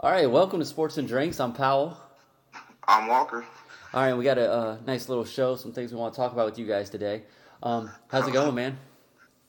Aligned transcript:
All 0.00 0.10
right, 0.10 0.30
welcome 0.30 0.60
to 0.60 0.66
Sports 0.66 0.98
and 0.98 1.08
Drinks. 1.08 1.40
I'm 1.40 1.52
Powell. 1.52 1.96
I'm 2.86 3.06
Walker. 3.08 3.44
All 3.94 4.02
right, 4.02 4.14
we 4.14 4.24
got 4.24 4.38
a, 4.38 4.50
uh 4.52 4.76
nice 4.86 5.08
little 5.08 5.24
show, 5.24 5.56
some 5.56 5.72
things 5.72 5.92
we 5.92 5.98
want 5.98 6.14
to 6.14 6.20
talk 6.20 6.32
about 6.32 6.46
with 6.46 6.58
you 6.58 6.66
guys 6.66 6.90
today. 6.90 7.22
Um, 7.62 7.90
how's 8.08 8.28
it 8.28 8.32
going, 8.32 8.54
man? 8.54 8.78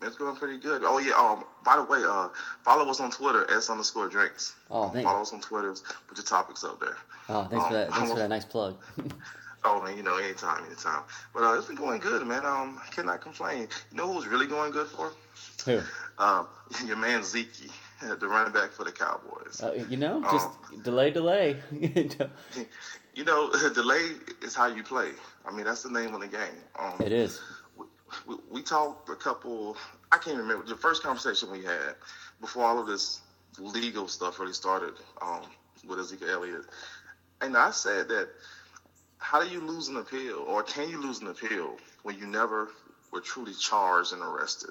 It's 0.02 0.15
going 0.15 0.36
pretty 0.36 0.57
good. 0.60 0.83
Oh 0.86 0.99
yeah. 0.99 1.13
Um. 1.13 1.44
By 1.65 1.75
the 1.75 1.83
way, 1.83 1.99
uh, 2.07 2.29
follow 2.63 2.89
us 2.89 2.99
on 2.99 3.12
Twitter 3.12 3.49
s 3.52 3.70
underscore 3.70 4.07
drinks. 4.07 4.55
Oh, 4.71 4.83
Um, 4.83 4.91
thank 4.91 5.05
follow 5.05 5.21
us 5.21 5.33
on 5.33 5.41
Twitter. 5.41 5.73
Put 6.07 6.18
your 6.18 6.23
topics 6.25 6.64
up 6.64 6.79
there. 6.79 6.98
Oh, 7.29 7.45
thanks 7.45 7.66
for 7.68 7.73
that. 7.73 7.88
Um, 7.88 7.93
Thanks 7.93 8.11
for 8.11 8.20
that 8.20 8.29
nice 8.29 8.45
plug. 8.45 8.77
Oh 9.64 9.84
man, 9.84 9.98
you 9.98 10.04
know, 10.04 10.16
anytime, 10.18 10.64
anytime. 10.66 11.02
But 11.34 11.43
uh, 11.43 11.57
it's 11.57 11.66
been 11.66 11.75
going 11.75 12.00
good, 12.00 12.25
man. 12.25 12.45
Um, 12.45 12.79
I 12.82 12.88
cannot 12.93 13.20
complain. 13.21 13.68
You 13.91 13.98
know 13.98 14.14
who's 14.14 14.27
really 14.27 14.45
going 14.45 14.71
good 14.71 14.88
for? 14.88 15.11
Who? 15.66 15.82
Um, 16.23 16.48
your 16.86 16.95
man 16.95 17.23
Zeke, 17.23 17.70
the 18.02 18.27
running 18.27 18.54
back 18.54 18.71
for 18.71 18.84
the 18.84 18.91
Cowboys. 18.91 19.61
Uh, 19.61 19.86
you 19.89 19.97
know, 19.97 20.21
just 20.32 20.50
delay, 20.84 21.11
delay. 21.11 21.57
You 23.18 23.23
know, 23.23 23.51
delay 23.73 24.11
is 24.43 24.54
how 24.54 24.68
you 24.68 24.83
play. 24.83 25.10
I 25.43 25.51
mean, 25.51 25.65
that's 25.65 25.82
the 25.82 25.89
name 25.89 26.14
of 26.14 26.21
the 26.21 26.28
game. 26.28 26.61
Um, 26.78 26.93
it 27.04 27.11
is. 27.11 27.42
we, 28.28 28.36
we 28.51 28.61
talked 28.61 29.10
a 29.10 29.15
couple. 29.15 29.75
I 30.11 30.20
can't 30.20 30.37
remember 30.37 30.64
the 30.68 30.75
first 30.75 31.01
conversation 31.01 31.51
we 31.51 31.64
had 31.64 31.96
before 32.39 32.64
all 32.64 32.78
of 32.80 32.86
this 32.86 33.22
legal 33.58 34.08
stuff 34.08 34.39
really 34.39 34.53
started 34.53 34.94
um, 35.20 35.42
with 35.88 35.98
Ezekiel 35.98 36.30
Elliott, 36.30 36.66
and 37.42 37.58
I 37.58 37.72
said 37.72 38.08
that 38.09 38.30
how 39.17 39.44
do 39.44 39.50
you 39.50 39.61
lose 39.61 39.88
an 39.88 39.98
appeal, 39.98 40.45
or 40.48 40.61
can 40.61 40.88
you 40.88 41.02
lose 41.02 41.20
an 41.20 41.28
appeal 41.28 41.75
when 42.03 42.20
you 42.20 42.28
never 42.28 42.70
were 43.11 43.22
truly 43.22 43.53
charged 43.56 44.14
and 44.14 44.22
arrested 44.22 44.70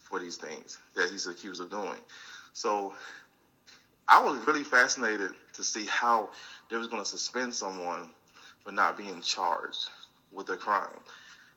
for 0.00 0.20
these 0.20 0.36
things 0.36 0.76
that 0.96 1.08
he's 1.08 1.26
accused 1.26 1.62
of 1.62 1.70
doing? 1.70 1.98
So 2.54 2.94
I 4.08 4.22
was 4.22 4.38
really 4.46 4.64
fascinated 4.64 5.32
to 5.54 5.62
see 5.64 5.84
how 5.86 6.30
they 6.70 6.76
was 6.76 6.86
going 6.86 7.02
to 7.02 7.08
suspend 7.08 7.52
someone 7.52 8.08
for 8.64 8.72
not 8.72 8.96
being 8.96 9.20
charged 9.20 9.90
with 10.32 10.48
a 10.48 10.56
crime. 10.56 11.00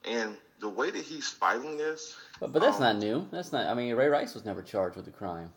And 0.05 0.35
the 0.59 0.69
way 0.69 0.89
that 0.91 1.03
he's 1.03 1.27
fighting 1.29 1.77
this, 1.77 2.15
But, 2.39 2.51
but 2.51 2.61
that's 2.61 2.77
um, 2.77 2.83
not 2.83 2.97
new. 2.97 3.27
That's 3.31 3.51
not. 3.53 3.67
I 3.67 3.73
mean, 3.73 3.93
Ray 3.95 4.07
Rice 4.07 4.33
was 4.33 4.43
never 4.43 4.61
charged 4.61 4.95
with 4.97 5.07
a 5.07 5.11
crime. 5.11 5.51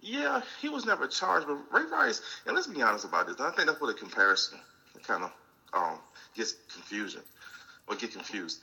yeah, 0.00 0.42
he 0.60 0.68
was 0.68 0.84
never 0.84 1.06
charged. 1.06 1.46
But 1.46 1.58
Ray 1.72 1.84
Rice, 1.90 2.20
and 2.46 2.54
let's 2.56 2.66
be 2.66 2.82
honest 2.82 3.04
about 3.04 3.26
this, 3.28 3.36
I 3.40 3.50
think 3.52 3.68
that's 3.68 3.80
where 3.80 3.92
the 3.92 3.98
comparison 3.98 4.58
kind 5.04 5.24
of 5.24 5.32
um, 5.72 5.98
gets 6.34 6.54
confusion 6.72 7.22
or 7.86 7.94
get 7.96 8.12
confused. 8.12 8.60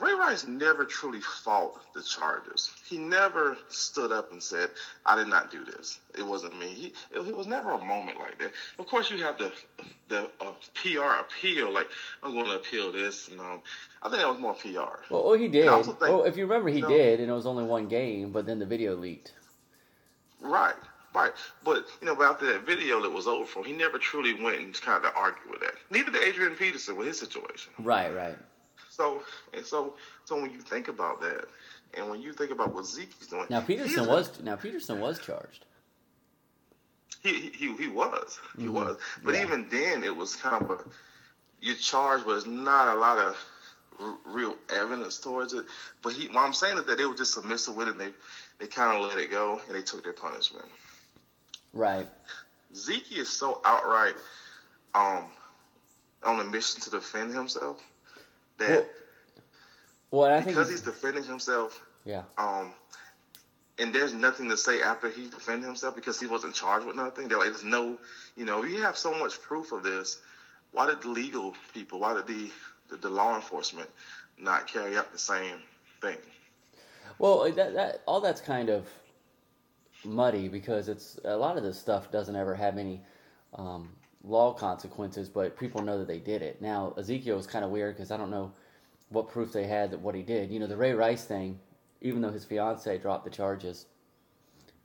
Ray 0.00 0.12
Rice 0.14 0.46
never 0.46 0.84
truly 0.84 1.20
fought 1.20 1.80
the 1.94 2.02
charges. 2.02 2.70
He 2.88 2.98
never 2.98 3.56
stood 3.68 4.12
up 4.12 4.30
and 4.30 4.42
said, 4.42 4.70
"I 5.04 5.16
did 5.16 5.26
not 5.28 5.50
do 5.50 5.64
this. 5.64 5.98
It 6.16 6.24
wasn't 6.24 6.58
me." 6.58 6.66
He, 6.68 6.86
it, 7.10 7.26
it 7.26 7.36
was 7.36 7.46
never 7.46 7.72
a 7.72 7.84
moment 7.84 8.18
like 8.18 8.38
that. 8.38 8.52
Of 8.78 8.86
course, 8.86 9.10
you 9.10 9.18
have 9.24 9.38
the 9.38 9.52
the 10.08 10.30
uh, 10.40 10.52
PR 10.74 11.20
appeal, 11.20 11.72
like 11.72 11.88
I'm 12.22 12.32
going 12.32 12.46
to 12.46 12.54
appeal 12.56 12.92
this, 12.92 13.28
and 13.28 13.40
um, 13.40 13.60
I 14.02 14.08
think 14.08 14.20
that 14.20 14.28
was 14.28 14.38
more 14.38 14.54
PR. 14.54 15.02
Well, 15.10 15.24
well 15.24 15.32
he 15.34 15.48
did. 15.48 15.68
Think- 15.84 16.00
well, 16.00 16.24
if 16.24 16.36
you 16.36 16.44
remember, 16.46 16.70
he 16.70 16.80
No. 16.80 16.88
did, 16.88 17.20
and 17.20 17.28
it 17.30 17.34
was 17.34 17.46
only 17.46 17.64
one 17.64 17.88
game. 17.88 18.30
But 18.30 18.46
then 18.46 18.58
the 18.58 18.66
video 18.66 18.94
leaked. 18.94 19.32
Right, 20.40 20.76
right. 21.14 21.32
But 21.64 21.86
you 22.00 22.06
know, 22.06 22.12
about 22.12 22.38
that 22.40 22.64
video 22.64 23.02
that 23.02 23.10
was 23.10 23.26
over 23.26 23.44
for, 23.44 23.64
he 23.64 23.72
never 23.72 23.98
truly 23.98 24.34
went 24.34 24.60
and 24.60 24.80
kind 24.80 25.04
of 25.04 25.12
argued 25.16 25.50
with 25.50 25.60
that. 25.60 25.74
Neither 25.90 26.12
did 26.12 26.22
Adrian 26.22 26.54
Peterson 26.54 26.96
with 26.96 27.08
his 27.08 27.18
situation. 27.18 27.72
Right, 27.80 28.14
right. 28.14 28.36
So 28.98 29.22
and 29.54 29.64
so, 29.64 29.94
so 30.24 30.34
when 30.42 30.50
you 30.50 30.60
think 30.60 30.88
about 30.88 31.20
that, 31.20 31.44
and 31.94 32.10
when 32.10 32.20
you 32.20 32.32
think 32.32 32.50
about 32.50 32.74
what 32.74 32.84
Zeke 32.84 33.12
is 33.20 33.28
doing, 33.28 33.46
Now 33.48 33.60
Peterson 33.60 34.06
was. 34.08 34.40
Now 34.42 34.56
Peterson 34.56 35.00
was 35.00 35.20
charged. 35.20 35.64
he 37.22 37.50
he 37.50 37.74
he 37.76 37.86
was 37.88 38.38
he 38.58 38.68
was, 38.68 38.98
but 39.22 39.34
Yeah. 39.34 39.42
even 39.44 39.68
then 39.70 40.02
it 40.02 40.14
was 40.14 40.34
kind 40.36 40.62
of 40.62 40.70
a 40.72 40.78
your 41.60 41.76
charge 41.76 42.24
was 42.24 42.44
not 42.46 42.88
a 42.96 42.98
lot 42.98 43.18
of 43.18 43.36
r- 44.00 44.18
real 44.26 44.56
evidence 44.68 45.18
towards 45.18 45.52
it. 45.52 45.64
But 46.02 46.12
he, 46.14 46.26
what 46.28 46.38
I'm 46.38 46.52
saying 46.52 46.78
is 46.78 46.84
that 46.86 46.98
they 46.98 47.04
were 47.06 47.14
just 47.16 47.34
submissive 47.34 47.76
with 47.76 47.86
it. 47.88 47.92
And 47.92 48.00
they 48.00 48.10
they 48.58 48.66
kind 48.66 48.96
of 48.96 49.08
let 49.08 49.18
it 49.18 49.30
go 49.30 49.60
and 49.68 49.76
they 49.76 49.82
took 49.82 50.02
their 50.02 50.12
punishment. 50.12 50.66
Right. 51.72 52.08
Zeke 52.74 53.12
is 53.16 53.28
so 53.28 53.60
outright 53.64 54.14
um, 54.94 55.24
on 56.24 56.40
a 56.40 56.44
mission 56.44 56.80
to 56.82 56.90
defend 56.90 57.32
himself 57.32 57.80
that 58.58 58.86
Well, 60.10 60.30
think. 60.42 60.48
because 60.48 60.70
he's 60.70 60.80
defending 60.82 61.24
himself, 61.24 61.84
yeah. 62.04 62.22
um, 62.36 62.72
and 63.78 63.94
there's 63.94 64.12
nothing 64.12 64.48
to 64.48 64.56
say 64.56 64.82
after 64.82 65.08
he 65.08 65.28
defended 65.28 65.66
himself 65.66 65.94
because 65.94 66.18
he 66.18 66.26
wasn't 66.26 66.54
charged 66.54 66.86
with 66.86 66.96
nothing. 66.96 67.28
They're 67.28 67.38
like, 67.38 67.48
there's 67.48 67.64
no, 67.64 67.98
you 68.36 68.44
know, 68.44 68.64
you 68.64 68.82
have 68.82 68.96
so 68.96 69.16
much 69.18 69.40
proof 69.40 69.72
of 69.72 69.82
this. 69.82 70.20
Why 70.72 70.86
did 70.86 71.02
the 71.02 71.08
legal 71.08 71.54
people, 71.72 72.00
why 72.00 72.14
did 72.14 72.26
the, 72.26 72.50
the, 72.90 72.96
the 72.96 73.10
law 73.10 73.36
enforcement 73.36 73.88
not 74.38 74.66
carry 74.66 74.96
out 74.96 75.12
the 75.12 75.18
same 75.18 75.56
thing? 76.00 76.18
Well, 77.18 77.50
that, 77.52 77.74
that 77.74 78.02
all 78.06 78.20
that's 78.20 78.40
kind 78.40 78.68
of 78.68 78.86
muddy 80.04 80.48
because 80.48 80.88
it's 80.88 81.18
a 81.24 81.36
lot 81.36 81.56
of 81.56 81.62
this 81.62 81.78
stuff 81.78 82.10
doesn't 82.10 82.36
ever 82.36 82.54
have 82.54 82.78
any 82.78 83.00
um, 83.54 83.90
law 84.24 84.52
consequences, 84.52 85.28
but 85.28 85.58
people 85.58 85.82
know 85.82 85.98
that 85.98 86.08
they 86.08 86.18
did 86.18 86.42
it. 86.42 86.60
Now 86.60 86.94
Ezekiel 86.96 87.36
was 87.36 87.46
kind 87.46 87.64
of 87.64 87.70
weird 87.70 87.96
because 87.96 88.10
I 88.10 88.16
don't 88.16 88.30
know 88.30 88.52
what 89.10 89.28
proof 89.28 89.52
they 89.52 89.66
had 89.66 89.90
that 89.90 90.00
what 90.00 90.14
he 90.14 90.22
did. 90.22 90.50
You 90.50 90.60
know, 90.60 90.66
the 90.66 90.76
Ray 90.76 90.92
Rice 90.92 91.24
thing, 91.24 91.58
even 92.00 92.20
though 92.20 92.30
his 92.30 92.44
fiance 92.44 92.98
dropped 92.98 93.24
the 93.24 93.30
charges, 93.30 93.86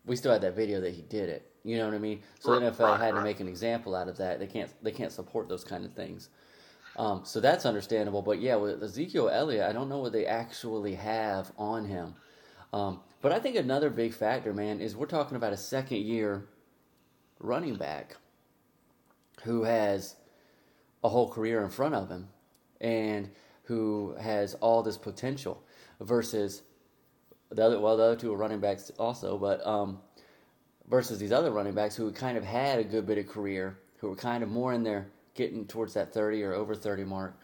we 0.05 0.15
still 0.15 0.31
had 0.31 0.41
that 0.41 0.55
video 0.55 0.81
that 0.81 0.93
he 0.93 1.01
did 1.01 1.29
it. 1.29 1.49
You 1.63 1.77
know 1.77 1.85
what 1.85 1.95
I 1.95 1.99
mean? 1.99 2.21
So 2.39 2.59
the 2.59 2.71
NFL 2.71 2.79
right, 2.79 2.99
had 2.99 3.15
to 3.15 3.21
make 3.21 3.39
an 3.39 3.47
example 3.47 3.95
out 3.95 4.09
of 4.09 4.17
that. 4.17 4.39
They 4.39 4.47
can't 4.47 4.69
they 4.83 4.91
can't 4.91 5.11
support 5.11 5.47
those 5.47 5.63
kind 5.63 5.85
of 5.85 5.93
things. 5.93 6.29
Um, 6.95 7.21
so 7.23 7.39
that's 7.39 7.65
understandable. 7.65 8.21
But 8.21 8.39
yeah, 8.39 8.55
with 8.55 8.83
Ezekiel 8.83 9.29
Elliott, 9.29 9.67
I 9.67 9.73
don't 9.73 9.89
know 9.89 9.99
what 9.99 10.11
they 10.11 10.25
actually 10.25 10.95
have 10.95 11.51
on 11.57 11.85
him. 11.85 12.15
Um, 12.71 13.01
but 13.21 13.31
I 13.31 13.39
think 13.39 13.55
another 13.55 13.89
big 13.89 14.13
factor, 14.13 14.53
man, 14.53 14.81
is 14.81 14.95
we're 14.95 15.05
talking 15.05 15.37
about 15.37 15.53
a 15.53 15.57
second 15.57 15.99
year 15.99 16.45
running 17.39 17.75
back 17.75 18.17
who 19.43 19.63
has 19.63 20.15
a 21.03 21.09
whole 21.09 21.29
career 21.29 21.63
in 21.63 21.69
front 21.69 21.95
of 21.95 22.09
him 22.09 22.27
and 22.81 23.29
who 23.63 24.15
has 24.19 24.53
all 24.55 24.83
this 24.83 24.97
potential 24.97 25.61
versus 26.01 26.61
the 27.51 27.63
other 27.63 27.79
well 27.79 27.97
the 27.97 28.03
other 28.03 28.15
two 28.15 28.31
are 28.33 28.37
running 28.37 28.59
backs 28.59 28.91
also 28.99 29.37
but 29.37 29.65
um, 29.65 29.99
versus 30.89 31.19
these 31.19 31.31
other 31.31 31.51
running 31.51 31.73
backs 31.73 31.95
who 31.95 32.11
kind 32.11 32.37
of 32.37 32.43
had 32.43 32.79
a 32.79 32.83
good 32.83 33.05
bit 33.05 33.17
of 33.17 33.27
career 33.27 33.79
who 33.97 34.09
were 34.09 34.15
kind 34.15 34.43
of 34.43 34.49
more 34.49 34.73
in 34.73 34.83
there 34.83 35.07
getting 35.33 35.65
towards 35.65 35.93
that 35.93 36.13
30 36.13 36.43
or 36.43 36.53
over 36.53 36.75
30 36.75 37.03
mark 37.03 37.35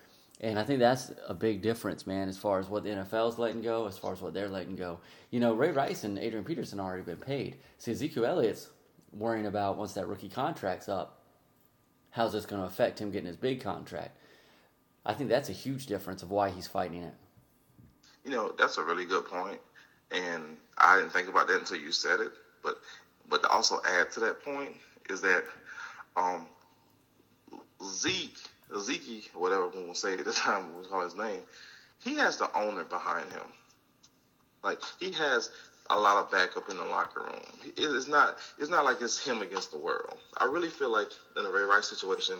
and 0.42 0.58
I 0.58 0.64
think 0.64 0.80
that's 0.80 1.12
a 1.28 1.34
big 1.34 1.62
difference, 1.62 2.08
man, 2.08 2.30
as 2.30 2.38
far 2.38 2.60
as 2.60 2.70
what 2.70 2.84
the 2.84 2.90
NFL's 2.90 3.38
letting 3.38 3.62
go, 3.62 3.88
as 3.88 3.98
far 3.98 4.14
as 4.14 4.22
what 4.22 4.34
they're 4.34 4.48
letting 4.48 4.76
go. 4.76 5.00
You 5.32 5.42
know, 5.42 5.54
Ray 5.54 5.72
Rice 5.72 6.06
and 6.06 6.18
Adrian 6.18 6.46
Peterson 6.46 6.80
already 6.80 7.04
been 7.04 7.18
paid. 7.18 7.58
See, 7.78 7.92
Ezekiel 7.92 8.26
Elliott's 8.26 8.70
worrying 9.12 9.48
about 9.48 9.78
once 9.78 9.94
that 9.94 10.08
rookie 10.08 10.30
contract's 10.30 10.88
up, 10.88 11.19
how's 12.12 12.34
this 12.34 12.46
going 12.46 12.62
to 12.62 12.68
affect 12.68 13.00
him 13.00 13.12
getting 13.12 13.28
his 13.28 13.38
big 13.38 13.62
contract? 13.62 14.18
I 15.06 15.14
think 15.14 15.30
that's 15.30 15.50
a 15.50 15.54
huge 15.54 15.86
difference 15.86 16.24
of 16.24 16.32
why 16.32 16.50
he's 16.50 16.68
fighting 16.68 17.04
it. 17.04 17.14
You 18.24 18.32
know, 18.32 18.54
that's 18.58 18.78
a 18.78 18.84
really 18.84 19.06
good 19.06 19.26
point, 19.26 19.60
and 20.12 20.58
I 20.78 20.98
didn't 20.98 21.12
think 21.14 21.30
about 21.30 21.48
that 21.48 21.60
until 21.60 21.78
you 21.78 21.92
said 21.92 22.20
it. 22.20 22.32
But 22.64 22.80
but 23.30 23.44
to 23.44 23.50
also 23.50 23.80
add 23.88 24.12
to 24.12 24.20
that 24.22 24.44
point 24.44 24.76
is 25.10 25.22
that 25.22 25.44
um, 26.18 26.46
Zeke, 27.84 28.38
Zeke, 28.80 29.32
whatever 29.34 29.70
we 29.70 29.84
will 29.86 29.96
say 29.96 30.14
at 30.14 30.26
the 30.26 30.34
time, 30.46 30.76
we'll 30.76 30.86
call 30.86 31.04
his 31.04 31.16
name. 31.16 31.42
He 32.04 32.16
has 32.16 32.38
the 32.38 32.56
owner 32.58 32.84
behind 32.84 33.32
him. 33.32 33.48
Like 34.64 34.80
he 35.00 35.12
has 35.14 35.50
a 35.90 36.00
lot 36.00 36.18
of 36.18 36.32
backup 36.32 36.70
in 36.70 36.78
the 36.78 36.86
locker 36.86 37.22
room. 37.22 37.42
It 37.64 37.80
is 37.80 38.08
not. 38.08 38.38
It's 38.60 38.70
not 38.70 38.86
like 38.86 39.02
it's 39.02 39.24
him 39.24 39.42
against 39.42 39.72
the 39.72 39.78
world. 39.78 40.18
I 40.38 40.46
really 40.46 40.70
feel 40.70 40.92
like 40.92 41.10
in 41.36 41.44
the 41.44 41.52
Ray 41.52 41.64
Rice 41.64 41.88
situation, 41.88 42.36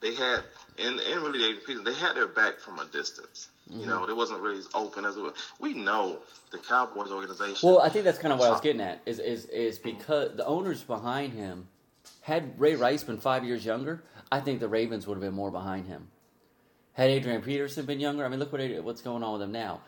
they 0.00 0.14
had 0.14 0.42
and 0.78 1.00
and 1.00 1.22
really 1.22 1.38
David 1.38 1.64
Peterson, 1.64 1.84
they 1.84 1.94
had 1.94 2.16
their 2.16 2.28
back 2.28 2.58
from 2.58 2.78
a 2.78 2.84
distance. 2.86 3.48
You 3.68 3.86
know, 3.86 4.00
mm-hmm. 4.00 4.10
it 4.10 4.16
wasn't 4.16 4.40
really 4.40 4.58
as 4.58 4.68
open 4.74 5.04
as 5.04 5.16
it 5.16 5.20
was. 5.20 5.34
We 5.60 5.74
know 5.74 6.18
the 6.50 6.58
Cowboys 6.58 7.12
organization. 7.12 7.68
Well, 7.68 7.80
I 7.80 7.88
think 7.88 8.04
that's 8.04 8.18
kind 8.18 8.32
of 8.32 8.40
what 8.40 8.48
I 8.48 8.52
was 8.52 8.60
getting 8.60 8.80
at. 8.80 9.00
Is 9.06 9.20
is 9.20 9.44
is 9.46 9.78
because 9.78 10.36
the 10.36 10.44
owners 10.44 10.82
behind 10.82 11.34
him 11.34 11.68
had 12.22 12.58
Ray 12.58 12.74
Rice 12.74 13.04
been 13.04 13.18
five 13.18 13.44
years 13.44 13.64
younger, 13.64 14.02
I 14.32 14.40
think 14.40 14.60
the 14.60 14.68
Ravens 14.68 15.06
would 15.06 15.14
have 15.14 15.22
been 15.22 15.34
more 15.34 15.50
behind 15.50 15.86
him. 15.86 16.08
Had 16.94 17.10
Adrian 17.10 17.42
Peterson 17.42 17.86
been 17.86 18.00
younger, 18.00 18.24
I 18.24 18.28
mean, 18.28 18.40
look 18.40 18.52
what 18.52 18.60
what's 18.82 19.02
going 19.02 19.22
on 19.22 19.34
with 19.34 19.42
him 19.42 19.52
now. 19.52 19.80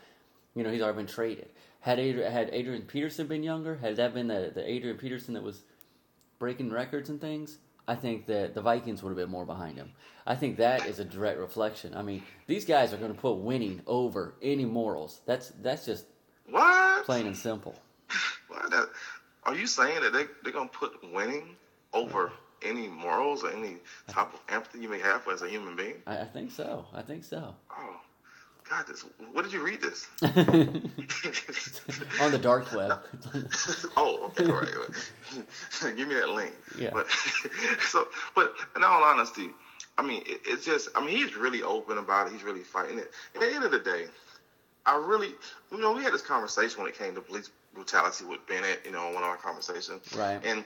You 0.55 0.63
know, 0.63 0.71
he's 0.71 0.81
already 0.81 0.97
been 0.97 1.07
traded. 1.07 1.49
Had 1.83 1.99
Adrian, 1.99 2.31
had 2.31 2.49
Adrian 2.53 2.83
Peterson 2.83 3.27
been 3.27 3.43
younger, 3.43 3.75
had 3.75 3.97
that 3.97 4.13
been 4.13 4.29
the, 4.29 4.53
the 4.55 4.65
Adrian 4.65 4.97
Peterson 4.97 5.33
that 5.33 5.43
was 5.43 5.63
breaking 6.39 6.71
records 6.71 7.09
and 7.09 7.19
things, 7.19 7.57
I 7.85 7.95
think 7.95 8.25
that 8.27 8.53
the 8.53 8.61
Vikings 8.61 9.03
would 9.03 9.09
have 9.09 9.17
been 9.17 9.29
more 9.29 9.45
behind 9.45 9.75
him. 9.75 9.91
I 10.25 10.35
think 10.35 10.55
that 10.57 10.85
is 10.85 10.99
a 10.99 11.03
direct 11.03 11.39
reflection. 11.39 11.93
I 11.93 12.01
mean, 12.01 12.23
these 12.47 12.63
guys 12.63 12.93
are 12.93 12.97
going 12.97 13.13
to 13.13 13.19
put 13.19 13.33
winning 13.33 13.81
over 13.85 14.35
any 14.41 14.63
morals. 14.63 15.19
That's 15.25 15.49
that's 15.61 15.85
just 15.85 16.05
what? 16.49 17.05
plain 17.05 17.27
and 17.27 17.37
simple. 17.37 17.75
That, 18.69 18.87
are 19.43 19.55
you 19.55 19.67
saying 19.67 20.01
that 20.01 20.13
they 20.13 20.23
they're 20.41 20.53
gonna 20.53 20.69
put 20.69 20.93
winning 21.11 21.57
over 21.91 22.31
any 22.61 22.87
morals 22.87 23.43
or 23.43 23.51
any 23.51 23.77
type 24.07 24.33
of 24.33 24.39
empathy 24.47 24.79
you 24.79 24.87
may 24.87 24.99
have 24.99 25.27
as 25.27 25.41
a 25.41 25.49
human 25.49 25.75
being? 25.75 25.95
I, 26.07 26.19
I 26.19 26.25
think 26.25 26.49
so. 26.49 26.85
I 26.93 27.01
think 27.01 27.23
so. 27.25 27.55
Oh, 27.69 27.97
God, 28.69 28.87
this. 28.87 29.03
What 29.31 29.43
did 29.43 29.53
you 29.53 29.63
read 29.63 29.81
this? 29.81 30.07
On 30.21 30.31
the 32.31 32.39
dark 32.41 32.71
web. 32.73 32.99
oh, 33.97 34.25
okay, 34.27 34.45
all 34.45 34.59
right. 34.59 34.67
Give 35.97 36.07
me 36.07 36.15
that 36.15 36.29
link. 36.29 36.53
Yeah. 36.77 36.91
But 36.93 37.09
so, 37.89 38.07
but 38.35 38.53
in 38.75 38.83
all 38.83 39.03
honesty, 39.03 39.49
I 39.97 40.01
mean, 40.01 40.23
it, 40.25 40.41
it's 40.45 40.65
just. 40.65 40.89
I 40.95 41.05
mean, 41.05 41.17
he's 41.17 41.35
really 41.35 41.61
open 41.61 41.97
about 41.97 42.27
it. 42.27 42.33
He's 42.33 42.43
really 42.43 42.61
fighting 42.61 42.99
it. 42.99 43.11
At 43.35 43.41
the 43.41 43.47
end 43.47 43.63
of 43.63 43.71
the 43.71 43.79
day, 43.79 44.05
I 44.85 44.95
really, 44.97 45.31
you 45.71 45.79
know, 45.79 45.93
we 45.93 46.03
had 46.03 46.13
this 46.13 46.21
conversation 46.21 46.81
when 46.81 46.89
it 46.89 46.97
came 46.97 47.15
to 47.15 47.21
police 47.21 47.49
brutality 47.73 48.25
with 48.25 48.45
Bennett. 48.47 48.81
You 48.85 48.91
know, 48.91 49.05
one 49.07 49.23
of 49.23 49.29
our 49.29 49.37
conversations. 49.37 50.13
Right. 50.15 50.39
And 50.45 50.63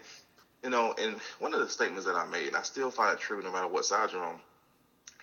you 0.64 0.70
know, 0.70 0.94
and 1.00 1.16
one 1.40 1.54
of 1.54 1.60
the 1.60 1.70
statements 1.70 2.06
that 2.06 2.16
I 2.16 2.26
made, 2.28 2.48
and 2.48 2.56
I 2.56 2.62
still 2.62 2.92
find 2.92 3.14
it 3.14 3.20
true 3.20 3.42
no 3.42 3.52
matter 3.52 3.68
what 3.68 3.86
side 3.86 4.12
you're 4.12 4.24
on. 4.24 4.40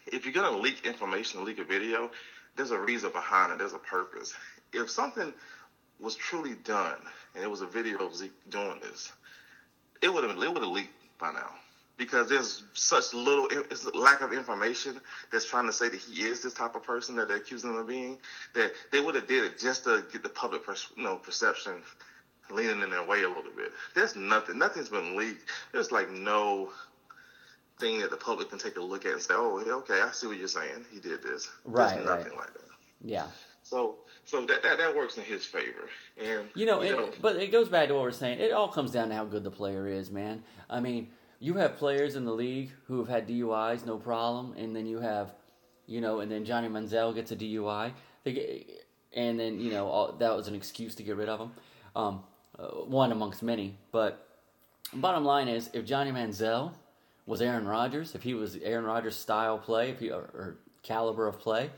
If 0.06 0.25
you're 0.25 0.35
gonna 0.35 0.56
leak 0.56 0.85
information, 0.85 1.44
leak 1.44 1.59
a 1.59 1.65
video, 1.65 2.11
there's 2.56 2.70
a 2.70 2.78
reason 2.78 3.10
behind 3.10 3.52
it. 3.52 3.58
There's 3.58 3.72
a 3.74 3.78
purpose. 3.78 4.34
If 4.72 4.90
something 4.90 5.34
was 6.00 6.14
truly 6.14 6.54
done 6.64 6.98
and 7.34 7.44
it 7.44 7.50
was 7.50 7.60
a 7.62 7.66
video 7.66 7.98
of 7.98 8.14
Zeke 8.14 8.32
doing 8.50 8.80
this, 8.82 9.12
it 10.02 10.12
would 10.12 10.24
have 10.24 10.36
it 10.42 10.52
would 10.52 10.62
have 10.62 10.72
leaked 10.72 10.92
by 11.18 11.32
now 11.32 11.50
because 11.96 12.28
there's 12.28 12.64
such 12.74 13.14
little 13.14 13.46
it's 13.50 13.84
lack 13.94 14.20
of 14.20 14.32
information 14.32 15.00
that's 15.30 15.44
trying 15.44 15.66
to 15.66 15.72
say 15.72 15.88
that 15.88 16.00
he 16.00 16.24
is 16.24 16.42
this 16.42 16.52
type 16.54 16.74
of 16.74 16.82
person 16.82 17.16
that 17.16 17.28
they're 17.28 17.38
accusing 17.38 17.70
him 17.70 17.76
of 17.76 17.86
being 17.86 18.18
that 18.54 18.72
they 18.92 19.00
would 19.00 19.14
have 19.14 19.26
did 19.26 19.44
it 19.44 19.58
just 19.58 19.84
to 19.84 20.04
get 20.12 20.22
the 20.22 20.28
public 20.28 20.64
pers- 20.64 20.88
you 20.96 21.04
know 21.04 21.16
perception 21.16 21.82
leaning 22.50 22.82
in 22.82 22.90
their 22.90 23.04
way 23.04 23.22
a 23.22 23.28
little 23.28 23.52
bit. 23.56 23.72
There's 23.94 24.16
nothing. 24.16 24.58
Nothing's 24.58 24.88
been 24.88 25.16
leaked. 25.16 25.48
There's 25.72 25.92
like 25.92 26.10
no 26.10 26.70
thing 27.84 28.00
that 28.00 28.10
the 28.10 28.16
public 28.16 28.50
can 28.50 28.58
take 28.58 28.76
a 28.76 28.81
look 28.81 29.04
at 29.04 29.12
and 29.12 29.22
say, 29.22 29.34
"Oh, 29.36 29.62
okay, 29.66 30.00
I 30.00 30.10
see 30.12 30.26
what 30.26 30.38
you're 30.38 30.48
saying. 30.48 30.84
He 30.90 31.00
did 31.00 31.22
this." 31.22 31.50
Right, 31.64 31.94
There's 31.94 32.08
right. 32.08 32.19
nothing 32.19 32.36
like 32.36 32.52
that. 32.52 32.62
Yeah. 33.02 33.26
So, 33.62 33.96
so 34.25 34.44
that, 34.46 34.62
that 34.62 34.78
that 34.78 34.94
works 34.94 35.16
in 35.16 35.25
his 35.25 35.44
favor. 35.44 35.88
And 36.22 36.48
You 36.54 36.66
know, 36.66 36.82
it, 36.82 37.20
but 37.20 37.36
it 37.36 37.50
goes 37.52 37.69
back 37.69 37.88
to 37.88 37.94
what 37.94 38.02
we're 38.02 38.10
saying. 38.10 38.40
It 38.40 38.52
all 38.52 38.69
comes 38.69 38.90
down 38.90 39.08
to 39.08 39.14
how 39.14 39.25
good 39.25 39.44
the 39.44 39.50
player 39.50 39.86
is, 39.86 40.10
man. 40.10 40.42
I 40.69 40.81
mean, 40.81 41.08
you 41.40 41.54
have 41.54 41.76
players 41.76 42.16
in 42.16 42.25
the 42.25 42.32
league 42.32 42.70
who 42.86 42.98
have 42.98 43.08
had 43.08 43.28
DUIs, 43.28 43.87
no 43.87 43.96
problem, 43.96 44.54
and 44.56 44.75
then 44.75 44.87
you 44.87 44.98
have, 44.98 45.34
you 45.87 46.00
know, 46.00 46.20
and 46.20 46.30
then 46.30 46.44
Johnny 46.44 46.69
Manziel 46.69 47.14
gets 47.14 47.32
a 47.32 47.37
DUI, 47.37 47.92
get, 48.25 48.69
and 49.14 49.38
then 49.38 49.60
you 49.60 49.70
know 49.70 49.87
all, 49.88 50.12
that 50.12 50.34
was 50.34 50.48
an 50.48 50.54
excuse 50.54 50.94
to 50.96 51.02
get 51.02 51.16
rid 51.16 51.28
of 51.28 51.40
him, 51.40 51.52
um, 51.96 52.25
uh, 52.58 52.66
one 53.02 53.12
amongst 53.12 53.42
many. 53.42 53.76
But 53.92 54.26
bottom 54.92 55.25
line 55.25 55.48
is, 55.48 55.70
if 55.72 55.84
Johnny 55.84 56.12
Manziel 56.12 56.72
was 57.26 57.41
Aaron 57.41 57.67
Rodgers, 57.67 58.15
if 58.15 58.23
he 58.23 58.35
was 58.35 58.56
Aaron 58.56 58.85
Rodgers' 58.85 59.17
style 59.17 59.59
play, 59.59 59.91
if 59.91 59.99
he 60.00 60.11
or, 60.11 60.23
or 60.35 60.56
caliber 60.82 61.26
of 61.26 61.38
play, 61.38 61.71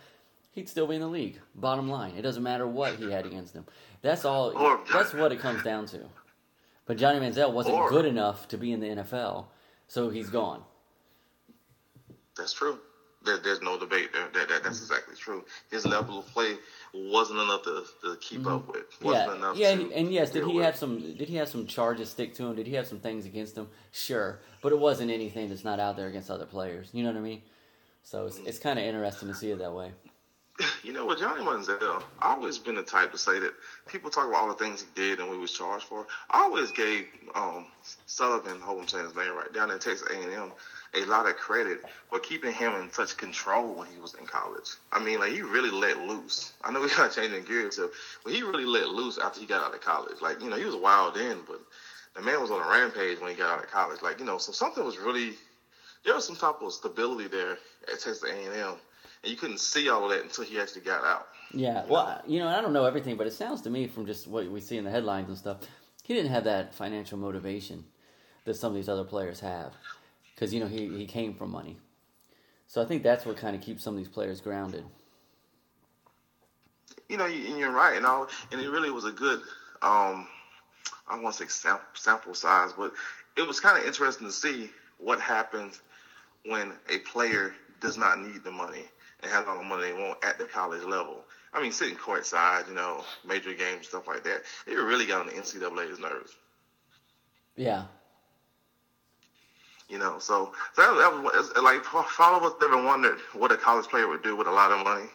he'd 0.53 0.69
still 0.69 0.87
be 0.87 0.97
in 0.97 1.01
the 1.01 1.07
league. 1.07 1.39
Bottom 1.55 1.89
line, 1.89 2.15
it 2.17 2.23
doesn't 2.23 2.43
matter 2.43 2.67
what 2.67 2.97
he 2.97 3.11
had 3.11 3.27
against 3.27 3.55
him. 3.55 3.65
That's 4.03 4.25
all. 4.25 4.51
Or- 4.57 4.81
that's 4.93 5.13
what 5.15 5.33
it 5.33 5.39
comes 5.41 5.63
down 5.63 5.87
to. 5.87 6.01
But 6.87 6.97
Johnny 6.99 7.19
Manziel 7.21 7.53
wasn't 7.53 7.77
Or- 7.77 7.89
good 7.91 8.05
enough 8.05 8.49
to 8.49 8.59
be 8.59 8.73
in 8.73 8.81
the 8.81 8.87
NFL, 8.89 9.47
so 9.89 10.09
he's 10.11 10.31
gone. 10.31 10.63
That's 12.37 12.53
true. 12.53 12.79
There, 13.27 13.39
there's 13.39 13.61
no 13.61 13.79
debate 13.79 14.13
there. 14.13 14.29
That, 14.33 14.49
that 14.49 14.63
that's 14.63 14.77
mm-hmm. 14.81 14.93
exactly 14.95 15.17
true. 15.17 15.45
His 15.71 15.85
level 15.85 16.21
of 16.21 16.27
play 16.29 16.57
wasn't 16.95 17.41
enough 17.41 17.63
to, 17.65 17.85
to 18.05 18.17
keep 18.21 18.47
up 18.47 18.63
mm-hmm. 18.63 18.73
with. 18.73 19.03
Wasn't 19.03 19.29
Yeah, 19.29 19.37
enough. 19.37 19.57
yeah, 19.57 19.75
to 19.75 19.93
and 19.93 20.13
yes, 20.13 20.31
did 20.31 20.45
he 20.47 20.55
with. 20.55 20.65
have 20.65 20.77
some? 20.77 21.01
Did 21.01 21.29
he 21.29 21.37
have 21.37 21.49
some 21.49 21.67
charges 21.67 22.09
stick 22.09 22.33
to 22.35 22.45
him? 22.45 22.57
Did 22.57 22.67
he 22.67 22.75
have 22.75 22.87
some 22.87 23.01
things 23.01 23.27
against 23.27 23.57
him? 23.57 23.69
Sure, 23.93 24.41
but 24.63 24.73
it 24.73 24.79
wasn't 24.79 25.11
anything 25.11 25.49
that's 25.49 25.65
not 25.65 25.81
out 25.81 25.97
there 25.97 26.09
against 26.09 26.31
other 26.31 26.47
players. 26.47 26.89
You 26.93 27.03
know 27.03 27.11
what 27.11 27.19
I 27.19 27.23
mean? 27.23 27.43
So 28.03 28.27
it's, 28.27 28.39
mm-hmm. 28.39 28.47
it's 28.47 28.59
kind 28.59 28.79
of 28.79 28.85
interesting 28.85 29.29
to 29.29 29.35
see 29.35 29.51
it 29.51 29.59
that 29.59 29.73
way. 29.73 29.91
You 30.83 30.93
know, 30.93 31.05
what, 31.05 31.19
Johnny 31.19 31.43
Manziel, 31.43 32.03
I've 32.21 32.39
always 32.39 32.59
been 32.59 32.77
the 32.77 32.83
type 32.83 33.11
to 33.13 33.19
say 33.19 33.39
that 33.41 33.53
people 33.89 34.09
talk 34.09 34.29
about 34.29 34.37
all 34.37 34.49
the 34.49 34.55
things 34.55 34.83
he 34.83 34.87
did 34.95 35.19
and 35.19 35.29
what 35.29 35.35
he 35.35 35.41
was 35.41 35.53
charged 35.53 35.85
for. 35.85 36.07
I 36.31 36.43
always 36.43 36.71
gave 36.71 37.07
um, 37.35 37.67
Sullivan, 38.07 38.61
hope 38.61 38.81
I'm 38.81 38.89
saying 38.89 39.05
his 39.05 39.17
name 39.17 39.35
right, 39.35 39.53
down 39.53 39.71
in 39.71 39.79
Texas 39.79 40.09
A&M, 40.09 40.53
a 40.95 41.05
lot 41.07 41.27
of 41.27 41.37
credit 41.37 41.81
for 42.09 42.19
keeping 42.21 42.53
him 42.53 42.75
in 42.75 42.91
such 42.93 43.17
control 43.17 43.75
when 43.75 43.89
he 43.89 43.99
was 43.99 44.15
in 44.15 44.27
college. 44.27 44.71
I 44.93 44.99
mean, 44.99 45.19
like 45.19 45.33
he 45.33 45.43
really 45.43 45.71
let 45.71 45.99
loose. 45.99 46.53
I 46.63 46.71
know 46.71 46.81
we 46.83 46.89
got 46.89 47.13
changing 47.13 47.45
gears 47.45 47.77
here, 47.77 47.91
but 48.25 48.33
he 48.33 48.43
really 48.43 48.65
let 48.65 48.89
loose 48.89 49.19
after 49.19 49.41
he 49.41 49.47
got 49.47 49.65
out 49.65 49.75
of 49.75 49.81
college. 49.81 50.21
Like 50.23 50.41
you 50.41 50.49
know, 50.49 50.57
he 50.57 50.65
was 50.65 50.77
wild 50.77 51.15
then, 51.17 51.41
but 51.47 51.61
the 52.15 52.23
man 52.23 52.41
was 52.41 52.51
on 52.51 52.63
a 52.63 52.69
rampage 52.69 53.21
when 53.21 53.31
he 53.31 53.37
got 53.37 53.59
out 53.59 53.65
of 53.65 53.71
college. 53.71 54.03
Like 54.03 54.19
you 54.19 54.25
know, 54.25 54.39
so 54.39 54.53
something 54.53 54.85
was 54.85 54.97
really 54.99 55.35
there 56.05 56.15
was 56.15 56.25
some 56.25 56.37
type 56.37 56.63
of 56.63 56.73
stability 56.73 57.27
there 57.27 57.59
at 57.89 58.01
Texas 58.01 58.23
A&M, 58.23 58.77
and 59.23 59.31
you 59.31 59.37
couldn't 59.37 59.61
see 59.61 59.89
all 59.89 60.05
of 60.05 60.11
that 60.11 60.23
until 60.23 60.45
he 60.45 60.59
actually 60.61 60.83
got 60.83 61.05
out. 61.05 61.29
Yeah, 61.53 61.85
well, 61.89 62.21
you 62.27 62.39
know, 62.41 62.49
I 62.49 62.61
don't 62.61 62.73
know 62.73 62.85
everything, 62.85 63.17
but 63.17 63.27
it 63.27 63.33
sounds 63.33 63.63
to 63.63 63.71
me 63.71 63.87
from 63.87 64.07
just 64.07 64.27
what 64.27 64.49
we 64.51 64.61
see 64.61 64.77
in 64.77 64.85
the 64.85 64.91
headlines 64.91 65.29
and 65.29 65.39
stuff, 65.39 65.59
he 66.03 66.15
didn't 66.15 66.31
have 66.33 66.45
that 66.45 66.75
financial 66.75 67.19
motivation 67.19 67.85
that 68.45 68.55
some 68.55 68.71
of 68.73 68.77
these 68.77 68.89
other 68.89 69.05
players 69.05 69.41
have, 69.41 69.73
because 70.35 70.53
you 70.53 70.61
know 70.61 70.67
he 70.67 70.89
he 70.97 71.07
came 71.07 71.35
from 71.35 71.51
money. 71.51 71.77
So 72.69 72.83
I 72.83 72.85
think 72.85 73.03
that's 73.03 73.25
what 73.25 73.37
kind 73.37 73.55
of 73.57 73.63
keeps 73.63 73.83
some 73.83 73.95
of 73.95 73.99
these 73.99 74.09
players 74.09 74.41
grounded. 74.41 74.85
you 77.09 77.17
know, 77.17 77.27
you- 77.27 77.47
and 77.51 77.59
you're 77.59 77.71
right, 77.71 77.97
and 77.97 78.05
all, 78.05 78.29
and 78.51 78.61
it 78.61 78.69
really 78.69 78.91
was 78.91 79.05
a 79.05 79.13
good, 79.13 79.41
um, 79.83 80.27
I 81.07 81.15
don't 81.15 81.23
want 81.23 81.37
to 81.37 81.45
say 81.45 81.49
sample, 81.49 81.87
sample 81.95 82.35
size, 82.35 82.73
but 82.73 82.93
it 83.37 83.47
was 83.47 83.61
kind 83.61 83.79
of 83.79 83.85
interesting 83.87 84.27
to 84.27 84.33
see 84.33 84.71
what 84.99 85.21
happens 85.21 85.81
when 86.47 86.73
a 86.89 86.99
player 87.01 87.55
does 87.81 87.97
not 87.97 88.19
need 88.19 88.43
the 88.43 88.51
money 88.51 88.85
and 89.27 89.35
has 89.35 89.47
all 89.49 89.59
the 89.59 89.65
money 89.65 89.93
they 89.93 90.03
want 90.03 90.25
at 90.25 90.39
the 90.39 90.47
college 90.47 90.85
level. 90.85 91.27
I 91.55 91.63
mean, 91.63 91.73
sitting 91.73 91.97
courtside, 91.97 92.69
you 92.69 92.75
know, 92.75 93.05
major 93.27 93.55
games, 93.55 93.89
stuff 93.89 94.09
like 94.09 94.25
that, 94.25 94.43
it 94.67 94.75
really 94.75 95.07
got 95.07 95.21
on 95.23 95.27
the 95.27 95.39
NCAA's 95.39 96.01
nerves. 96.01 96.37
Yeah, 97.57 97.87
You 99.89 99.99
know, 99.99 100.19
so, 100.19 100.53
so 100.75 100.83
that, 100.83 100.99
that 100.99 101.23
was 101.23 101.53
like 101.63 101.85
for 101.85 102.05
for 102.05 102.23
all 102.25 102.37
of 102.37 102.45
us 102.45 102.55
that 102.61 102.67
ever 102.67 102.83
wondered 102.83 103.19
what 103.35 103.53
a 103.53 103.57
college 103.57 103.89
player 103.89 104.09
would 104.09 104.23
do 104.23 104.37
with 104.37 104.49
a 104.49 104.53
lot 104.53 104.73
of 104.73 104.85
money. 104.85 105.09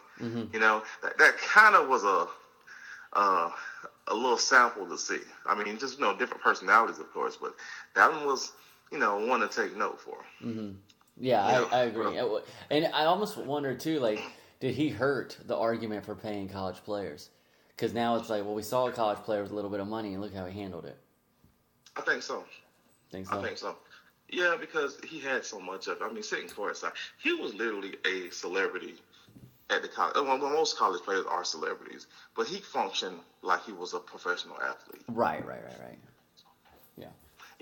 You 0.52 0.60
know, 0.60 0.82
that, 1.02 1.18
that 1.18 1.38
kind 1.38 1.74
of 1.76 1.88
was 1.88 2.04
a 2.04 2.26
uh, 3.14 3.50
a 4.08 4.14
little 4.14 4.38
sample 4.38 4.86
to 4.88 4.98
see. 4.98 5.20
I 5.46 5.54
mean, 5.54 5.78
just 5.78 5.98
you 5.98 6.04
know, 6.04 6.16
different 6.16 6.42
personalities, 6.42 6.98
of 7.00 7.12
course, 7.12 7.36
but 7.40 7.54
that 7.94 8.10
one 8.12 8.24
was 8.26 8.52
you 8.90 8.98
know 8.98 9.18
one 9.26 9.40
to 9.40 9.48
take 9.48 9.76
note 9.76 10.00
for. 10.00 10.24
Yeah, 11.18 11.60
Yeah, 11.60 11.66
I, 11.72 11.80
I 11.80 11.82
agree. 11.84 12.18
And 12.70 12.86
I 12.86 13.04
almost 13.04 13.36
wonder 13.36 13.74
too, 13.74 14.00
like, 14.00 14.20
did 14.60 14.74
he 14.74 14.88
hurt 14.88 15.36
the 15.46 15.56
argument 15.56 16.04
for 16.04 16.14
paying 16.14 16.48
college 16.48 16.76
players? 16.84 17.30
Because 17.68 17.94
now 17.94 18.16
it's 18.16 18.30
like, 18.30 18.44
well, 18.44 18.54
we 18.54 18.62
saw 18.62 18.86
a 18.86 18.92
college 18.92 19.18
player 19.18 19.42
with 19.42 19.50
a 19.50 19.54
little 19.54 19.70
bit 19.70 19.80
of 19.80 19.88
money, 19.88 20.12
and 20.12 20.22
look 20.22 20.34
how 20.34 20.46
he 20.46 20.58
handled 20.58 20.84
it. 20.84 20.98
I 21.96 22.02
think 22.02 22.22
so. 22.22 22.44
Think 23.10 23.26
so? 23.26 23.38
I 23.38 23.42
think 23.42 23.58
so. 23.58 23.76
Yeah, 24.28 24.56
because 24.58 24.98
he 25.06 25.20
had 25.20 25.44
so 25.44 25.60
much 25.60 25.88
of 25.88 25.98
it. 25.98 26.02
I 26.02 26.10
mean, 26.10 26.22
sitting 26.22 26.48
courtside, 26.48 26.92
he 27.22 27.34
was 27.34 27.54
literally 27.54 27.96
a 28.06 28.30
celebrity 28.30 28.94
at 29.68 29.82
the 29.82 29.88
college. 29.88 30.14
Well, 30.16 30.38
most 30.38 30.78
college 30.78 31.02
players 31.02 31.26
are 31.28 31.44
celebrities, 31.44 32.06
but 32.34 32.46
he 32.46 32.58
functioned 32.58 33.18
like 33.42 33.64
he 33.64 33.72
was 33.72 33.94
a 33.94 33.98
professional 33.98 34.56
athlete. 34.56 35.02
Right, 35.08 35.46
right, 35.46 35.62
right, 35.64 35.80
right. 35.80 35.98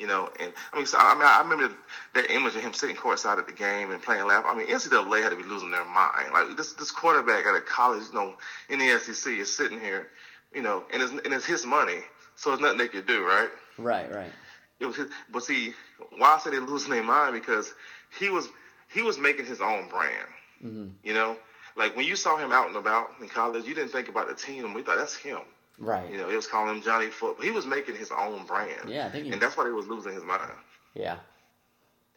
You 0.00 0.06
know, 0.06 0.30
and 0.40 0.50
I 0.72 0.78
mean, 0.78 0.86
so, 0.86 0.96
I 0.98 1.12
mean, 1.12 1.24
I 1.26 1.42
remember 1.42 1.76
that 2.14 2.30
image 2.30 2.56
of 2.56 2.62
him 2.62 2.72
sitting 2.72 2.96
courtside 2.96 3.36
at 3.36 3.46
the 3.46 3.52
game 3.52 3.90
and 3.90 4.02
playing 4.02 4.26
laugh. 4.26 4.46
I 4.46 4.56
mean, 4.56 4.66
NCAA 4.66 5.22
had 5.22 5.28
to 5.28 5.36
be 5.36 5.42
losing 5.42 5.70
their 5.70 5.84
mind. 5.84 6.32
Like 6.32 6.56
this, 6.56 6.72
this 6.72 6.90
quarterback 6.90 7.44
at 7.44 7.54
a 7.54 7.60
college, 7.60 8.04
you 8.10 8.14
know, 8.14 8.34
in 8.70 8.78
the 8.78 8.98
SEC 8.98 9.30
is 9.34 9.54
sitting 9.54 9.78
here, 9.78 10.08
you 10.54 10.62
know, 10.62 10.84
and 10.90 11.02
it's 11.02 11.12
and 11.12 11.34
it's 11.34 11.44
his 11.44 11.66
money, 11.66 11.98
so 12.34 12.50
it's 12.50 12.62
nothing 12.62 12.78
they 12.78 12.88
could 12.88 13.06
do, 13.06 13.26
right? 13.26 13.50
Right, 13.76 14.10
right. 14.10 14.32
It 14.78 14.86
was 14.86 14.96
his, 14.96 15.08
but 15.30 15.42
see, 15.42 15.74
why 16.16 16.36
I 16.36 16.38
say 16.38 16.48
they're 16.48 16.62
losing 16.62 16.92
their 16.92 17.02
mind 17.02 17.34
because 17.34 17.74
he 18.18 18.30
was 18.30 18.48
he 18.90 19.02
was 19.02 19.18
making 19.18 19.44
his 19.44 19.60
own 19.60 19.90
brand. 19.90 20.28
Mm-hmm. 20.64 20.86
You 21.02 21.12
know, 21.12 21.36
like 21.76 21.94
when 21.94 22.06
you 22.06 22.16
saw 22.16 22.38
him 22.38 22.52
out 22.52 22.68
and 22.68 22.76
about 22.76 23.10
in 23.20 23.28
college, 23.28 23.66
you 23.66 23.74
didn't 23.74 23.92
think 23.92 24.08
about 24.08 24.28
the 24.28 24.34
team. 24.34 24.72
We 24.72 24.82
thought 24.82 24.96
that's 24.96 25.14
him. 25.14 25.40
Right. 25.80 26.10
You 26.10 26.18
know, 26.18 26.28
it 26.28 26.36
was 26.36 26.46
calling 26.46 26.76
him 26.76 26.82
Johnny 26.82 27.08
Foot, 27.08 27.36
but 27.38 27.44
he 27.46 27.50
was 27.50 27.64
making 27.66 27.96
his 27.96 28.10
own 28.12 28.44
brand. 28.44 28.88
Yeah, 28.88 29.06
I 29.06 29.10
think 29.10 29.24
he- 29.24 29.32
and 29.32 29.40
that's 29.40 29.56
why 29.56 29.64
he 29.64 29.72
was 29.72 29.88
losing 29.88 30.12
his 30.12 30.22
mind. 30.22 30.52
Yeah. 30.94 31.16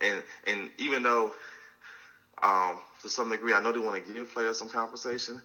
And 0.02 0.22
and 0.46 0.70
even 0.78 1.02
though, 1.02 1.34
um, 2.42 2.82
to 3.02 3.10
some 3.10 3.30
degree, 3.30 3.54
I 3.54 3.62
know 3.62 3.72
they 3.72 3.80
want 3.80 4.06
to 4.06 4.14
give 4.14 4.32
players 4.34 4.58
some 4.58 4.68
compensation. 4.68 5.42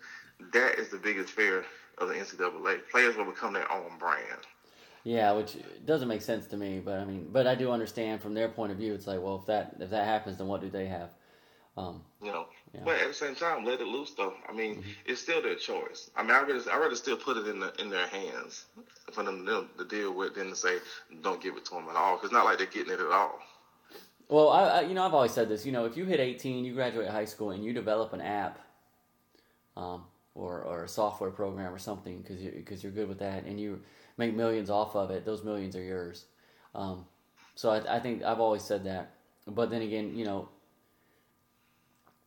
That 0.52 0.78
is 0.78 0.88
the 0.88 0.98
biggest 0.98 1.30
fear 1.30 1.64
of 1.98 2.08
the 2.08 2.14
NCAA. 2.14 2.80
Players 2.90 3.16
will 3.16 3.24
become 3.24 3.52
their 3.52 3.70
own 3.70 3.98
brand. 3.98 4.40
Yeah, 5.04 5.32
which 5.32 5.56
doesn't 5.86 6.08
make 6.08 6.22
sense 6.22 6.46
to 6.48 6.56
me, 6.56 6.80
but 6.84 6.98
I 6.98 7.04
mean, 7.04 7.28
but 7.30 7.46
I 7.46 7.54
do 7.54 7.70
understand 7.70 8.20
from 8.20 8.34
their 8.34 8.48
point 8.48 8.72
of 8.72 8.78
view. 8.78 8.94
It's 8.94 9.06
like, 9.06 9.22
well, 9.22 9.36
if 9.36 9.46
that 9.46 9.76
if 9.78 9.90
that 9.90 10.04
happens, 10.06 10.38
then 10.38 10.48
what 10.48 10.60
do 10.60 10.68
they 10.68 10.86
have? 10.86 11.10
Um, 11.78 12.02
You 12.20 12.32
know, 12.32 12.46
Yeah. 12.74 12.80
but 12.84 12.96
at 12.96 13.08
the 13.08 13.14
same 13.14 13.36
time, 13.36 13.64
let 13.64 13.80
it 13.80 13.86
loose 13.86 14.10
though. 14.14 14.34
I 14.48 14.52
mean, 14.52 14.72
Mm-hmm. 14.78 14.90
it's 15.10 15.20
still 15.22 15.40
their 15.40 15.54
choice. 15.54 16.10
I 16.16 16.22
mean, 16.22 16.32
I 16.32 16.40
rather 16.42 16.70
I 16.72 16.76
rather 16.76 16.96
still 16.96 17.16
put 17.16 17.36
it 17.36 17.46
in 17.46 17.60
the 17.60 17.72
in 17.80 17.88
their 17.90 18.08
hands 18.08 18.64
for 19.12 19.22
them 19.22 19.46
to, 19.46 19.66
to 19.78 19.84
deal 19.84 20.12
with 20.12 20.34
than 20.34 20.48
to 20.50 20.56
say 20.56 20.78
don't 21.22 21.40
give 21.40 21.56
it 21.56 21.64
to 21.66 21.74
them 21.74 21.88
at 21.88 21.96
all. 21.96 22.16
Because 22.16 22.26
it's 22.30 22.32
not 22.34 22.44
like 22.44 22.58
they're 22.58 22.66
getting 22.66 22.92
it 22.92 23.00
at 23.00 23.12
all. 23.12 23.38
Well, 24.28 24.48
I, 24.50 24.62
I, 24.64 24.80
you 24.82 24.94
know, 24.94 25.04
I've 25.06 25.14
always 25.14 25.32
said 25.32 25.48
this. 25.48 25.64
You 25.64 25.72
know, 25.72 25.84
if 25.86 25.96
you 25.96 26.04
hit 26.04 26.20
18, 26.20 26.64
you 26.64 26.74
graduate 26.74 27.08
high 27.08 27.24
school, 27.24 27.50
and 27.52 27.64
you 27.64 27.72
develop 27.72 28.12
an 28.12 28.20
app, 28.20 28.58
um, 29.76 30.04
or 30.34 30.62
or 30.62 30.84
a 30.84 30.88
software 30.88 31.30
program 31.30 31.72
or 31.72 31.78
something, 31.78 32.20
because 32.20 32.42
you 32.42 32.50
because 32.54 32.82
you're 32.82 32.92
good 32.92 33.08
with 33.08 33.20
that, 33.20 33.44
and 33.44 33.58
you 33.60 33.80
make 34.16 34.34
millions 34.34 34.68
off 34.70 34.96
of 34.96 35.10
it, 35.10 35.24
those 35.24 35.44
millions 35.44 35.76
are 35.76 35.82
yours. 35.82 36.26
Um, 36.74 37.06
so 37.54 37.70
I, 37.70 37.96
I 37.96 38.00
think 38.00 38.22
I've 38.24 38.40
always 38.40 38.62
said 38.64 38.84
that. 38.84 39.12
But 39.46 39.70
then 39.70 39.82
again, 39.82 40.14
you 40.16 40.24
know, 40.26 40.48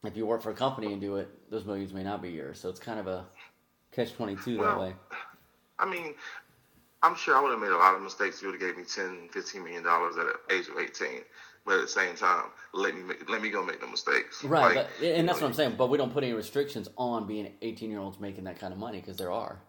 if 0.03 0.17
you 0.17 0.25
work 0.25 0.41
for 0.41 0.51
a 0.51 0.55
company 0.55 0.91
and 0.91 1.01
do 1.01 1.17
it, 1.17 1.29
those 1.50 1.65
millions 1.65 1.93
may 1.93 2.03
not 2.03 2.22
be 2.22 2.29
yours. 2.29 2.60
So 2.60 2.70
it's 2.70 2.79
kind 2.79 3.00
of 3.00 3.08
a 3.08 3.25
catch 3.91 4.13
twenty 4.13 4.36
two 4.36 4.58
that 4.58 4.79
way. 4.79 4.93
I 5.79 5.89
mean, 5.89 6.13
I'm 7.03 7.15
sure 7.15 7.36
I 7.36 7.41
would 7.41 7.51
have 7.51 7.60
made 7.60 7.72
a 7.72 7.77
lot 7.77 7.96
of 7.96 8.01
mistakes 8.01 8.38
if 8.38 8.43
you 8.43 8.51
would 8.51 8.62
have 8.62 8.70
gave 8.70 8.77
me 8.77 8.84
10, 8.84 9.29
15 9.31 9.63
million 9.63 9.84
dollars 9.84 10.15
at 10.17 10.25
the 10.25 10.55
age 10.55 10.67
of 10.67 10.77
18. 10.77 11.22
But 11.65 11.75
at 11.75 11.81
the 11.81 11.88
same 11.88 12.15
time, 12.15 12.46
let 12.74 12.96
me 12.96 13.03
make, 13.03 13.29
let 13.29 13.41
me 13.41 13.50
go 13.50 13.63
make 13.63 13.79
the 13.79 13.88
mistakes. 13.88 14.43
Right, 14.43 14.75
like, 14.75 14.88
but, 15.00 15.05
and 15.05 15.29
that's 15.29 15.39
know, 15.39 15.46
what 15.46 15.50
I'm 15.50 15.53
saying. 15.53 15.75
But 15.77 15.89
we 15.89 15.98
don't 15.98 16.12
put 16.12 16.24
any 16.24 16.34
restrictions 16.34 16.89
on 16.98 17.27
being 17.27 17.53
18 17.62 17.89
year 17.91 18.00
olds 18.00 18.20
making 18.20 18.46
that 18.46 18.60
kind 18.60 18.74
of 18.74 18.79
money 18.79 19.00
because 19.00 19.17
there 19.17 19.31
are. 19.31 19.60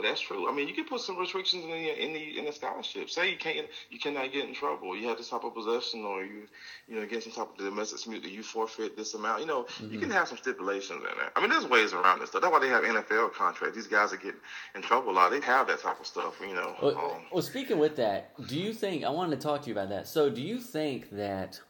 That's 0.00 0.20
true. 0.20 0.48
I 0.48 0.54
mean, 0.54 0.68
you 0.68 0.74
can 0.74 0.84
put 0.84 1.00
some 1.00 1.18
restrictions 1.18 1.64
in 1.64 1.70
the 1.70 2.04
in 2.04 2.12
the 2.12 2.38
in 2.38 2.44
the 2.44 2.52
scholarship. 2.52 3.10
Say 3.10 3.32
you 3.32 3.36
can't, 3.36 3.66
you 3.90 3.98
cannot 3.98 4.32
get 4.32 4.44
in 4.46 4.54
trouble. 4.54 4.96
You 4.96 5.08
have 5.08 5.18
this 5.18 5.28
type 5.28 5.42
of 5.42 5.54
possession, 5.54 6.04
or 6.04 6.22
you, 6.22 6.46
you 6.86 7.00
know, 7.00 7.04
get 7.04 7.24
some 7.24 7.32
type 7.32 7.50
of 7.50 7.56
domestic 7.56 7.98
dispute 7.98 8.22
that 8.22 8.30
you 8.30 8.44
forfeit 8.44 8.96
this 8.96 9.14
amount. 9.14 9.40
You 9.40 9.46
know, 9.46 9.64
mm-hmm. 9.64 9.92
you 9.92 9.98
can 9.98 10.10
have 10.10 10.28
some 10.28 10.38
stipulations 10.38 11.00
in 11.00 11.02
there. 11.02 11.32
I 11.34 11.40
mean, 11.40 11.50
there's 11.50 11.66
ways 11.66 11.92
around 11.94 12.20
this 12.20 12.30
stuff. 12.30 12.42
That's 12.42 12.52
why 12.52 12.60
they 12.60 12.68
have 12.68 12.84
NFL 12.84 13.32
contracts. 13.32 13.74
These 13.74 13.88
guys 13.88 14.12
are 14.12 14.18
getting 14.18 14.40
in 14.76 14.82
trouble 14.82 15.10
a 15.10 15.14
lot. 15.14 15.30
They 15.32 15.40
have 15.40 15.66
that 15.66 15.80
type 15.80 15.98
of 15.98 16.06
stuff. 16.06 16.40
You 16.40 16.54
know. 16.54 16.76
Well, 16.80 16.96
um, 16.96 17.22
well 17.32 17.42
speaking 17.42 17.78
with 17.78 17.96
that, 17.96 18.34
do 18.46 18.56
you 18.56 18.72
think 18.72 19.04
I 19.04 19.10
wanted 19.10 19.40
to 19.40 19.44
talk 19.44 19.62
to 19.62 19.66
you 19.68 19.72
about 19.72 19.88
that? 19.88 20.06
So, 20.06 20.30
do 20.30 20.40
you 20.40 20.60
think 20.60 21.10
that 21.10 21.60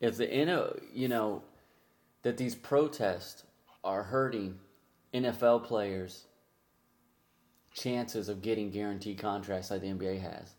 if 0.00 0.16
the 0.16 0.74
you 0.92 1.06
know 1.06 1.42
that 2.22 2.36
these 2.36 2.56
protests 2.56 3.44
are 3.84 4.02
hurting 4.02 4.58
NFL 5.14 5.62
players? 5.62 6.24
Chances 7.74 8.28
of 8.28 8.42
getting 8.42 8.70
guaranteed 8.70 9.18
contracts 9.18 9.70
like 9.70 9.80
the 9.80 9.88
NBA 9.88 10.20
has. 10.20 10.54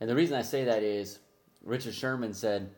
And 0.00 0.08
the 0.08 0.14
reason 0.14 0.36
I 0.36 0.42
say 0.42 0.64
that 0.64 0.82
is 0.82 1.18
Richard 1.62 1.94
Sherman 1.94 2.34
said, 2.34 2.70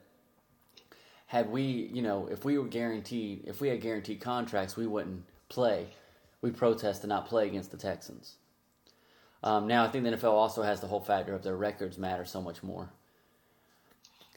had 1.27 1.51
we, 1.51 1.63
you 1.63 2.03
know, 2.03 2.29
if 2.31 2.45
we 2.45 2.57
were 2.59 2.67
guaranteed, 2.67 3.45
if 3.47 3.61
we 3.61 3.69
had 3.69 3.81
guaranteed 3.81 4.21
contracts, 4.21 4.77
we 4.77 4.87
wouldn't 4.87 5.25
play. 5.49 5.89
We 6.41 6.51
protest 6.51 7.03
to 7.03 7.09
not 7.09 7.27
play 7.27 7.47
against 7.47 7.71
the 7.71 7.77
Texans. 7.77 8.37
Um, 9.43 9.67
now, 9.67 9.85
I 9.85 9.89
think 9.89 10.05
the 10.05 10.11
NFL 10.11 10.33
also 10.33 10.63
has 10.63 10.81
the 10.81 10.87
whole 10.87 11.01
factor 11.01 11.35
of 11.35 11.43
their 11.43 11.57
records 11.57 11.99
matter 11.99 12.25
so 12.25 12.41
much 12.41 12.63
more. 12.63 12.91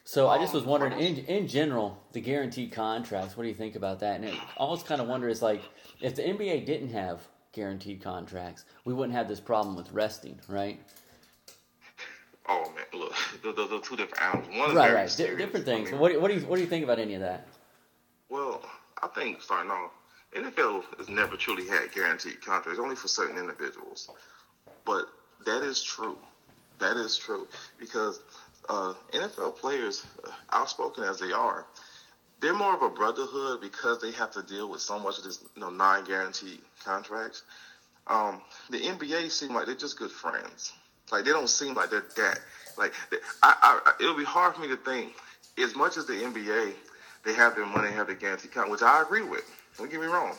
So 0.04 0.28
I 0.28 0.38
just 0.38 0.52
was 0.52 0.64
wondering, 0.64 0.92
in 0.98 1.18
in 1.26 1.46
general, 1.46 2.02
the 2.12 2.20
guaranteed 2.20 2.72
contracts. 2.72 3.36
What 3.36 3.44
do 3.44 3.48
you 3.48 3.54
think 3.54 3.76
about 3.76 4.00
that? 4.00 4.20
And 4.20 4.28
I 4.28 4.38
always 4.56 4.82
kind 4.82 5.00
of 5.00 5.06
wonder 5.06 5.28
is 5.28 5.42
like, 5.42 5.62
if 6.00 6.16
the 6.16 6.22
NBA 6.22 6.66
didn't 6.66 6.90
have 6.90 7.20
guaranteed 7.52 8.02
contracts, 8.02 8.64
we 8.84 8.94
wouldn't 8.94 9.16
have 9.16 9.28
this 9.28 9.40
problem 9.40 9.76
with 9.76 9.90
resting, 9.92 10.38
right? 10.48 10.80
Oh 12.48 12.72
man, 12.74 13.00
look, 13.00 13.14
those 13.56 13.72
are 13.72 13.80
two 13.80 13.96
different 13.96 14.22
animals. 14.22 14.48
One 14.56 14.74
right, 14.74 14.94
right, 14.94 15.14
D- 15.16 15.36
different 15.36 15.64
things. 15.64 15.88
I 15.88 15.92
mean, 15.92 16.00
what, 16.00 16.20
what 16.20 16.28
do 16.30 16.36
you 16.38 16.46
what 16.46 16.56
do 16.56 16.62
you 16.62 16.68
think 16.68 16.84
about 16.84 16.98
any 16.98 17.14
of 17.14 17.20
that? 17.20 17.46
Well, 18.28 18.62
I 19.02 19.08
think 19.08 19.42
starting 19.42 19.70
off, 19.70 19.92
NFL 20.34 20.84
has 20.98 21.08
never 21.08 21.36
truly 21.36 21.66
had 21.66 21.92
guaranteed 21.92 22.40
contracts, 22.44 22.80
only 22.80 22.96
for 22.96 23.08
certain 23.08 23.38
individuals. 23.38 24.10
But 24.84 25.06
that 25.46 25.62
is 25.62 25.82
true. 25.82 26.16
That 26.78 26.96
is 26.96 27.16
true 27.16 27.46
because 27.78 28.20
uh, 28.68 28.94
NFL 29.12 29.56
players, 29.56 30.06
uh, 30.24 30.30
outspoken 30.52 31.04
as 31.04 31.18
they 31.18 31.32
are, 31.32 31.66
they're 32.40 32.54
more 32.54 32.74
of 32.74 32.82
a 32.82 32.88
brotherhood 32.88 33.60
because 33.60 34.00
they 34.00 34.12
have 34.12 34.30
to 34.32 34.42
deal 34.42 34.70
with 34.70 34.80
so 34.80 34.98
much 34.98 35.18
of 35.18 35.24
this, 35.24 35.44
you 35.54 35.60
know, 35.60 35.70
non-guaranteed 35.70 36.60
contracts. 36.84 37.42
Um, 38.06 38.40
the 38.70 38.78
NBA 38.78 39.30
seem 39.30 39.54
like 39.54 39.66
they're 39.66 39.74
just 39.74 39.98
good 39.98 40.10
friends. 40.10 40.72
Like 41.12 41.24
they 41.24 41.30
don't 41.30 41.48
seem 41.48 41.74
like 41.74 41.90
they're 41.90 42.04
that. 42.16 42.40
Like 42.78 42.94
I, 43.42 43.54
I, 43.62 43.92
it'll 44.00 44.16
be 44.16 44.24
hard 44.24 44.54
for 44.54 44.62
me 44.62 44.68
to 44.68 44.76
think. 44.76 45.12
As 45.58 45.76
much 45.76 45.96
as 45.96 46.06
the 46.06 46.14
NBA, 46.14 46.72
they 47.24 47.34
have 47.34 47.54
their 47.54 47.66
money, 47.66 47.90
have 47.90 48.06
their 48.06 48.16
guaranteed 48.16 48.52
contract, 48.52 48.70
which 48.70 48.82
I 48.82 49.02
agree 49.02 49.22
with. 49.22 49.44
Don't 49.76 49.90
get 49.90 50.00
me 50.00 50.06
wrong, 50.06 50.34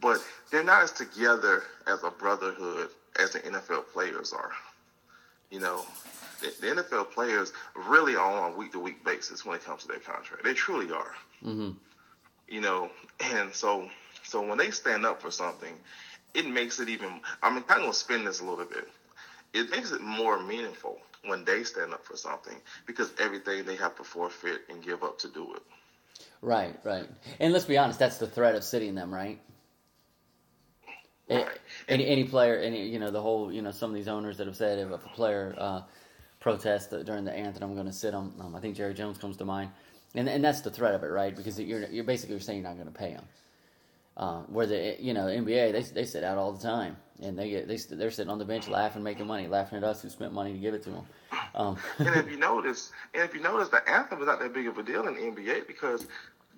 but 0.00 0.24
they're 0.50 0.64
not 0.64 0.82
as 0.82 0.92
together 0.92 1.62
as 1.86 2.02
a 2.02 2.10
brotherhood 2.10 2.88
as 3.18 3.32
the 3.32 3.40
NFL 3.40 3.86
players 3.92 4.32
are. 4.32 4.52
You 5.50 5.60
know, 5.60 5.84
the, 6.40 6.66
NFL 6.66 7.10
players 7.10 7.52
really 7.74 8.16
are 8.16 8.44
on 8.44 8.52
a 8.52 8.56
week 8.56 8.72
to 8.72 8.80
week 8.80 9.04
basis 9.04 9.44
when 9.44 9.56
it 9.56 9.64
comes 9.64 9.82
to 9.82 9.88
their 9.88 9.98
contract. 9.98 10.44
They 10.44 10.54
truly 10.54 10.92
are. 10.92 11.14
Mm-hmm. 11.44 11.70
You 12.48 12.60
know, 12.60 12.90
and 13.20 13.54
so 13.54 13.88
so 14.24 14.46
when 14.46 14.58
they 14.58 14.70
stand 14.70 15.06
up 15.06 15.22
for 15.22 15.30
something, 15.30 15.74
it 16.34 16.46
makes 16.46 16.80
it 16.80 16.88
even. 16.88 17.20
I'm 17.42 17.54
kind 17.62 17.80
of 17.80 17.86
gonna 17.86 17.92
spin 17.92 18.24
this 18.24 18.40
a 18.40 18.44
little 18.44 18.64
bit. 18.64 18.88
It 19.52 19.70
makes 19.70 19.92
it 19.92 20.00
more 20.00 20.40
meaningful 20.42 20.98
when 21.24 21.44
they 21.44 21.64
stand 21.64 21.92
up 21.92 22.04
for 22.04 22.16
something 22.16 22.56
because 22.86 23.12
everything 23.18 23.64
they 23.64 23.76
have 23.76 23.96
to 23.96 24.04
forfeit 24.04 24.62
and 24.68 24.82
give 24.82 25.02
up 25.02 25.18
to 25.20 25.28
do 25.28 25.54
it. 25.54 25.62
Right, 26.42 26.74
right. 26.84 27.08
And 27.38 27.52
let's 27.52 27.64
be 27.64 27.76
honest, 27.76 27.98
that's 27.98 28.18
the 28.18 28.26
threat 28.26 28.54
of 28.54 28.64
sitting 28.64 28.94
them, 28.94 29.12
right? 29.12 29.40
Right. 31.28 31.46
Any 31.88 32.06
any 32.08 32.24
player, 32.24 32.56
any 32.56 32.88
you 32.88 32.98
know 32.98 33.10
the 33.10 33.22
whole 33.22 33.52
you 33.52 33.62
know 33.62 33.70
some 33.70 33.90
of 33.90 33.96
these 33.96 34.08
owners 34.08 34.38
that 34.38 34.48
have 34.48 34.56
said 34.56 34.78
if 34.78 34.90
a 34.90 34.98
player 34.98 35.54
uh, 35.56 35.82
protest 36.40 36.90
during 37.04 37.24
the 37.24 37.32
anthem. 37.32 37.62
I'm 37.62 37.74
going 37.74 37.86
to 37.86 37.92
sit 37.92 38.14
on. 38.14 38.32
Um, 38.40 38.54
I 38.56 38.60
think 38.60 38.76
Jerry 38.76 38.94
Jones 38.94 39.18
comes 39.18 39.36
to 39.38 39.44
mind, 39.44 39.70
and 40.14 40.28
and 40.28 40.42
that's 40.42 40.62
the 40.62 40.70
threat 40.70 40.94
of 40.94 41.02
it, 41.04 41.08
right? 41.08 41.34
Because 41.34 41.60
you're 41.60 41.86
you're 41.86 42.04
basically 42.04 42.38
saying 42.40 42.60
you're 42.60 42.68
not 42.68 42.76
going 42.76 42.92
to 42.92 42.98
pay 42.98 43.12
them. 43.12 43.24
Uh, 44.16 44.42
where 44.48 44.66
the 44.66 44.96
you 44.98 45.14
know 45.14 45.26
NBA 45.26 45.72
they 45.72 45.82
they 45.82 46.04
sit 46.04 46.24
out 46.24 46.36
all 46.36 46.52
the 46.52 46.62
time 46.62 46.96
and 47.22 47.38
they 47.38 47.50
get 47.50 47.68
they 47.68 47.76
they're 47.76 48.10
sitting 48.10 48.30
on 48.30 48.38
the 48.38 48.44
bench 48.44 48.68
laughing, 48.68 49.02
making 49.02 49.26
money, 49.26 49.46
laughing 49.46 49.78
at 49.78 49.84
us 49.84 50.02
who 50.02 50.08
spent 50.08 50.32
money 50.32 50.52
to 50.52 50.58
give 50.58 50.74
it 50.74 50.82
to 50.84 50.90
them. 50.90 51.06
Um, 51.54 51.76
and 51.98 52.16
if 52.16 52.30
you 52.30 52.36
notice, 52.36 52.92
and 53.14 53.22
if 53.22 53.34
you 53.34 53.40
notice, 53.40 53.68
the 53.68 53.88
anthem 53.88 54.20
is 54.20 54.26
not 54.26 54.40
that 54.40 54.52
big 54.52 54.66
of 54.66 54.78
a 54.78 54.82
deal 54.82 55.06
in 55.08 55.14
the 55.14 55.20
NBA 55.20 55.66
because 55.66 56.06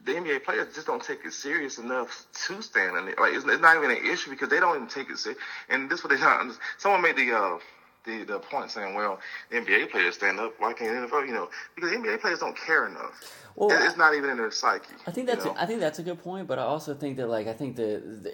the 0.04 0.12
NBA 0.12 0.44
players 0.44 0.74
just 0.74 0.86
don't 0.86 1.02
take 1.02 1.24
it 1.24 1.32
serious 1.32 1.78
enough 1.78 2.26
to 2.46 2.60
stand 2.62 2.96
in 2.96 3.08
it. 3.08 3.18
Like 3.18 3.34
it's, 3.34 3.44
it's 3.44 3.62
not 3.62 3.76
even 3.76 3.90
an 3.90 4.10
issue 4.10 4.30
because 4.30 4.48
they 4.48 4.60
don't 4.60 4.76
even 4.76 4.88
take 4.88 5.10
it 5.10 5.18
serious. 5.18 5.40
And 5.68 5.90
this 5.90 6.00
is 6.00 6.04
what 6.04 6.10
they 6.10 6.20
don't. 6.20 6.56
Someone 6.78 7.02
made 7.02 7.16
the 7.16 7.32
uh, 7.32 7.58
the, 8.04 8.24
the 8.24 8.38
point 8.38 8.70
saying, 8.70 8.94
well, 8.94 9.20
NBA 9.52 9.90
players 9.90 10.14
stand 10.14 10.40
up, 10.40 10.54
why 10.58 10.72
can't 10.72 11.10
NFL? 11.10 11.26
You 11.26 11.34
know, 11.34 11.48
because 11.74 11.92
NBA 11.92 12.20
players 12.20 12.40
don't 12.40 12.56
care 12.56 12.86
enough. 12.86 13.42
Well, 13.54 13.70
it's 13.70 13.96
not 13.96 14.14
even 14.14 14.30
in 14.30 14.38
their 14.38 14.50
psyche. 14.50 14.94
I 15.06 15.10
think 15.10 15.26
that's 15.26 15.44
you 15.44 15.52
know? 15.52 15.56
I 15.58 15.66
think 15.66 15.80
that's 15.80 15.98
a 15.98 16.02
good 16.02 16.22
point, 16.22 16.48
but 16.48 16.58
I 16.58 16.62
also 16.62 16.94
think 16.94 17.18
that 17.18 17.28
like 17.28 17.46
I 17.46 17.52
think 17.52 17.76
the, 17.76 18.02
the 18.22 18.30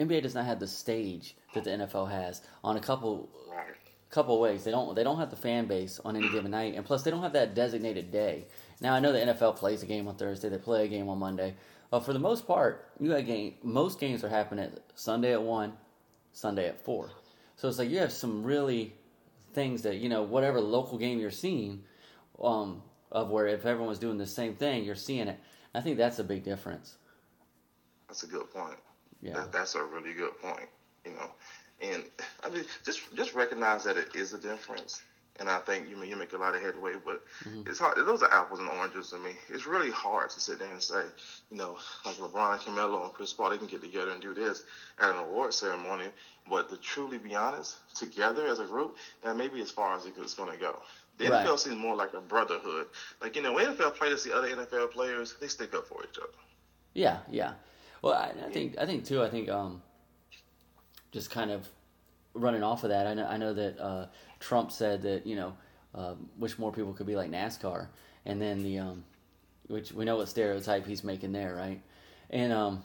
NBA 0.00 0.22
does 0.22 0.34
not 0.34 0.44
have 0.44 0.60
the 0.60 0.66
stage 0.66 1.36
that 1.54 1.64
the 1.64 1.70
NFL 1.70 2.10
has 2.10 2.42
on 2.62 2.76
a 2.76 2.80
couple 2.80 3.30
right. 3.50 3.74
couple 4.10 4.38
ways. 4.40 4.64
They 4.64 4.70
don't 4.70 4.94
they 4.94 5.04
don't 5.04 5.18
have 5.18 5.30
the 5.30 5.36
fan 5.36 5.66
base 5.66 6.00
on 6.04 6.16
any 6.16 6.28
given 6.30 6.50
night, 6.50 6.74
and 6.74 6.84
plus 6.84 7.02
they 7.02 7.10
don't 7.10 7.22
have 7.22 7.32
that 7.32 7.54
designated 7.54 8.10
day. 8.10 8.46
Now 8.80 8.94
I 8.94 9.00
know 9.00 9.12
the 9.12 9.20
NFL 9.20 9.56
plays 9.56 9.82
a 9.82 9.86
game 9.86 10.06
on 10.06 10.16
Thursday, 10.16 10.50
they 10.50 10.58
play 10.58 10.84
a 10.84 10.88
game 10.88 11.08
on 11.08 11.18
Monday, 11.18 11.54
but 11.90 12.00
for 12.00 12.12
the 12.12 12.18
most 12.18 12.46
part, 12.46 12.90
you 13.00 13.08
got 13.08 13.24
game. 13.24 13.54
Most 13.62 13.98
games 13.98 14.22
are 14.22 14.28
happening 14.28 14.70
Sunday 14.94 15.32
at 15.32 15.42
one, 15.42 15.72
Sunday 16.32 16.68
at 16.68 16.84
four. 16.84 17.10
So 17.56 17.68
it's 17.68 17.78
like 17.78 17.88
you 17.88 17.98
have 17.98 18.12
some 18.12 18.44
really 18.44 18.94
things 19.52 19.82
that 19.82 19.96
you 19.96 20.08
know 20.08 20.22
whatever 20.22 20.60
local 20.60 20.98
game 20.98 21.18
you're 21.18 21.30
seeing 21.30 21.82
um, 22.42 22.82
of 23.10 23.30
where 23.30 23.46
if 23.46 23.66
everyone's 23.66 23.98
doing 23.98 24.18
the 24.18 24.26
same 24.26 24.54
thing 24.54 24.84
you're 24.84 24.94
seeing 24.94 25.28
it. 25.28 25.38
I 25.74 25.80
think 25.80 25.98
that's 25.98 26.18
a 26.18 26.24
big 26.24 26.44
difference. 26.44 26.96
That's 28.08 28.22
a 28.22 28.26
good 28.26 28.50
point. 28.52 28.78
Yeah. 29.20 29.34
That, 29.34 29.52
that's 29.52 29.74
a 29.74 29.84
really 29.84 30.14
good 30.14 30.36
point 30.40 30.68
you 31.08 31.12
know. 31.12 31.30
And 31.80 32.04
i 32.42 32.48
mean 32.50 32.64
just 32.84 33.14
just 33.14 33.34
recognize 33.34 33.84
that 33.84 33.96
it 33.96 34.08
is 34.14 34.32
a 34.32 34.38
difference 34.38 35.02
and 35.38 35.48
I 35.48 35.58
think 35.58 35.88
you 35.88 36.02
you 36.02 36.16
make 36.16 36.32
a 36.32 36.36
lot 36.36 36.54
of 36.54 36.62
headway, 36.62 36.94
but 37.04 37.24
mm-hmm. 37.44 37.62
it's 37.66 37.78
hard. 37.78 37.96
Those 37.98 38.22
are 38.22 38.32
apples 38.32 38.60
and 38.60 38.68
oranges 38.68 39.10
to 39.10 39.18
me. 39.18 39.30
It's 39.48 39.66
really 39.66 39.90
hard 39.90 40.30
to 40.30 40.40
sit 40.40 40.58
there 40.58 40.70
and 40.70 40.82
say, 40.82 41.02
you 41.50 41.56
know, 41.56 41.78
like 42.04 42.16
LeBron, 42.16 42.64
Carmelo, 42.64 43.04
and 43.04 43.12
Chris 43.12 43.32
Paul, 43.32 43.50
they 43.50 43.58
can 43.58 43.66
get 43.66 43.82
together 43.82 44.10
and 44.10 44.20
do 44.20 44.34
this 44.34 44.64
at 45.00 45.10
an 45.10 45.16
award 45.16 45.54
ceremony, 45.54 46.06
but 46.48 46.68
to 46.70 46.76
truly 46.76 47.18
be 47.18 47.34
honest, 47.34 47.76
together 47.94 48.46
as 48.46 48.58
a 48.58 48.64
group, 48.64 48.96
that 49.22 49.36
may 49.36 49.48
be 49.48 49.60
as 49.60 49.70
far 49.70 49.96
as 49.96 50.06
it's 50.06 50.34
going 50.34 50.52
to 50.52 50.58
go. 50.58 50.80
The 51.18 51.28
right. 51.28 51.46
NFL 51.46 51.58
seems 51.58 51.76
more 51.76 51.96
like 51.96 52.14
a 52.14 52.20
brotherhood. 52.20 52.86
Like, 53.20 53.36
you 53.36 53.42
know, 53.42 53.52
when 53.52 53.66
NFL 53.66 53.94
players 53.94 54.22
see 54.22 54.32
other 54.32 54.48
NFL 54.48 54.92
players, 54.92 55.34
they 55.40 55.48
stick 55.48 55.74
up 55.74 55.86
for 55.86 56.02
each 56.04 56.18
other. 56.18 56.28
Yeah, 56.94 57.18
yeah. 57.30 57.54
Well, 58.02 58.14
I, 58.14 58.32
I 58.46 58.50
think, 58.50 58.78
I 58.78 58.86
think 58.86 59.04
too, 59.04 59.22
I 59.22 59.28
think, 59.28 59.48
um, 59.48 59.82
just 61.10 61.30
kind 61.30 61.50
of 61.50 61.68
running 62.34 62.62
off 62.62 62.84
of 62.84 62.90
that, 62.90 63.06
I 63.06 63.14
know, 63.14 63.26
I 63.26 63.36
know 63.36 63.52
that, 63.52 63.78
uh, 63.80 64.06
Trump 64.40 64.70
said 64.70 65.02
that, 65.02 65.26
you 65.26 65.36
know, 65.36 65.54
uh, 65.94 66.14
wish 66.38 66.58
more 66.58 66.72
people 66.72 66.92
could 66.92 67.06
be 67.06 67.16
like 67.16 67.30
NASCAR. 67.30 67.88
And 68.24 68.40
then 68.40 68.62
the, 68.62 68.78
um, 68.78 69.04
which 69.66 69.92
we 69.92 70.04
know 70.04 70.16
what 70.16 70.28
stereotype 70.28 70.86
he's 70.86 71.04
making 71.04 71.32
there, 71.32 71.54
right? 71.54 71.80
And, 72.30 72.52
um, 72.52 72.84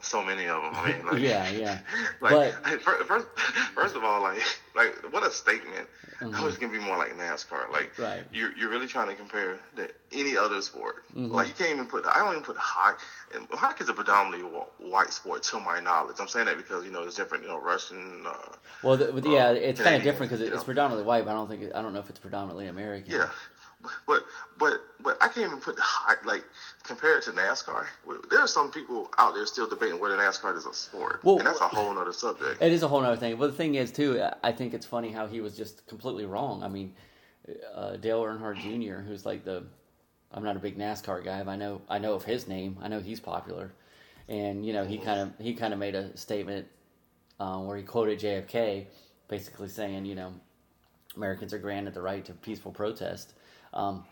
so 0.00 0.24
many 0.24 0.46
of 0.46 0.62
them. 0.62 0.72
I 0.74 0.92
mean, 0.92 1.06
like, 1.06 1.20
yeah, 1.20 1.50
yeah. 1.50 1.78
Like, 2.20 2.54
but, 2.62 2.82
first, 2.82 3.26
first 3.74 3.96
of 3.96 4.04
all, 4.04 4.22
like, 4.22 4.42
like 4.76 5.12
what 5.12 5.26
a 5.26 5.30
statement. 5.30 5.88
Mm-hmm. 6.20 6.34
I 6.34 6.44
was 6.44 6.56
gonna 6.56 6.72
be 6.72 6.80
more 6.80 6.96
like 6.96 7.16
NASCAR. 7.16 7.70
Like, 7.70 7.96
right. 7.98 8.24
you're 8.32 8.56
you're 8.56 8.70
really 8.70 8.88
trying 8.88 9.08
to 9.08 9.14
compare 9.14 9.58
to 9.76 9.88
any 10.12 10.36
other 10.36 10.60
sport. 10.62 11.04
Mm-hmm. 11.10 11.32
Like, 11.32 11.48
you 11.48 11.54
can't 11.54 11.70
even 11.70 11.86
put. 11.86 12.06
I 12.06 12.18
don't 12.18 12.32
even 12.32 12.42
put 12.42 12.56
hockey. 12.56 13.04
And 13.34 13.46
hockey 13.50 13.84
is 13.84 13.90
a 13.90 13.92
predominantly 13.92 14.48
white 14.78 15.12
sport, 15.12 15.42
to 15.44 15.60
my 15.60 15.80
knowledge. 15.80 16.16
I'm 16.18 16.28
saying 16.28 16.46
that 16.46 16.56
because 16.56 16.84
you 16.84 16.90
know 16.90 17.02
it's 17.02 17.16
different. 17.16 17.44
You 17.44 17.50
know, 17.50 17.60
Russian. 17.60 18.24
Uh, 18.26 18.34
well, 18.82 18.96
the, 18.96 19.30
yeah, 19.30 19.50
it's 19.50 19.80
kind 19.80 19.96
of 19.96 20.02
different 20.02 20.30
because 20.30 20.46
it's 20.46 20.64
predominantly 20.64 21.06
white. 21.06 21.24
But 21.24 21.32
I 21.32 21.34
don't 21.34 21.48
think 21.48 21.72
I 21.74 21.82
don't 21.82 21.92
know 21.92 22.00
if 22.00 22.10
it's 22.10 22.18
predominantly 22.18 22.66
American. 22.66 23.12
Yeah, 23.12 23.30
but 24.06 24.24
but 24.58 24.80
but 25.00 25.16
I 25.20 25.28
can't 25.28 25.46
even 25.46 25.60
put 25.60 25.78
like 26.24 26.44
compare 26.82 27.18
it 27.18 27.24
to 27.24 27.30
NASCAR. 27.32 27.86
There 28.30 28.40
are 28.40 28.48
some 28.48 28.70
people 28.70 29.10
out 29.18 29.34
there 29.34 29.46
still 29.46 29.68
debating 29.68 30.00
whether 30.00 30.16
NASCAR 30.16 30.56
is 30.56 30.66
a 30.66 30.74
sport, 30.74 31.20
well, 31.22 31.38
and 31.38 31.46
that's 31.46 31.60
a 31.60 31.68
whole 31.68 31.96
other 31.96 32.12
subject. 32.12 32.60
It 32.60 32.72
is 32.72 32.82
a 32.82 32.88
whole 32.88 33.04
other 33.04 33.16
thing. 33.16 33.36
But 33.36 33.48
the 33.48 33.56
thing 33.56 33.76
is, 33.76 33.92
too, 33.92 34.22
I 34.42 34.52
think 34.52 34.74
it's 34.74 34.86
funny 34.86 35.12
how 35.12 35.26
he 35.26 35.40
was 35.40 35.56
just 35.56 35.86
completely 35.86 36.26
wrong. 36.26 36.62
I 36.62 36.68
mean, 36.68 36.94
uh, 37.74 37.96
Dale 37.96 38.22
Earnhardt 38.22 38.56
Jr., 38.56 39.00
who's 39.00 39.24
like 39.24 39.44
the 39.44 39.64
I'm 40.32 40.44
not 40.44 40.56
a 40.56 40.60
big 40.60 40.76
NASCAR 40.76 41.24
guy, 41.24 41.42
but 41.42 41.52
I 41.52 41.56
know 41.56 41.82
I 41.88 41.98
know 41.98 42.14
of 42.14 42.24
his 42.24 42.48
name. 42.48 42.78
I 42.80 42.88
know 42.88 43.00
he's 43.00 43.20
popular, 43.20 43.72
and 44.28 44.66
you 44.66 44.72
know 44.72 44.84
he 44.84 44.98
kind 44.98 45.20
of 45.20 45.32
he 45.38 45.54
kind 45.54 45.72
of 45.72 45.78
made 45.78 45.94
a 45.94 46.16
statement 46.16 46.66
uh, 47.40 47.58
where 47.58 47.76
he 47.76 47.82
quoted 47.82 48.20
JFK, 48.20 48.86
basically 49.28 49.68
saying, 49.68 50.04
you 50.04 50.14
know, 50.14 50.32
Americans 51.16 51.54
are 51.54 51.58
granted 51.58 51.94
the 51.94 52.02
right 52.02 52.24
to 52.24 52.32
peaceful 52.32 52.72
protest. 52.72 53.34
Um, 53.74 54.04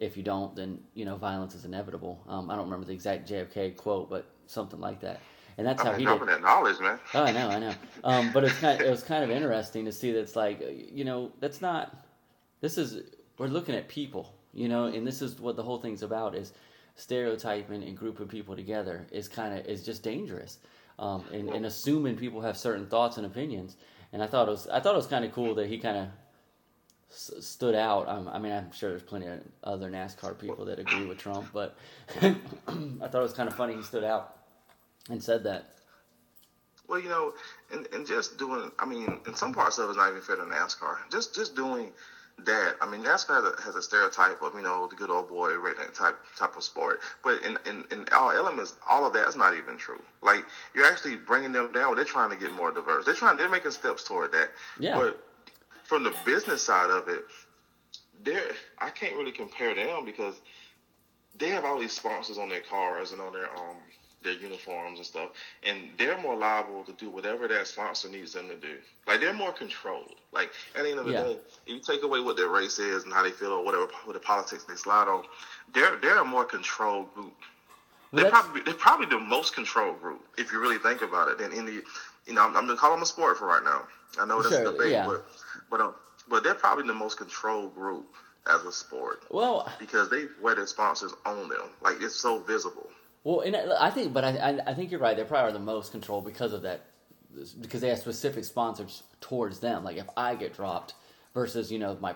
if 0.00 0.16
you 0.16 0.22
don't, 0.22 0.54
then 0.56 0.80
you 0.94 1.04
know 1.04 1.16
violence 1.16 1.54
is 1.54 1.64
inevitable. 1.64 2.22
Um, 2.28 2.50
I 2.50 2.56
don't 2.56 2.64
remember 2.64 2.86
the 2.86 2.92
exact 2.92 3.28
JFK 3.28 3.76
quote, 3.76 4.10
but 4.10 4.26
something 4.46 4.80
like 4.80 5.00
that. 5.00 5.20
And 5.56 5.66
that's 5.66 5.82
how 5.82 5.92
he 5.92 6.04
did. 6.04 6.26
that 6.26 6.42
knowledge, 6.42 6.80
man. 6.80 6.98
Oh, 7.14 7.22
I 7.22 7.32
know, 7.32 7.48
I 7.48 7.58
know. 7.60 7.74
Um, 8.02 8.32
but 8.32 8.44
it's 8.44 8.58
kind. 8.58 8.80
Of, 8.80 8.86
it 8.86 8.90
was 8.90 9.02
kind 9.02 9.22
of 9.22 9.30
interesting 9.30 9.84
to 9.84 9.92
see 9.92 10.10
that 10.12 10.20
it's 10.20 10.36
like 10.36 10.60
you 10.92 11.04
know 11.04 11.32
that's 11.40 11.60
not. 11.60 12.04
This 12.60 12.76
is 12.76 13.02
we're 13.38 13.46
looking 13.46 13.74
at 13.74 13.88
people, 13.88 14.34
you 14.52 14.68
know, 14.68 14.86
and 14.86 15.06
this 15.06 15.22
is 15.22 15.38
what 15.38 15.56
the 15.56 15.62
whole 15.62 15.78
thing's 15.78 16.02
about 16.02 16.34
is 16.34 16.52
stereotyping 16.96 17.82
and 17.82 17.96
grouping 17.96 18.28
people 18.28 18.54
together 18.54 19.06
is 19.10 19.28
kind 19.28 19.58
of 19.58 19.64
is 19.66 19.84
just 19.84 20.02
dangerous, 20.02 20.58
um, 20.98 21.24
and, 21.32 21.48
and 21.50 21.66
assuming 21.66 22.16
people 22.16 22.40
have 22.40 22.56
certain 22.56 22.86
thoughts 22.86 23.16
and 23.16 23.26
opinions. 23.26 23.76
And 24.12 24.22
I 24.22 24.26
thought 24.26 24.48
it 24.48 24.52
was 24.52 24.66
I 24.68 24.80
thought 24.80 24.94
it 24.94 24.98
was 24.98 25.06
kind 25.06 25.24
of 25.24 25.32
cool 25.32 25.54
that 25.54 25.68
he 25.68 25.78
kind 25.78 25.96
of 25.96 26.08
stood 27.10 27.74
out. 27.74 28.08
Um, 28.08 28.28
I 28.28 28.38
mean, 28.38 28.52
I'm 28.52 28.72
sure 28.72 28.90
there's 28.90 29.02
plenty 29.02 29.26
of 29.26 29.40
other 29.62 29.90
NASCAR 29.90 30.38
people 30.38 30.64
that 30.66 30.78
agree 30.78 31.06
with 31.06 31.18
Trump, 31.18 31.48
but 31.52 31.76
I 32.20 32.34
thought 33.00 33.14
it 33.14 33.22
was 33.22 33.32
kind 33.32 33.48
of 33.48 33.54
funny 33.54 33.74
he 33.74 33.82
stood 33.82 34.04
out 34.04 34.36
and 35.10 35.22
said 35.22 35.44
that. 35.44 35.70
Well, 36.88 37.00
you 37.00 37.08
know, 37.08 37.32
and, 37.72 37.86
and 37.92 38.06
just 38.06 38.36
doing, 38.36 38.70
I 38.78 38.84
mean, 38.84 39.20
in 39.26 39.34
some 39.34 39.54
parts 39.54 39.78
of 39.78 39.88
it's 39.88 39.96
not 39.96 40.10
even 40.10 40.20
fair 40.20 40.36
to 40.36 40.42
NASCAR. 40.42 40.96
Just 41.10 41.34
just 41.34 41.56
doing 41.56 41.90
that. 42.44 42.76
I 42.80 42.90
mean, 42.90 43.02
NASCAR 43.02 43.42
has 43.42 43.44
a, 43.44 43.62
has 43.62 43.74
a 43.76 43.82
stereotype 43.82 44.42
of 44.42 44.54
you 44.54 44.62
know 44.62 44.86
the 44.86 44.96
good 44.96 45.10
old 45.10 45.28
boy 45.28 45.52
redneck 45.52 45.96
type 45.96 46.16
type 46.36 46.56
of 46.56 46.62
sport, 46.62 47.00
but 47.22 47.42
in, 47.42 47.58
in 47.66 47.84
in 47.90 48.06
all 48.12 48.30
elements, 48.30 48.74
all 48.88 49.06
of 49.06 49.12
that's 49.12 49.36
not 49.36 49.56
even 49.56 49.78
true. 49.78 50.02
Like 50.22 50.44
you're 50.74 50.86
actually 50.86 51.16
bringing 51.16 51.52
them 51.52 51.72
down. 51.72 51.96
They're 51.96 52.04
trying 52.04 52.30
to 52.30 52.36
get 52.36 52.52
more 52.52 52.70
diverse. 52.70 53.06
They're 53.06 53.14
trying. 53.14 53.36
They're 53.36 53.48
making 53.48 53.70
steps 53.70 54.04
toward 54.04 54.32
that. 54.32 54.50
Yeah. 54.78 54.98
But 54.98 55.24
from 55.94 56.02
the 56.02 56.14
business 56.24 56.60
side 56.60 56.90
of 56.90 57.08
it, 57.08 57.24
there 58.24 58.42
I 58.78 58.90
can't 58.90 59.14
really 59.14 59.30
compare 59.30 59.74
them 59.74 60.04
because 60.04 60.34
they 61.38 61.50
have 61.50 61.64
all 61.64 61.78
these 61.78 61.92
sponsors 61.92 62.36
on 62.36 62.48
their 62.48 62.62
cars 62.62 63.12
and 63.12 63.20
on 63.20 63.32
their 63.32 63.48
um 63.50 63.76
their 64.24 64.32
uniforms 64.32 64.98
and 64.98 65.06
stuff, 65.06 65.28
and 65.64 65.90
they're 65.98 66.18
more 66.18 66.34
liable 66.34 66.82
to 66.84 66.92
do 66.92 67.10
whatever 67.10 67.46
that 67.46 67.66
sponsor 67.66 68.08
needs 68.08 68.32
them 68.32 68.48
to 68.48 68.56
do. 68.56 68.74
Like 69.06 69.20
they're 69.20 69.34
more 69.34 69.52
controlled. 69.52 70.14
Like 70.32 70.50
at 70.74 70.82
the 70.82 70.90
end 70.90 70.98
of 70.98 71.06
the 71.06 71.12
yeah. 71.12 71.22
day, 71.22 71.36
if 71.66 71.72
you 71.72 71.78
take 71.78 72.02
away 72.02 72.20
what 72.20 72.36
their 72.36 72.48
race 72.48 72.78
is 72.80 73.04
and 73.04 73.12
how 73.12 73.22
they 73.22 73.30
feel 73.30 73.52
or 73.52 73.64
whatever, 73.64 73.86
what 74.04 74.14
the 74.14 74.20
politics 74.20 74.64
they 74.64 74.74
slide 74.74 75.06
on, 75.06 75.22
they're 75.74 75.96
they're 76.00 76.18
a 76.18 76.24
more 76.24 76.44
controlled 76.44 77.14
group. 77.14 77.34
they're 78.12 78.30
probably 78.30 78.62
they're 78.62 78.74
probably 78.74 79.06
the 79.06 79.20
most 79.20 79.54
controlled 79.54 80.00
group 80.00 80.22
if 80.38 80.50
you 80.50 80.58
really 80.58 80.78
think 80.78 81.02
about 81.02 81.28
it. 81.28 81.38
Than 81.38 81.52
any, 81.52 81.82
you 82.26 82.34
know, 82.34 82.42
I'm, 82.42 82.56
I'm 82.56 82.66
gonna 82.66 82.78
call 82.78 82.90
them 82.90 83.02
a 83.02 83.06
sport 83.06 83.38
for 83.38 83.46
right 83.46 83.62
now. 83.62 83.82
I 84.18 84.26
know 84.26 84.42
that's 84.42 84.54
sure, 84.54 84.68
a 84.68 84.72
debate, 84.72 84.92
yeah. 84.92 85.06
but 85.06 85.26
but 85.70 85.80
um, 85.80 85.94
but 86.28 86.42
they're 86.42 86.54
probably 86.54 86.86
the 86.86 86.94
most 86.94 87.18
controlled 87.18 87.74
group 87.74 88.06
as 88.52 88.62
a 88.62 88.72
sport. 88.72 89.24
Well, 89.30 89.70
because 89.78 90.10
they 90.10 90.26
wear 90.42 90.54
their 90.54 90.66
sponsors 90.66 91.12
on 91.24 91.48
them, 91.48 91.70
like 91.82 91.96
it's 92.00 92.16
so 92.16 92.40
visible. 92.40 92.88
Well, 93.24 93.40
and 93.40 93.56
I 93.56 93.90
think, 93.90 94.12
but 94.12 94.22
I, 94.24 94.60
I 94.66 94.74
think 94.74 94.90
you're 94.90 95.00
right. 95.00 95.16
They 95.16 95.24
probably 95.24 95.50
are 95.50 95.52
the 95.52 95.58
most 95.58 95.92
controlled 95.92 96.26
because 96.26 96.52
of 96.52 96.62
that, 96.62 96.86
because 97.60 97.80
they 97.80 97.88
have 97.88 97.98
specific 97.98 98.44
sponsors 98.44 99.02
towards 99.20 99.60
them. 99.60 99.82
Like 99.82 99.96
if 99.96 100.08
I 100.14 100.34
get 100.34 100.52
dropped, 100.52 100.94
versus 101.34 101.70
you 101.70 101.78
know 101.78 101.98
my 102.00 102.14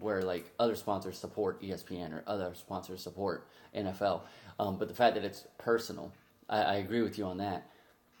where 0.00 0.22
like 0.22 0.52
other 0.58 0.74
sponsors 0.74 1.16
support 1.16 1.62
ESPN 1.62 2.12
or 2.12 2.22
other 2.26 2.52
sponsors 2.54 3.00
support 3.00 3.48
NFL. 3.74 4.22
Um, 4.58 4.76
but 4.76 4.88
the 4.88 4.94
fact 4.94 5.14
that 5.14 5.24
it's 5.24 5.46
personal, 5.58 6.12
I, 6.48 6.62
I 6.62 6.74
agree 6.76 7.02
with 7.02 7.16
you 7.16 7.24
on 7.24 7.38
that. 7.38 7.70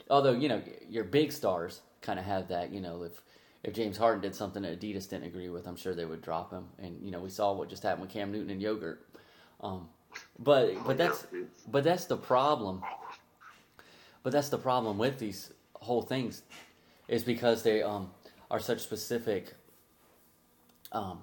Although 0.08 0.32
you 0.32 0.48
know 0.48 0.62
your 0.88 1.04
big 1.04 1.32
stars 1.32 1.82
kind 2.00 2.18
of 2.18 2.24
have 2.24 2.48
that. 2.48 2.72
You 2.72 2.80
know 2.80 3.02
if 3.02 3.20
if 3.66 3.74
James 3.74 3.96
Harden 3.96 4.20
did 4.20 4.34
something 4.34 4.62
that 4.62 4.80
Adidas 4.80 5.08
didn't 5.08 5.24
agree 5.24 5.48
with, 5.48 5.66
I'm 5.66 5.74
sure 5.74 5.92
they 5.92 6.04
would 6.04 6.22
drop 6.22 6.52
him. 6.52 6.66
And 6.78 7.02
you 7.02 7.10
know, 7.10 7.18
we 7.18 7.28
saw 7.28 7.52
what 7.52 7.68
just 7.68 7.82
happened 7.82 8.02
with 8.02 8.10
Cam 8.10 8.30
Newton 8.30 8.50
and 8.50 8.62
yogurt. 8.62 9.04
Um, 9.60 9.88
but 10.38 10.72
but 10.86 10.96
that's 10.96 11.26
but 11.68 11.82
that's 11.82 12.04
the 12.04 12.16
problem. 12.16 12.82
But 14.22 14.32
that's 14.32 14.48
the 14.48 14.58
problem 14.58 14.98
with 14.98 15.18
these 15.18 15.52
whole 15.74 16.02
things, 16.02 16.42
is 17.08 17.24
because 17.24 17.64
they 17.64 17.82
um, 17.82 18.10
are 18.50 18.60
such 18.60 18.80
specific. 18.80 19.54
Um, 20.92 21.18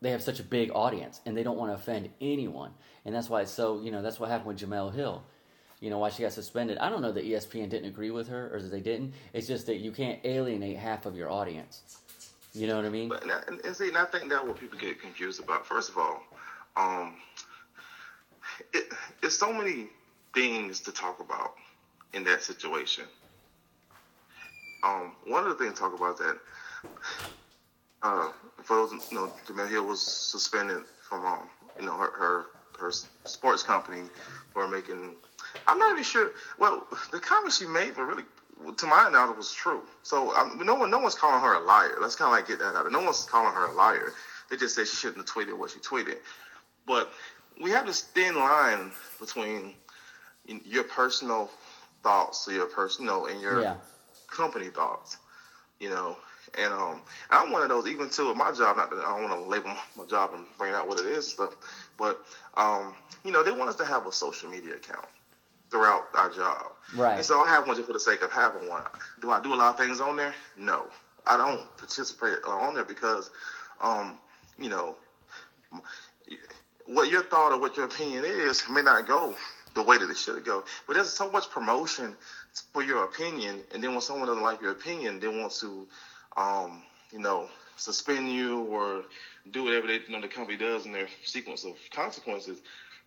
they 0.00 0.12
have 0.12 0.22
such 0.22 0.38
a 0.38 0.44
big 0.44 0.70
audience, 0.72 1.20
and 1.26 1.36
they 1.36 1.42
don't 1.42 1.58
want 1.58 1.70
to 1.72 1.74
offend 1.74 2.10
anyone, 2.20 2.70
and 3.04 3.12
that's 3.12 3.28
why 3.28 3.42
it's 3.42 3.50
so. 3.50 3.80
You 3.80 3.90
know, 3.90 4.02
that's 4.02 4.20
what 4.20 4.30
happened 4.30 4.46
with 4.46 4.60
Jemele 4.60 4.94
Hill 4.94 5.24
you 5.80 5.90
know 5.90 5.98
why 5.98 6.10
she 6.10 6.22
got 6.22 6.32
suspended. 6.32 6.78
I 6.78 6.88
don't 6.88 7.02
know 7.02 7.12
that 7.12 7.24
ESPN 7.24 7.68
didn't 7.68 7.88
agree 7.88 8.10
with 8.10 8.28
her 8.28 8.50
or 8.52 8.60
that 8.60 8.68
they 8.68 8.80
didn't. 8.80 9.14
It's 9.32 9.46
just 9.46 9.66
that 9.66 9.76
you 9.76 9.92
can't 9.92 10.18
alienate 10.24 10.76
half 10.76 11.06
of 11.06 11.16
your 11.16 11.30
audience. 11.30 11.82
You 12.54 12.66
know 12.66 12.76
what 12.76 12.84
I 12.84 12.88
mean? 12.88 13.08
But 13.08 13.24
and, 13.24 13.76
see, 13.76 13.88
and 13.88 13.96
I 13.96 14.04
think 14.06 14.30
that's 14.30 14.44
what 14.44 14.58
people 14.58 14.78
get 14.78 15.00
confused 15.00 15.42
about. 15.42 15.66
First 15.66 15.90
of 15.90 15.98
all, 15.98 16.22
um, 16.76 17.14
it, 18.72 18.92
it's 19.22 19.38
so 19.38 19.52
many 19.52 19.88
things 20.34 20.80
to 20.80 20.92
talk 20.92 21.20
about 21.20 21.54
in 22.14 22.24
that 22.24 22.42
situation. 22.42 23.04
Um, 24.82 25.12
one 25.26 25.44
of 25.44 25.50
the 25.50 25.64
things 25.64 25.74
to 25.74 25.80
talk 25.80 25.94
about 25.94 26.18
that, 26.18 26.38
uh, 28.02 28.30
for 28.62 28.76
those, 28.76 28.92
you 29.10 29.18
know, 29.18 29.32
Jemele 29.46 29.68
Hill 29.68 29.86
was 29.86 30.00
suspended 30.00 30.82
from, 31.08 31.24
um, 31.24 31.48
you 31.78 31.86
know, 31.86 31.96
her, 31.96 32.10
her 32.12 32.46
her 32.78 32.92
sports 33.24 33.62
company 33.62 34.08
for 34.52 34.68
making 34.68 35.16
I'm 35.66 35.78
not 35.78 35.92
even 35.92 36.04
sure. 36.04 36.32
Well, 36.58 36.86
the 37.12 37.20
comments 37.20 37.58
she 37.58 37.66
made 37.66 37.96
were 37.96 38.06
really, 38.06 38.24
to 38.76 38.86
my 38.86 39.08
knowledge, 39.10 39.36
was 39.36 39.52
true. 39.52 39.82
So 40.02 40.34
um, 40.34 40.60
no 40.64 40.74
one, 40.74 40.90
no 40.90 40.98
one's 40.98 41.14
calling 41.14 41.40
her 41.40 41.54
a 41.54 41.64
liar. 41.64 41.96
Let's 42.00 42.16
kind 42.16 42.28
of 42.28 42.32
like 42.32 42.48
get 42.48 42.58
that 42.58 42.74
out. 42.74 42.82
Of 42.82 42.86
it. 42.86 42.92
No 42.92 43.02
one's 43.02 43.24
calling 43.24 43.52
her 43.52 43.66
a 43.66 43.74
liar. 43.74 44.12
They 44.50 44.56
just 44.56 44.74
said 44.74 44.88
she 44.88 44.96
shouldn't 44.96 45.18
have 45.18 45.26
tweeted 45.26 45.56
what 45.56 45.70
she 45.70 45.78
tweeted. 45.78 46.18
But 46.86 47.12
we 47.60 47.70
have 47.70 47.86
this 47.86 48.02
thin 48.02 48.36
line 48.36 48.92
between 49.20 49.74
your 50.64 50.84
personal 50.84 51.50
thoughts, 52.02 52.48
your 52.50 52.66
personal, 52.66 53.26
and 53.26 53.40
your 53.40 53.62
yeah. 53.62 53.74
company 54.28 54.68
thoughts. 54.68 55.18
You 55.80 55.90
know, 55.90 56.16
and 56.56 56.72
um, 56.72 57.02
I'm 57.30 57.52
one 57.52 57.62
of 57.62 57.68
those. 57.68 57.86
Even 57.86 58.08
too, 58.08 58.34
my 58.34 58.52
job, 58.52 58.76
not 58.76 58.90
that 58.90 58.98
I 58.98 59.18
don't 59.18 59.28
want 59.28 59.42
to 59.42 59.48
label 59.48 59.70
my 59.96 60.04
job 60.06 60.30
and 60.34 60.44
bring 60.56 60.72
out 60.72 60.88
what 60.88 60.98
it 60.98 61.06
is 61.06 61.28
stuff, 61.28 61.54
but 61.98 62.20
um, 62.56 62.94
you 63.24 63.32
know, 63.32 63.42
they 63.42 63.52
want 63.52 63.68
us 63.68 63.76
to 63.76 63.84
have 63.84 64.06
a 64.06 64.12
social 64.12 64.50
media 64.50 64.74
account 64.74 65.06
throughout 65.70 66.08
our 66.14 66.30
job. 66.30 66.72
Right. 66.96 67.16
And 67.16 67.24
so 67.24 67.40
I 67.40 67.48
have 67.48 67.66
one 67.66 67.76
just 67.76 67.86
for 67.86 67.92
the 67.92 68.00
sake 68.00 68.22
of 68.22 68.32
having 68.32 68.68
one. 68.68 68.82
Do 69.20 69.30
I 69.30 69.42
do 69.42 69.52
a 69.52 69.56
lot 69.56 69.70
of 69.70 69.78
things 69.78 70.00
on 70.00 70.16
there? 70.16 70.34
No. 70.56 70.86
I 71.26 71.36
don't 71.36 71.60
participate 71.76 72.38
on 72.46 72.74
there 72.74 72.84
because, 72.84 73.30
um, 73.80 74.18
you 74.58 74.70
know, 74.70 74.96
what 76.86 77.10
your 77.10 77.22
thought 77.22 77.52
or 77.52 77.60
what 77.60 77.76
your 77.76 77.86
opinion 77.86 78.24
is 78.24 78.62
may 78.70 78.82
not 78.82 79.06
go 79.06 79.34
the 79.74 79.82
way 79.82 79.98
that 79.98 80.08
it 80.08 80.16
should 80.16 80.44
go. 80.44 80.64
But 80.86 80.94
there's 80.94 81.10
so 81.10 81.30
much 81.30 81.50
promotion 81.50 82.16
for 82.72 82.82
your 82.82 83.04
opinion, 83.04 83.60
and 83.72 83.84
then 83.84 83.92
when 83.92 84.00
someone 84.00 84.26
doesn't 84.26 84.42
like 84.42 84.60
your 84.62 84.72
opinion, 84.72 85.20
they 85.20 85.28
want 85.28 85.52
to, 85.60 85.86
um, 86.36 86.82
you 87.12 87.18
know, 87.18 87.48
suspend 87.76 88.32
you 88.32 88.60
or 88.64 89.04
do 89.52 89.64
whatever 89.64 89.86
they, 89.86 90.00
you 90.06 90.10
know, 90.10 90.20
the 90.20 90.28
company 90.28 90.56
does 90.56 90.86
in 90.86 90.92
their 90.92 91.08
sequence 91.24 91.64
of 91.64 91.74
consequences. 91.92 92.58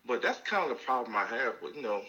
But 0.06 0.22
that's 0.22 0.40
kind 0.40 0.62
of 0.62 0.76
the 0.76 0.82
problem 0.84 1.14
I 1.14 1.26
have 1.26 1.54
with, 1.62 1.76
you 1.76 1.82
know, 1.82 2.02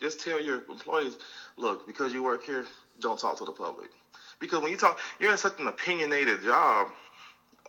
just 0.00 0.20
tell 0.20 0.40
your 0.40 0.62
employees, 0.68 1.18
look, 1.56 1.86
because 1.86 2.12
you 2.12 2.22
work 2.22 2.44
here, 2.44 2.66
don't 3.00 3.18
talk 3.18 3.36
to 3.38 3.44
the 3.44 3.52
public. 3.52 3.90
Because 4.38 4.62
when 4.62 4.70
you 4.70 4.76
talk, 4.76 4.98
you're 5.18 5.30
in 5.30 5.38
such 5.38 5.58
an 5.60 5.66
opinionated 5.66 6.42
job, 6.42 6.88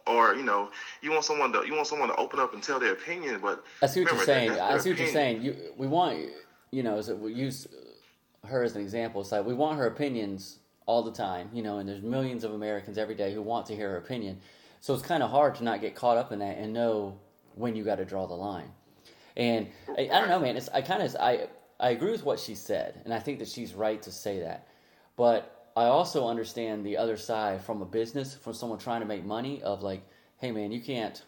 or 0.08 0.34
you 0.36 0.44
know, 0.44 0.70
you 1.02 1.12
want 1.12 1.26
someone 1.26 1.52
to 1.54 1.66
you 1.66 1.76
want 1.76 1.88
someone 1.88 2.10
to 2.10 2.16
open 2.16 2.40
up 2.40 2.54
and 2.54 2.64
tell 2.64 2.80
their 2.80 2.94
opinion. 2.94 3.40
But 3.42 3.64
I 3.82 3.88
see 3.88 4.02
what 4.04 4.14
you're 4.14 4.24
saying. 4.24 4.52
I 4.52 4.78
see 4.78 4.90
what 4.92 5.00
you're 5.00 5.08
saying. 5.10 5.42
You, 5.42 5.56
we 5.78 5.88
want 5.88 6.18
you 6.72 6.84
know, 6.84 6.98
is 6.98 7.10
it 7.10 7.20
we 7.20 7.34
use 7.34 7.68
her 8.48 8.64
as 8.64 8.76
an 8.76 8.82
example. 8.82 9.22
It's 9.22 9.32
like 9.32 9.46
we 9.46 9.54
want 9.54 9.78
her 9.78 9.88
opinions 9.88 10.60
all 10.86 11.04
the 11.04 11.12
time, 11.12 11.50
you 11.54 11.62
know, 11.62 11.78
and 11.78 11.88
there's 11.88 12.02
millions 12.02 12.44
of 12.44 12.54
Americans 12.54 12.98
every 12.98 13.16
day 13.16 13.34
who 13.34 13.42
want 13.42 13.66
to 13.68 13.76
hear 13.76 13.90
her 13.92 13.98
opinion. 13.98 14.40
So 14.80 14.94
it's 14.94 15.04
kind 15.04 15.22
of 15.22 15.30
hard 15.30 15.56
to 15.56 15.64
not 15.64 15.80
get 15.82 15.96
caught 15.96 16.18
up 16.18 16.32
in 16.32 16.40
that 16.40 16.58
and 16.58 16.74
know 16.74 17.20
when 17.56 17.76
you 17.76 17.84
got 17.84 17.98
to 17.98 18.06
draw 18.06 18.26
the 18.26 18.34
line. 18.34 18.72
And 19.38 19.68
I, 19.98 20.10
I 20.12 20.20
don't 20.20 20.30
know, 20.30 20.40
man. 20.40 20.58
It's 20.58 20.70
I 20.70 20.82
kind 20.82 21.04
of 21.04 21.16
I 21.20 21.48
I 21.82 21.90
agree 21.90 22.12
with 22.12 22.24
what 22.24 22.40
she 22.40 22.54
said, 22.54 23.02
and 23.04 23.14
I 23.14 23.20
think 23.20 23.40
that 23.40 23.48
she's 23.48 23.74
right 23.74 24.00
to 24.04 24.12
say 24.12 24.40
that. 24.42 24.68
But 25.18 25.72
I 25.76 25.86
also 25.86 26.28
understand 26.28 26.86
the 26.86 26.98
other 26.98 27.18
side 27.18 27.64
from 27.64 27.82
a 27.82 27.86
business, 27.86 28.36
from 28.36 28.54
someone 28.54 28.78
trying 28.78 29.02
to 29.02 29.08
make 29.08 29.26
money. 29.26 29.64
Of 29.64 29.82
like, 29.82 30.04
hey, 30.38 30.52
man, 30.52 30.72
you 30.72 30.80
can't 30.80 31.20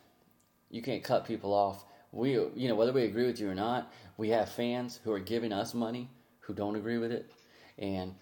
you 0.69 0.83
can't 0.83 1.03
cut 1.03 1.25
people 1.25 1.53
off. 1.53 1.83
We 2.11 2.33
you 2.33 2.67
know 2.67 2.75
whether 2.75 2.93
we 2.93 3.03
agree 3.03 3.25
with 3.25 3.39
you 3.39 3.49
or 3.49 3.55
not, 3.55 3.91
we 4.17 4.29
have 4.29 4.47
fans 4.47 4.99
who 5.03 5.11
are 5.11 5.19
giving 5.19 5.51
us 5.51 5.73
money 5.73 6.09
who 6.41 6.53
don't 6.53 6.75
agree 6.75 6.99
with 6.99 7.11
it, 7.11 7.31
and 7.79 8.13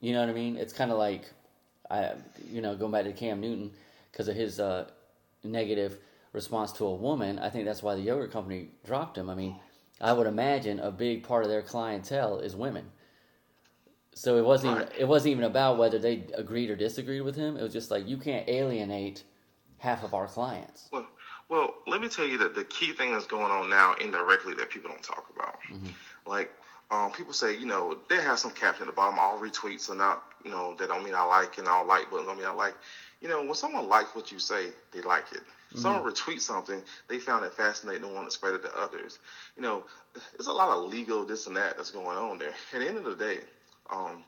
you 0.00 0.12
know 0.12 0.20
what 0.20 0.28
I 0.28 0.34
mean. 0.34 0.56
It's 0.56 0.74
kind 0.74 0.90
of 0.90 0.98
like 0.98 1.32
I 1.90 2.12
you 2.50 2.60
know 2.60 2.76
going 2.76 2.92
back 2.92 3.04
to 3.04 3.12
Cam 3.12 3.40
Newton 3.40 3.70
because 4.12 4.28
of 4.28 4.36
his 4.36 4.60
uh, 4.60 4.90
negative 5.42 5.98
response 6.34 6.72
to 6.72 6.84
a 6.84 6.94
woman. 6.94 7.38
I 7.38 7.48
think 7.48 7.64
that's 7.64 7.82
why 7.82 7.94
the 7.94 8.02
yogurt 8.02 8.32
company 8.32 8.68
dropped 8.84 9.16
him. 9.16 9.30
I 9.30 9.34
mean, 9.34 9.56
I 10.00 10.12
would 10.12 10.26
imagine 10.26 10.78
a 10.78 10.90
big 10.90 11.24
part 11.24 11.42
of 11.44 11.50
their 11.50 11.62
clientele 11.62 12.38
is 12.38 12.54
women. 12.54 12.90
So 14.14 14.36
it 14.36 14.44
wasn't 14.44 14.76
even, 14.76 14.88
it 14.98 15.06
wasn't 15.06 15.32
even 15.32 15.44
about 15.44 15.78
whether 15.78 15.98
they 15.98 16.24
agreed 16.34 16.70
or 16.70 16.76
disagreed 16.76 17.22
with 17.22 17.36
him. 17.36 17.56
It 17.56 17.62
was 17.62 17.72
just 17.72 17.90
like 17.90 18.08
you 18.08 18.16
can't 18.16 18.48
alienate 18.48 19.22
half 19.78 20.02
of 20.02 20.12
our 20.14 20.26
clients. 20.26 20.88
Well, 20.92 21.06
well, 21.48 21.74
let 21.86 22.00
me 22.00 22.08
tell 22.08 22.26
you 22.26 22.36
that 22.38 22.54
the 22.54 22.64
key 22.64 22.92
thing 22.92 23.12
that's 23.12 23.26
going 23.26 23.50
on 23.50 23.70
now 23.70 23.94
indirectly 24.00 24.54
that 24.54 24.70
people 24.70 24.90
don't 24.90 25.02
talk 25.02 25.26
about. 25.34 25.58
Mm-hmm. 25.72 25.86
Like 26.26 26.50
um, 26.90 27.12
people 27.12 27.32
say, 27.32 27.56
you 27.56 27.66
know, 27.66 27.98
they 28.08 28.16
have 28.16 28.38
some 28.38 28.50
caption 28.50 28.82
at 28.82 28.86
the 28.86 28.92
bottom, 28.92 29.18
all 29.18 29.38
retweets 29.38 29.90
are 29.90 29.94
not, 29.94 30.24
you 30.44 30.50
know, 30.50 30.74
they 30.78 30.86
don't 30.86 31.04
mean 31.04 31.14
I 31.14 31.24
like 31.24 31.58
and 31.58 31.68
all 31.68 31.86
like 31.86 32.10
buttons 32.10 32.26
don't 32.28 32.38
mean 32.38 32.46
I 32.46 32.52
like. 32.52 32.74
You 33.20 33.28
know, 33.28 33.42
when 33.42 33.54
someone 33.54 33.88
likes 33.88 34.14
what 34.14 34.32
you 34.32 34.38
say, 34.38 34.68
they 34.92 35.00
like 35.02 35.26
it. 35.32 35.42
Mm-hmm. 35.70 35.80
Someone 35.80 36.10
retweets 36.10 36.42
something, 36.42 36.82
they 37.08 37.18
found 37.18 37.44
it 37.44 37.52
fascinating 37.52 38.04
and 38.04 38.14
want 38.14 38.26
to 38.26 38.32
spread 38.32 38.54
it 38.54 38.62
to 38.62 38.78
others. 38.78 39.18
You 39.56 39.62
know, 39.62 39.84
there's 40.36 40.46
a 40.46 40.52
lot 40.52 40.76
of 40.76 40.90
legal 40.90 41.24
this 41.24 41.46
and 41.46 41.56
that 41.56 41.76
that's 41.76 41.90
going 41.90 42.16
on 42.16 42.38
there. 42.38 42.54
At 42.72 42.80
the 42.80 42.88
end 42.88 42.96
of 42.96 43.04
the 43.04 43.14
day, 43.14 43.40
um, 43.90 44.24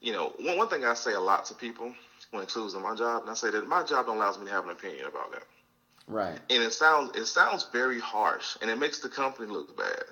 you 0.00 0.12
know, 0.12 0.32
one, 0.40 0.56
one 0.56 0.68
thing 0.68 0.84
I 0.84 0.94
say 0.94 1.12
a 1.12 1.20
lot 1.20 1.44
to 1.46 1.54
people 1.54 1.92
when 2.30 2.40
it 2.42 2.44
includes 2.44 2.74
in 2.74 2.82
my 2.82 2.94
job, 2.94 3.22
and 3.22 3.30
I 3.30 3.34
say 3.34 3.50
that 3.50 3.68
my 3.68 3.82
job 3.82 4.08
allows 4.08 4.38
me 4.38 4.46
to 4.46 4.52
have 4.52 4.64
an 4.64 4.70
opinion 4.70 5.06
about 5.06 5.32
that. 5.32 5.42
Right. 6.08 6.38
And 6.50 6.62
it 6.62 6.72
sounds 6.72 7.16
it 7.16 7.26
sounds 7.26 7.68
very 7.72 8.00
harsh, 8.00 8.56
and 8.60 8.70
it 8.70 8.78
makes 8.78 9.00
the 9.00 9.08
company 9.08 9.48
look 9.48 9.76
bad. 9.76 10.04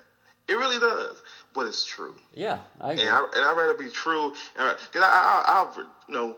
It 0.47 0.53
really 0.53 0.79
does, 0.79 1.21
but 1.53 1.65
it's 1.67 1.85
true. 1.85 2.15
Yeah, 2.33 2.59
I 2.79 2.93
agree. 2.93 3.05
And, 3.05 3.15
I, 3.15 3.25
and 3.35 3.45
I'd 3.45 3.57
rather 3.57 3.73
be 3.73 3.89
true. 3.89 4.33
Because 4.53 4.77
I, 4.95 5.43
I, 5.47 5.63
I, 5.63 5.83
you 6.07 6.13
know, 6.13 6.37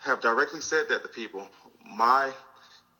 have 0.00 0.20
directly 0.20 0.60
said 0.60 0.88
that 0.88 1.02
to 1.02 1.08
people. 1.08 1.48
My 1.84 2.32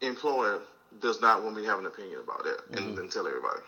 employer 0.00 0.60
does 1.00 1.20
not 1.20 1.42
want 1.42 1.56
me 1.56 1.62
to 1.62 1.68
have 1.68 1.78
an 1.78 1.86
opinion 1.86 2.20
about 2.22 2.44
that, 2.44 2.58
and, 2.72 2.90
mm-hmm. 2.90 2.98
and 3.00 3.12
tell 3.12 3.26
everybody. 3.26 3.60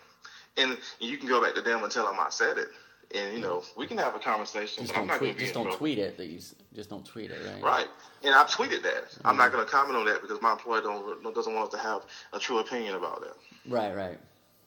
And 0.57 0.77
you 1.01 1.17
can 1.17 1.29
go 1.29 1.43
back 1.43 1.55
to 1.55 1.63
them 1.63 1.83
and 1.83 1.93
tell 1.93 2.07
them 2.07 2.17
I 2.19 2.29
said 2.31 2.59
it, 2.59 2.69
and 3.15 3.35
you 3.35 3.41
know 3.41 3.63
we 3.77 3.87
can 3.87 3.97
have 3.99 4.15
a 4.15 4.19
conversation. 4.19 4.85
Just 4.85 4.95
but 4.95 5.01
I'm 5.01 5.07
not 5.07 5.19
tweet, 5.19 5.39
just 5.39 5.55
don't 5.55 5.73
tweet 5.73 5.99
it. 5.99 6.19
You 6.19 6.41
just 6.75 6.91
don't 6.91 7.07
tweet 7.07 7.31
it, 7.31 7.39
right? 7.47 7.63
Right. 7.63 7.87
And 8.23 8.35
I've 8.35 8.49
tweeted 8.49 8.83
that. 8.83 9.05
Mm-hmm. 9.05 9.27
I'm 9.27 9.37
not 9.37 9.53
going 9.53 9.65
to 9.65 9.71
comment 9.71 9.97
on 9.97 10.05
that 10.07 10.21
because 10.21 10.41
my 10.43 10.53
employer 10.53 10.83
don't 10.83 11.35
doesn't 11.35 11.55
want 11.55 11.67
us 11.67 11.73
to 11.73 11.79
have 11.79 12.03
a 12.33 12.39
true 12.39 12.59
opinion 12.59 12.97
about 12.97 13.21
that. 13.23 13.35
Right. 13.67 13.95
Right. 13.95 14.19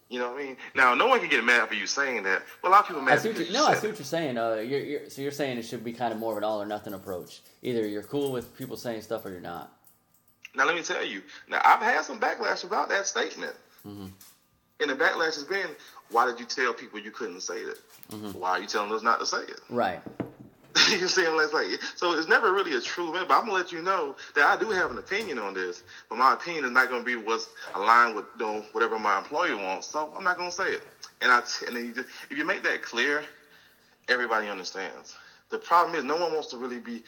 You 0.09 0.19
know 0.19 0.31
what 0.31 0.41
I 0.41 0.45
mean? 0.45 0.57
Now, 0.75 0.93
no 0.93 1.07
one 1.07 1.19
can 1.19 1.29
get 1.29 1.43
mad 1.43 1.67
for 1.67 1.73
you 1.73 1.87
saying 1.87 2.23
that. 2.23 2.43
Well, 2.61 2.71
a 2.71 2.73
lot 2.73 2.81
of 2.81 2.87
people 2.87 3.01
mad. 3.01 3.17
I 3.17 3.21
see 3.21 3.29
what 3.31 3.51
no, 3.51 3.65
I 3.65 3.73
see 3.73 3.87
what 3.87 3.97
you're 3.97 4.05
saying. 4.05 4.37
Uh, 4.37 4.55
you're, 4.55 4.79
you're, 4.79 5.09
so 5.09 5.21
you're 5.23 5.31
saying 5.31 5.57
it 5.57 5.63
should 5.63 5.83
be 5.83 5.93
kind 5.93 6.13
of 6.13 6.19
more 6.19 6.31
of 6.31 6.37
an 6.37 6.43
all 6.43 6.61
or 6.61 6.65
nothing 6.65 6.93
approach. 6.93 7.41
Either 7.63 7.87
you're 7.87 8.03
cool 8.03 8.31
with 8.31 8.55
people 8.55 8.77
saying 8.77 9.01
stuff 9.01 9.25
or 9.25 9.31
you're 9.31 9.41
not. 9.41 9.75
Now, 10.55 10.65
let 10.65 10.75
me 10.75 10.83
tell 10.83 11.03
you. 11.03 11.21
Now, 11.49 11.61
I've 11.63 11.81
had 11.81 12.03
some 12.03 12.19
backlash 12.19 12.63
about 12.63 12.89
that 12.89 13.07
statement. 13.07 13.53
Mm-hmm. 13.87 14.07
And 14.81 14.89
the 14.89 14.95
backlash 14.95 15.35
has 15.35 15.43
been, 15.43 15.67
why 16.11 16.25
did 16.25 16.39
you 16.39 16.45
tell 16.45 16.73
people 16.73 16.99
you 16.99 17.11
couldn't 17.11 17.41
say 17.41 17.57
it? 17.57 17.79
Mm-hmm. 18.11 18.39
Why 18.39 18.51
are 18.51 18.59
you 18.59 18.67
telling 18.67 18.91
us 18.91 19.03
not 19.03 19.19
to 19.19 19.25
say 19.25 19.41
it? 19.41 19.59
Right. 19.69 20.01
you 20.91 21.07
see, 21.07 21.21
it's 21.21 21.53
like 21.53 21.67
so. 21.95 22.11
It's 22.17 22.27
never 22.27 22.51
really 22.51 22.75
a 22.75 22.81
true 22.81 23.13
But 23.13 23.31
I'm 23.31 23.45
gonna 23.45 23.53
let 23.53 23.71
you 23.71 23.81
know 23.81 24.15
that 24.35 24.45
I 24.45 24.61
do 24.61 24.71
have 24.71 24.91
an 24.91 24.97
opinion 24.97 25.39
on 25.39 25.53
this, 25.53 25.83
but 26.09 26.17
my 26.17 26.33
opinion 26.33 26.65
is 26.65 26.71
not 26.71 26.89
gonna 26.89 27.03
be 27.03 27.15
what's 27.15 27.47
aligned 27.75 28.13
with 28.13 28.25
you 28.37 28.45
know, 28.45 28.65
whatever 28.73 28.99
my 28.99 29.19
employer 29.19 29.55
wants. 29.55 29.87
So 29.87 30.13
I'm 30.17 30.23
not 30.25 30.37
gonna 30.37 30.51
say 30.51 30.71
it. 30.71 30.83
And 31.21 31.31
I 31.31 31.41
and 31.65 31.77
you 31.77 31.93
just, 31.93 32.09
if 32.29 32.37
you 32.37 32.45
make 32.45 32.61
that 32.63 32.81
clear, 32.81 33.23
everybody 34.09 34.49
understands. 34.49 35.15
The 35.49 35.59
problem 35.59 35.95
is 35.95 36.03
no 36.03 36.17
one 36.17 36.33
wants 36.33 36.49
to 36.49 36.57
really 36.57 36.79
be 36.79 37.03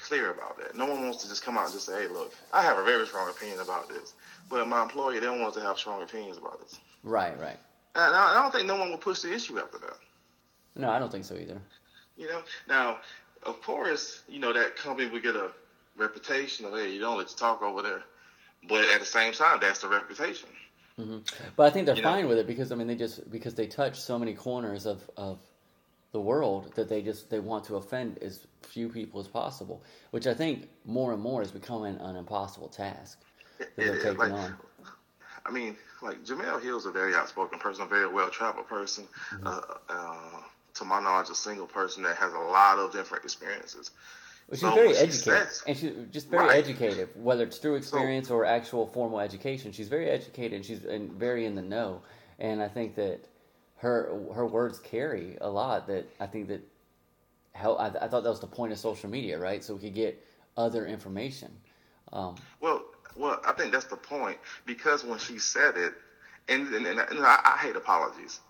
clear 0.00 0.30
about 0.30 0.58
that. 0.58 0.76
No 0.76 0.86
one 0.86 1.02
wants 1.02 1.22
to 1.22 1.28
just 1.28 1.44
come 1.44 1.58
out 1.58 1.64
and 1.64 1.74
just 1.74 1.86
say, 1.86 2.02
"Hey, 2.02 2.08
look, 2.08 2.34
I 2.52 2.62
have 2.62 2.78
a 2.78 2.84
very 2.84 3.06
strong 3.06 3.28
opinion 3.28 3.60
about 3.60 3.88
this," 3.88 4.14
but 4.48 4.66
my 4.68 4.82
employer 4.82 5.14
they 5.14 5.26
don't 5.26 5.40
want 5.40 5.54
to 5.54 5.60
have 5.60 5.78
strong 5.78 6.02
opinions 6.02 6.38
about 6.38 6.60
this. 6.60 6.78
Right, 7.02 7.38
right. 7.40 7.58
And 7.94 8.14
I, 8.14 8.32
I 8.32 8.42
don't 8.42 8.52
think 8.52 8.66
no 8.66 8.76
one 8.76 8.90
will 8.90 8.98
push 8.98 9.20
the 9.20 9.32
issue 9.32 9.58
after 9.58 9.78
that. 9.78 9.96
No, 10.76 10.90
I 10.90 10.98
don't 10.98 11.10
think 11.10 11.24
so 11.24 11.34
either. 11.34 11.60
You 12.16 12.28
know, 12.28 12.42
now 12.68 12.98
of 13.44 13.60
course, 13.62 14.22
you 14.28 14.38
know 14.38 14.52
that 14.52 14.76
company 14.76 15.08
would 15.08 15.22
get 15.22 15.36
a 15.36 15.50
reputation 15.96 16.66
of 16.66 16.72
hey, 16.72 16.92
you 16.92 17.00
don't 17.00 17.18
let 17.18 17.30
you 17.30 17.36
talk 17.36 17.62
over 17.62 17.82
there, 17.82 18.02
but 18.68 18.84
at 18.90 19.00
the 19.00 19.06
same 19.06 19.32
time, 19.32 19.58
that's 19.60 19.80
the 19.80 19.88
reputation. 19.88 20.48
Mm-hmm. 20.98 21.18
But 21.56 21.66
I 21.66 21.70
think 21.70 21.86
they're 21.86 21.96
you 21.96 22.02
fine 22.02 22.22
know? 22.22 22.28
with 22.28 22.38
it 22.38 22.46
because 22.46 22.72
I 22.72 22.74
mean 22.74 22.86
they 22.86 22.96
just 22.96 23.30
because 23.30 23.54
they 23.54 23.66
touch 23.66 24.00
so 24.00 24.18
many 24.18 24.34
corners 24.34 24.86
of 24.86 25.08
of 25.16 25.38
the 26.12 26.20
world 26.20 26.72
that 26.74 26.88
they 26.88 27.02
just 27.02 27.30
they 27.30 27.40
want 27.40 27.64
to 27.64 27.76
offend 27.76 28.18
as 28.22 28.46
few 28.62 28.88
people 28.88 29.20
as 29.20 29.28
possible, 29.28 29.82
which 30.10 30.26
I 30.26 30.34
think 30.34 30.68
more 30.84 31.12
and 31.12 31.22
more 31.22 31.42
is 31.42 31.50
becoming 31.50 31.96
an 32.00 32.16
impossible 32.16 32.68
task 32.68 33.20
that 33.58 33.76
they're 33.76 33.96
taking 34.02 34.18
like, 34.18 34.32
on. 34.32 34.56
I 35.44 35.50
mean, 35.50 35.76
like 36.02 36.24
Jemele 36.24 36.62
Hill's 36.62 36.86
a 36.86 36.90
very 36.90 37.14
outspoken 37.14 37.58
person, 37.58 37.84
a 37.84 37.86
very 37.86 38.08
well 38.08 38.30
traveled 38.30 38.68
person. 38.68 39.06
Mm-hmm. 39.32 39.46
Uh, 39.46 39.60
uh, 39.88 40.42
to 40.74 40.84
my 40.84 41.00
knowledge, 41.00 41.28
a 41.28 41.34
single 41.34 41.66
person 41.66 42.02
that 42.04 42.16
has 42.16 42.32
a 42.32 42.38
lot 42.38 42.78
of 42.78 42.92
different 42.92 43.24
experiences. 43.24 43.90
Well, 44.48 44.54
she's 44.54 44.60
so 44.60 44.74
very 44.74 44.96
educated, 44.96 45.48
and 45.66 45.76
she's 45.76 45.92
just 46.10 46.28
very 46.28 46.46
right. 46.46 46.56
educated, 46.56 47.10
whether 47.16 47.44
it's 47.44 47.58
through 47.58 47.74
experience 47.74 48.28
so, 48.28 48.36
or 48.36 48.46
actual 48.46 48.86
formal 48.86 49.20
education. 49.20 49.72
She's 49.72 49.88
very 49.88 50.08
educated, 50.08 50.54
and 50.54 50.64
she's 50.64 50.78
very 50.78 51.44
in 51.44 51.54
the 51.54 51.62
know. 51.62 52.00
And 52.38 52.62
I 52.62 52.68
think 52.68 52.94
that 52.94 53.24
her 53.78 54.20
her 54.34 54.46
words 54.46 54.78
carry 54.78 55.36
a 55.40 55.48
lot. 55.48 55.86
That 55.86 56.08
I 56.20 56.26
think 56.26 56.48
that 56.48 56.60
how 57.54 57.74
I, 57.74 57.86
I 57.86 58.08
thought 58.08 58.22
that 58.22 58.30
was 58.30 58.40
the 58.40 58.46
point 58.46 58.72
of 58.72 58.78
social 58.78 59.10
media, 59.10 59.38
right? 59.38 59.62
So 59.62 59.74
we 59.74 59.80
could 59.80 59.94
get 59.94 60.24
other 60.56 60.86
information. 60.86 61.50
Um, 62.12 62.36
well, 62.60 62.84
well, 63.16 63.40
I 63.46 63.52
think 63.52 63.72
that's 63.72 63.86
the 63.86 63.96
point 63.96 64.38
because 64.64 65.04
when 65.04 65.18
she 65.18 65.38
said 65.38 65.76
it, 65.76 65.94
and, 66.48 66.66
and, 66.72 66.86
and 66.86 66.98
I, 67.20 67.40
I 67.44 67.58
hate 67.58 67.76
apologies. 67.76 68.40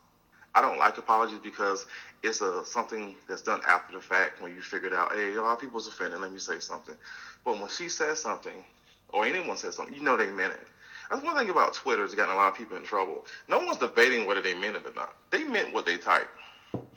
I 0.55 0.61
don't 0.61 0.79
like 0.79 0.99
apologies 0.99 1.39
because 1.43 1.87
it's 2.23 2.41
a 2.41 2.65
something 2.65 3.15
that's 3.29 3.43
done 3.43 3.61
after 3.67 3.95
the 3.95 4.01
fact 4.01 4.43
when 4.43 4.55
you 4.55 4.61
figured 4.61 4.93
out, 4.93 5.13
hey, 5.13 5.35
a 5.35 5.43
lot 5.43 5.53
of 5.53 5.61
people's 5.61 5.87
offended. 5.87 6.21
Let 6.21 6.33
me 6.33 6.39
say 6.39 6.59
something. 6.59 6.97
But 7.45 7.61
when 7.61 7.69
she 7.69 7.89
says 7.89 8.21
something, 8.21 8.65
or 9.11 9.25
anyone 9.25 9.57
says 9.57 9.77
something, 9.77 9.95
you 9.95 10.03
know 10.03 10.17
they 10.17 10.27
meant 10.27 10.55
it. 10.55 10.67
That's 11.11 11.23
one 11.23 11.37
thing 11.37 11.51
about 11.51 11.75
Twitter 11.75 12.03
has 12.03 12.15
gotten 12.15 12.35
a 12.35 12.37
lot 12.37 12.53
of 12.53 12.59
people 12.59 12.77
in 12.77 12.83
trouble. 12.83 13.27
No 13.49 13.59
one's 13.59 13.79
debating 13.79 14.27
whether 14.27 14.43
they 14.43 14.55
meant 14.55 14.77
it 14.77 14.87
or 14.87 14.93
not. 14.95 15.15
They 15.31 15.45
meant 15.45 15.73
what 15.73 15.87
they 15.87 15.97
typed. 15.97 16.29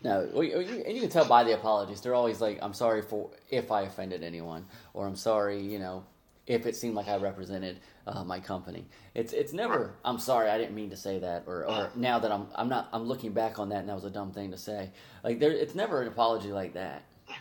No, 0.03 0.29
and 0.33 0.95
you 0.95 1.01
can 1.01 1.09
tell 1.09 1.25
by 1.25 1.43
the 1.43 1.53
apologies. 1.53 2.01
They're 2.01 2.15
always 2.15 2.41
like, 2.41 2.59
"I'm 2.61 2.73
sorry 2.73 3.01
for 3.01 3.29
if 3.49 3.71
I 3.71 3.83
offended 3.83 4.23
anyone," 4.23 4.65
or 4.93 5.07
"I'm 5.07 5.15
sorry, 5.15 5.61
you 5.61 5.79
know, 5.79 6.03
if 6.47 6.65
it 6.65 6.75
seemed 6.75 6.95
like 6.95 7.07
I 7.07 7.17
represented 7.17 7.79
uh, 8.07 8.23
my 8.23 8.39
company. 8.39 8.85
It's 9.13 9.33
it's 9.33 9.53
never 9.53 9.93
I'm 10.03 10.19
sorry 10.19 10.49
I 10.49 10.57
didn't 10.57 10.75
mean 10.75 10.89
to 10.89 10.97
say 10.97 11.19
that 11.19 11.43
or, 11.47 11.65
or 11.65 11.89
now 11.95 12.19
that 12.19 12.31
I'm 12.31 12.47
I'm 12.55 12.69
not 12.69 12.89
I'm 12.93 13.03
looking 13.03 13.31
back 13.33 13.59
on 13.59 13.69
that 13.69 13.79
and 13.79 13.89
that 13.89 13.95
was 13.95 14.05
a 14.05 14.09
dumb 14.09 14.31
thing 14.31 14.51
to 14.51 14.57
say. 14.57 14.91
Like 15.23 15.39
there 15.39 15.51
it's 15.51 15.75
never 15.75 16.01
an 16.01 16.07
apology 16.07 16.51
like 16.51 16.73
that. 16.73 17.03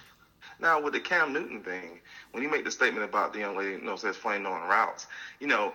Now 0.60 0.78
with 0.78 0.92
the 0.92 1.00
Cam 1.00 1.32
Newton 1.32 1.62
thing, 1.62 2.00
when 2.32 2.42
you 2.42 2.50
make 2.50 2.64
the 2.66 2.70
statement 2.70 3.02
about 3.02 3.32
the 3.32 3.38
young 3.38 3.56
lady, 3.56 3.70
you 3.70 3.80
know, 3.80 3.96
says 3.96 4.14
flame 4.14 4.44
on 4.44 4.68
routes, 4.68 5.06
you 5.38 5.46
know, 5.46 5.72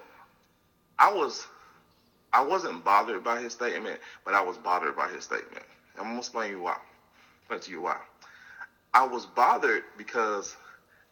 I 0.99 1.13
was 1.13 1.47
I 2.33 2.43
wasn't 2.43 2.83
bothered 2.83 3.23
by 3.23 3.39
his 3.41 3.53
statement, 3.53 3.99
but 4.25 4.33
I 4.33 4.41
was 4.41 4.57
bothered 4.57 4.95
by 4.95 5.07
his 5.09 5.23
statement. 5.23 5.65
I'm 5.97 6.03
gonna 6.03 6.17
explain 6.17 6.51
you 6.51 6.61
why. 6.61 6.77
Explain 7.39 7.59
to 7.61 7.71
you 7.71 7.81
why. 7.81 7.97
I 8.93 9.05
was 9.05 9.25
bothered 9.25 9.83
because 9.97 10.55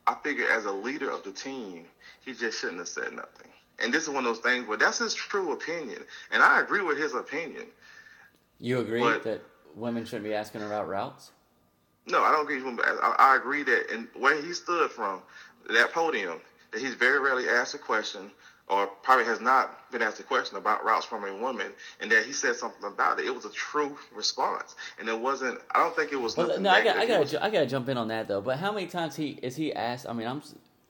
I 0.08 0.15
figured 0.24 0.50
as 0.50 0.65
a 0.65 0.72
leader 0.72 1.10
of 1.10 1.24
the 1.24 1.32
team, 1.32 1.86
he 2.26 2.34
just 2.34 2.60
shouldn't 2.60 2.80
have 2.80 2.88
said 2.88 3.13
nothing. 3.13 3.50
And 3.80 3.93
this 3.93 4.04
is 4.04 4.10
one 4.10 4.26
of 4.26 4.36
those 4.36 4.39
things 4.39 4.67
where 4.67 4.78
that's 4.78 5.00
his 5.00 5.13
true 5.13 5.52
opinion, 5.52 6.04
and 6.32 6.43
I 6.43 6.62
agree 6.62 6.82
with 6.82 6.98
his 6.98 7.13
opinion. 7.13 7.65
You 8.60 8.80
agree 8.80 9.02
but, 9.02 9.24
that 9.24 9.41
women 9.76 10.06
shouldn't 10.06 10.26
be 10.26 10.34
asking 10.34 10.62
about 10.62 10.88
routes? 10.88 11.32
No, 12.06 12.22
I 12.22 12.32
don't 12.32 12.50
agree. 12.50 12.62
I, 12.84 13.15
I 13.17 13.36
agree 13.36 13.63
that 13.63 13.91
and 13.91 14.08
where 14.15 14.41
he 14.41 14.54
stood 14.54 14.91
from 14.91 15.22
that 15.69 15.91
podium, 15.93 16.41
he's 16.81 16.95
very 16.95 17.19
rarely 17.19 17.49
asked 17.49 17.73
a 17.73 17.77
question, 17.77 18.31
or 18.67 18.88
probably 18.88 19.25
has 19.25 19.41
not 19.41 19.91
been 19.91 20.01
asked 20.01 20.19
a 20.19 20.23
question 20.23 20.57
about 20.57 20.83
routes 20.86 21.05
from 21.05 21.25
a 21.25 21.36
woman, 21.36 21.71
and 21.99 22.12
that 22.12 22.25
he 22.25 22.33
said 22.33 22.55
something 22.55 22.86
about 22.86 23.19
it. 23.19 23.25
It 23.25 23.36
was 23.36 23.45
a 23.45 23.51
true 23.51 23.97
response, 24.15 24.75
and 24.99 25.07
it 25.09 25.19
wasn't. 25.19 25.59
I 25.71 25.79
don't 25.79 25.95
think 25.95 26.12
it 26.12 26.21
was. 26.21 26.38
Well, 26.38 26.59
no, 26.59 26.69
I 26.69 26.83
got. 26.83 26.97
I 26.97 27.05
got 27.05 27.27
to 27.27 27.43
I 27.43 27.49
got 27.49 27.59
to 27.59 27.67
jump 27.67 27.89
in 27.89 27.97
on 27.97 28.07
that 28.09 28.27
though. 28.27 28.41
But 28.41 28.57
how 28.57 28.71
many 28.71 28.88
times 28.88 29.15
he 29.15 29.39
is 29.41 29.55
he 29.55 29.73
asked? 29.73 30.07
I 30.07 30.13
mean, 30.13 30.27
I'm 30.27 30.41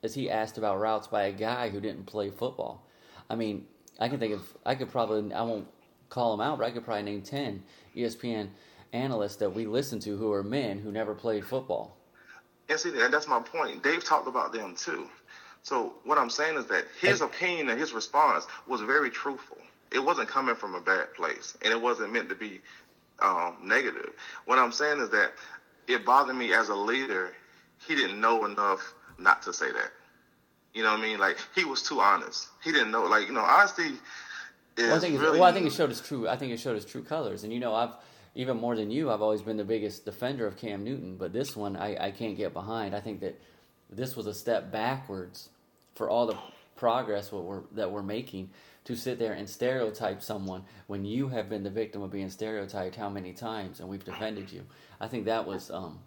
is 0.03 0.13
he 0.13 0.29
asked 0.29 0.57
about 0.57 0.79
routes 0.79 1.07
by 1.07 1.23
a 1.23 1.31
guy 1.31 1.69
who 1.69 1.79
didn't 1.79 2.05
play 2.05 2.29
football? 2.29 2.85
I 3.29 3.35
mean, 3.35 3.65
I 3.99 4.09
can 4.09 4.19
think 4.19 4.33
of, 4.33 4.57
I 4.65 4.75
could 4.75 4.91
probably, 4.91 5.33
I 5.33 5.41
won't 5.43 5.67
call 6.09 6.33
him 6.33 6.41
out, 6.41 6.59
but 6.59 6.67
I 6.67 6.71
could 6.71 6.83
probably 6.83 7.03
name 7.03 7.21
ten 7.21 7.63
E 7.95 8.03
ESPN 8.03 8.49
analysts 8.91 9.37
that 9.37 9.49
we 9.49 9.65
listen 9.65 9.99
to 10.01 10.17
who 10.17 10.31
are 10.31 10.43
men 10.43 10.77
who 10.77 10.91
never 10.91 11.15
played 11.15 11.45
football. 11.45 11.97
And 12.69 12.79
see, 12.79 12.91
that's 12.91 13.27
my 13.27 13.39
point. 13.39 13.81
Dave 13.83 14.03
talked 14.03 14.27
about 14.27 14.53
them 14.53 14.75
too. 14.75 15.07
So 15.63 15.93
what 16.03 16.17
I'm 16.17 16.29
saying 16.29 16.57
is 16.57 16.65
that 16.67 16.85
his 16.99 17.21
opinion 17.21 17.69
and 17.69 17.79
his 17.79 17.93
response 17.93 18.45
was 18.67 18.81
very 18.81 19.09
truthful. 19.09 19.57
It 19.91 20.03
wasn't 20.03 20.27
coming 20.27 20.55
from 20.55 20.75
a 20.75 20.81
bad 20.81 21.13
place, 21.15 21.57
and 21.63 21.71
it 21.71 21.81
wasn't 21.81 22.11
meant 22.11 22.27
to 22.29 22.35
be 22.35 22.59
um, 23.21 23.55
negative. 23.63 24.11
What 24.45 24.59
I'm 24.59 24.73
saying 24.73 24.99
is 24.99 25.09
that 25.11 25.31
it 25.87 26.05
bothered 26.05 26.35
me 26.35 26.53
as 26.53 26.67
a 26.67 26.75
leader. 26.75 27.31
He 27.87 27.95
didn't 27.95 28.19
know 28.19 28.45
enough 28.45 28.93
not 29.17 29.41
to 29.43 29.53
say 29.53 29.71
that. 29.71 29.91
You 30.73 30.83
know 30.83 30.91
what 30.91 30.99
I 30.99 31.03
mean? 31.03 31.19
Like 31.19 31.37
he 31.55 31.63
was 31.63 31.81
too 31.81 32.01
honest. 32.01 32.49
He 32.61 32.71
didn't 32.73 32.91
know. 32.91 33.03
Like 33.03 33.27
you 33.27 33.33
know, 33.33 33.41
honesty 33.41 33.83
is 33.83 33.99
Well, 34.77 34.95
I 34.95 34.99
think, 34.99 35.21
really. 35.21 35.39
well, 35.39 35.49
I 35.49 35.53
think 35.53 35.67
it 35.67 35.73
showed 35.73 35.89
his 35.89 36.01
true. 36.01 36.27
I 36.27 36.35
think 36.35 36.51
it 36.51 36.59
showed 36.59 36.75
his 36.75 36.85
true 36.85 37.03
colors. 37.03 37.45
And 37.45 37.53
you 37.53 37.59
know, 37.61 37.73
I've 37.73 37.93
even 38.35 38.57
more 38.57 38.75
than 38.75 38.91
you, 38.91 39.11
I've 39.11 39.21
always 39.21 39.43
been 39.43 39.57
the 39.57 39.63
biggest 39.63 40.03
defender 40.03 40.45
of 40.45 40.57
Cam 40.57 40.83
Newton. 40.83 41.15
But 41.15 41.31
this 41.31 41.55
one, 41.55 41.77
I, 41.77 42.07
I 42.07 42.11
can't 42.11 42.35
get 42.35 42.51
behind. 42.51 42.95
I 42.95 42.99
think 42.99 43.21
that 43.21 43.39
this 43.89 44.17
was 44.17 44.25
a 44.25 44.33
step 44.33 44.71
backwards 44.71 45.49
for 45.95 46.09
all 46.09 46.25
the 46.25 46.37
progress 46.75 47.31
what 47.31 47.43
we're, 47.43 47.61
that 47.73 47.91
we're 47.91 48.03
making 48.03 48.49
to 48.85 48.95
sit 48.95 49.17
there 49.17 49.33
and 49.33 49.49
stereotype 49.49 50.21
someone 50.21 50.63
when 50.87 51.05
you 51.05 51.29
have 51.29 51.49
been 51.49 51.63
the 51.63 51.69
victim 51.69 52.01
of 52.01 52.11
being 52.11 52.29
stereotyped 52.29 52.95
how 52.95 53.09
many 53.09 53.31
times, 53.31 53.79
and 53.79 53.87
we've 53.87 54.03
defended 54.03 54.51
you. 54.51 54.63
I 54.99 55.07
think 55.07 55.25
that 55.25 55.45
was 55.45 55.71
um, 55.71 55.99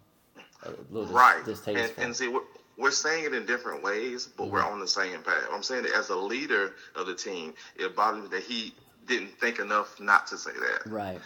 a 0.63 0.69
little 0.91 1.05
dis- 1.05 1.11
right. 1.11 1.37
And, 1.37 1.45
distasteful. 1.45 2.03
and 2.03 2.15
see, 2.15 2.27
we're, 2.27 2.41
we're 2.77 2.91
saying 2.91 3.25
it 3.25 3.33
in 3.33 3.45
different 3.45 3.83
ways, 3.83 4.29
but 4.37 4.49
we're 4.51 4.63
on 4.63 4.79
the 4.79 4.87
same 4.87 5.21
path. 5.23 5.47
I'm 5.51 5.63
saying 5.63 5.83
that 5.83 5.93
as 5.93 6.09
a 6.09 6.15
leader 6.15 6.73
of 6.95 7.07
the 7.07 7.15
team, 7.15 7.53
it 7.75 7.95
bothered 7.95 8.23
me 8.23 8.29
that 8.29 8.43
he 8.43 8.73
didn't 9.07 9.39
think 9.39 9.59
enough 9.59 9.99
not 9.99 10.27
to 10.27 10.37
say 10.37 10.51
that. 10.51 10.89
right. 10.91 11.19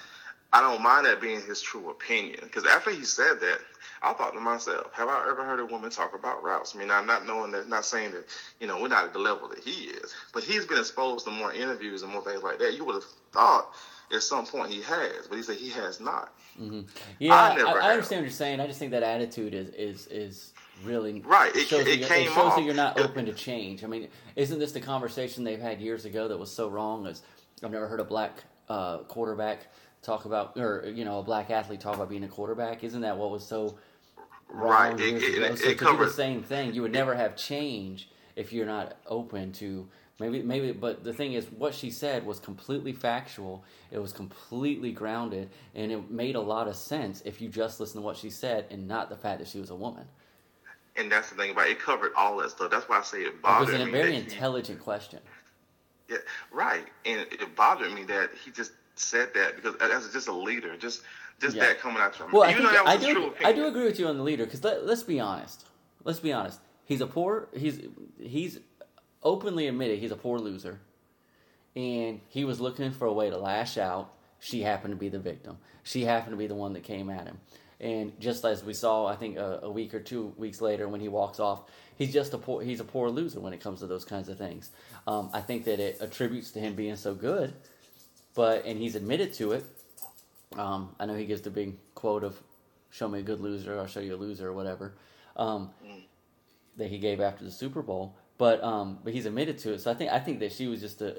I 0.53 0.61
don't 0.61 0.81
mind 0.81 1.05
that 1.05 1.21
being 1.21 1.41
his 1.41 1.61
true 1.61 1.89
opinion. 1.89 2.39
Because 2.43 2.65
after 2.65 2.91
he 2.91 3.03
said 3.03 3.39
that, 3.39 3.59
I 4.03 4.13
thought 4.13 4.33
to 4.33 4.39
myself, 4.39 4.91
have 4.93 5.07
I 5.07 5.25
ever 5.29 5.45
heard 5.45 5.59
a 5.59 5.65
woman 5.65 5.89
talk 5.89 6.13
about 6.15 6.43
routes? 6.43 6.75
I 6.75 6.79
mean, 6.79 6.91
I'm 6.91 7.05
not 7.05 7.25
knowing 7.25 7.51
that, 7.51 7.69
not 7.69 7.85
saying 7.85 8.11
that, 8.11 8.25
you 8.59 8.67
know, 8.67 8.81
we're 8.81 8.87
not 8.89 9.05
at 9.05 9.13
the 9.13 9.19
level 9.19 9.47
that 9.49 9.59
he 9.59 9.85
is. 9.85 10.13
But 10.33 10.43
he's 10.43 10.65
been 10.65 10.79
exposed 10.79 11.25
to 11.25 11.31
more 11.31 11.53
interviews 11.53 12.01
and 12.01 12.11
more 12.11 12.23
things 12.23 12.43
like 12.43 12.59
that. 12.59 12.73
You 12.75 12.83
would 12.85 12.95
have 12.95 13.05
thought 13.31 13.73
at 14.13 14.21
some 14.23 14.45
point 14.45 14.71
he 14.71 14.81
has, 14.81 15.27
but 15.29 15.37
he 15.37 15.43
said 15.43 15.55
he 15.55 15.69
has 15.69 16.01
not. 16.01 16.33
Yeah, 17.19 17.33
I 17.33 17.61
I, 17.61 17.71
I, 17.87 17.91
understand 17.91 18.21
what 18.21 18.25
you're 18.25 18.29
saying. 18.31 18.59
I 18.59 18.67
just 18.67 18.77
think 18.77 18.91
that 18.91 19.03
attitude 19.03 19.53
is 19.53 19.69
is 19.69 20.07
is 20.07 20.53
really 20.83 21.21
Right, 21.21 21.55
it- 21.55 21.67
shows 21.69 21.81
it 21.81 21.85
that 21.85 21.97
you're- 21.97 22.25
shows 22.25 22.37
off- 22.37 22.55
that 22.57 22.63
you're 22.65 22.73
not 22.73 22.99
open 22.99 23.25
to 23.27 23.33
change. 23.33 23.85
I 23.85 23.87
mean, 23.87 24.09
isn't 24.35 24.59
this 24.59 24.73
the 24.73 24.81
conversation 24.81 25.45
they've 25.45 25.61
had 25.61 25.79
years 25.79 26.03
ago 26.03 26.27
that 26.27 26.37
was 26.37 26.51
so 26.51 26.67
wrong? 26.67 27.07
As 27.07 27.21
I've 27.63 27.71
never 27.71 27.87
heard 27.87 28.01
a 28.01 28.03
black 28.03 28.43
uh, 28.67 28.97
quarterback 29.03 29.67
talk 30.01 30.25
about, 30.25 30.57
or 30.57 30.85
you 30.93 31.05
know, 31.05 31.19
a 31.19 31.23
black 31.23 31.49
athlete 31.51 31.79
talk 31.79 31.95
about 31.95 32.09
being 32.09 32.23
a 32.23 32.27
quarterback. 32.27 32.83
Isn't 32.83 33.01
that 33.01 33.17
what 33.17 33.31
was 33.31 33.45
so 33.45 33.77
wrong 34.49 34.69
Right, 34.97 34.99
it- 34.99 35.23
it- 35.23 35.23
it- 35.43 35.59
so 35.59 35.69
it 35.69 35.79
do 35.79 35.97
the 35.97 36.09
same 36.09 36.43
thing, 36.43 36.73
you 36.73 36.81
would 36.81 36.91
never 36.91 37.15
have 37.15 37.35
change 37.37 38.09
if 38.35 38.51
you're 38.51 38.65
not 38.65 38.97
open 39.07 39.51
to 39.53 39.87
maybe 40.19 40.41
maybe 40.43 40.71
but 40.71 41.03
the 41.03 41.13
thing 41.13 41.33
is 41.33 41.47
what 41.51 41.73
she 41.73 41.89
said 41.89 42.25
was 42.25 42.39
completely 42.39 42.93
factual 42.93 43.63
it 43.91 43.97
was 43.99 44.13
completely 44.13 44.91
grounded 44.91 45.49
and 45.73 45.91
it 45.91 46.11
made 46.11 46.35
a 46.35 46.39
lot 46.39 46.67
of 46.67 46.75
sense 46.75 47.21
if 47.25 47.41
you 47.41 47.49
just 47.49 47.79
listen 47.79 47.99
to 48.01 48.05
what 48.05 48.15
she 48.15 48.29
said 48.29 48.65
and 48.69 48.87
not 48.87 49.09
the 49.09 49.15
fact 49.17 49.39
that 49.39 49.47
she 49.47 49.59
was 49.59 49.69
a 49.71 49.75
woman 49.75 50.07
And 50.95 51.11
that's 51.11 51.29
the 51.29 51.35
thing 51.35 51.51
about 51.51 51.67
it. 51.67 51.71
It 51.71 51.79
covered 51.79 52.11
all 52.15 52.37
that 52.37 52.51
stuff. 52.51 52.69
That's 52.69 52.87
why 52.87 52.99
I 52.99 53.01
say 53.03 53.21
it 53.21 53.27
it 53.27 53.33
was 53.35 53.41
bothered 53.41 53.81
a 53.81 53.85
me. 53.85 53.91
very 53.91 54.15
intelligent 54.15 54.79
question 54.81 55.19
Yeah, 56.09 56.17
right. 56.51 56.85
And 57.05 57.21
it 57.21 57.55
bothered 57.55 57.91
me 57.93 58.03
that 58.03 58.29
he 58.43 58.51
just 58.51 58.73
said 58.95 59.33
that 59.33 59.55
because 59.55 59.75
as 59.81 60.11
just 60.11 60.27
a 60.27 60.33
leader, 60.33 60.75
just 60.77 61.01
just 61.39 61.55
Yeah. 61.55 61.67
that 61.67 61.79
coming 61.79 62.01
out 62.01 62.19
mouth. 62.19 62.31
well 62.31 62.43
I, 62.43 62.53
think, 62.53 62.69
that 62.69 62.85
was 62.85 62.93
I 62.93 62.97
do 62.97 63.13
true 63.13 63.33
I 63.43 63.51
do 63.51 63.65
agree 63.65 63.85
with 63.85 63.99
you 63.99 64.07
on 64.07 64.17
the 64.17 64.23
leader 64.23 64.45
because 64.45 64.63
let, 64.63 64.85
let's 64.85 65.03
be 65.03 65.19
honest 65.19 65.65
let's 66.03 66.19
be 66.19 66.31
honest 66.31 66.59
he's 66.85 67.01
a 67.01 67.07
poor 67.07 67.47
he's 67.53 67.79
he's 68.19 68.59
openly 69.23 69.67
admitted 69.67 69.99
he's 69.99 70.11
a 70.11 70.15
poor 70.15 70.37
loser 70.39 70.79
and 71.75 72.19
he 72.29 72.43
was 72.45 72.59
looking 72.59 72.91
for 72.91 73.05
a 73.05 73.13
way 73.13 73.29
to 73.29 73.37
lash 73.37 73.77
out. 73.77 74.13
She 74.39 74.61
happened 74.61 74.91
to 74.93 74.97
be 74.97 75.09
the 75.09 75.19
victim. 75.19 75.57
She 75.83 76.03
happened 76.03 76.33
to 76.33 76.37
be 76.37 76.47
the 76.47 76.55
one 76.55 76.73
that 76.73 76.83
came 76.83 77.09
at 77.09 77.25
him. 77.27 77.39
And 77.79 78.19
just 78.19 78.43
as 78.45 78.63
we 78.63 78.73
saw, 78.73 79.05
I 79.05 79.15
think 79.15 79.37
a, 79.37 79.61
a 79.63 79.71
week 79.71 79.93
or 79.93 79.99
two 79.99 80.33
weeks 80.37 80.61
later 80.61 80.87
when 80.87 80.99
he 81.01 81.07
walks 81.07 81.39
off, 81.39 81.63
he's 81.95 82.13
just 82.13 82.33
a 82.33 82.37
poor 82.37 82.61
he's 82.61 82.79
a 82.79 82.83
poor 82.83 83.09
loser 83.09 83.39
when 83.39 83.53
it 83.53 83.61
comes 83.61 83.79
to 83.79 83.87
those 83.87 84.05
kinds 84.05 84.29
of 84.29 84.37
things. 84.37 84.69
Um, 85.07 85.29
I 85.33 85.41
think 85.41 85.65
that 85.65 85.79
it 85.79 85.97
attributes 86.01 86.51
to 86.51 86.59
him 86.59 86.75
being 86.75 86.95
so 86.95 87.15
good, 87.15 87.53
but 88.35 88.65
and 88.65 88.79
he's 88.79 88.95
admitted 88.95 89.33
to 89.35 89.51
it. 89.53 89.65
Um, 90.57 90.95
I 90.99 91.05
know 91.05 91.15
he 91.15 91.25
gives 91.25 91.41
the 91.41 91.49
big 91.49 91.75
quote 91.95 92.23
of 92.23 92.41
"Show 92.89 93.07
me 93.07 93.19
a 93.19 93.23
good 93.23 93.39
loser, 93.39 93.79
I'll 93.79 93.87
show 93.87 93.99
you 93.99 94.15
a 94.15 94.17
loser" 94.17 94.49
or 94.49 94.53
whatever 94.53 94.93
um, 95.37 95.69
that 96.77 96.89
he 96.89 96.97
gave 96.97 97.21
after 97.21 97.43
the 97.43 97.51
Super 97.51 97.81
Bowl. 97.81 98.15
But 98.37 98.63
um, 98.63 98.99
but 99.03 99.13
he's 99.13 99.25
admitted 99.25 99.57
to 99.59 99.73
it. 99.73 99.81
So 99.81 99.91
I 99.91 99.93
think 99.93 100.11
I 100.11 100.19
think 100.19 100.39
that 100.39 100.51
she 100.51 100.67
was 100.67 100.81
just 100.81 101.01
a 101.01 101.15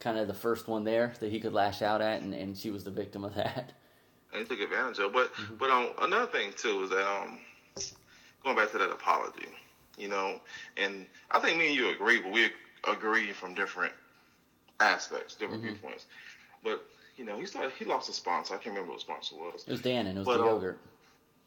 kind 0.00 0.18
of 0.18 0.28
the 0.28 0.34
first 0.34 0.68
one 0.68 0.84
there 0.84 1.12
that 1.20 1.30
he 1.30 1.40
could 1.40 1.52
lash 1.52 1.82
out 1.82 2.00
at, 2.00 2.22
and, 2.22 2.32
and 2.32 2.56
she 2.56 2.70
was 2.70 2.84
the 2.84 2.90
victim 2.90 3.24
of 3.24 3.34
that. 3.36 3.72
and 4.32 4.42
he 4.42 4.44
took 4.44 4.60
advantage 4.60 4.98
of. 4.98 5.12
But 5.12 5.30
but 5.58 5.70
um, 5.70 5.90
another 6.00 6.26
thing 6.26 6.52
too 6.56 6.82
is 6.84 6.90
that 6.90 7.06
um, 7.06 7.38
going 8.44 8.56
back 8.56 8.70
to 8.72 8.78
that 8.78 8.90
apology, 8.90 9.48
you 9.98 10.08
know, 10.08 10.40
and 10.76 11.06
I 11.30 11.38
think 11.40 11.58
me 11.58 11.68
and 11.68 11.76
you 11.76 11.90
agree, 11.90 12.20
but 12.20 12.32
we 12.32 12.48
agree 12.90 13.32
from 13.32 13.54
different 13.54 13.92
aspects, 14.80 15.34
different 15.34 15.62
viewpoints. 15.62 16.06
But 16.62 16.84
you 17.16 17.24
know, 17.24 17.38
he 17.38 17.46
started. 17.46 17.72
He 17.78 17.84
lost 17.84 18.08
a 18.08 18.12
sponsor. 18.12 18.54
I 18.54 18.58
can't 18.58 18.74
remember 18.74 18.92
what 18.92 19.00
sponsor 19.00 19.36
was. 19.36 19.64
It 19.66 19.70
was 19.70 19.82
Dannon. 19.82 20.16
It 20.16 20.16
was 20.18 20.26
But, 20.26 20.38
the 20.38 20.44
um, 20.44 20.48
yogurt. 20.48 20.78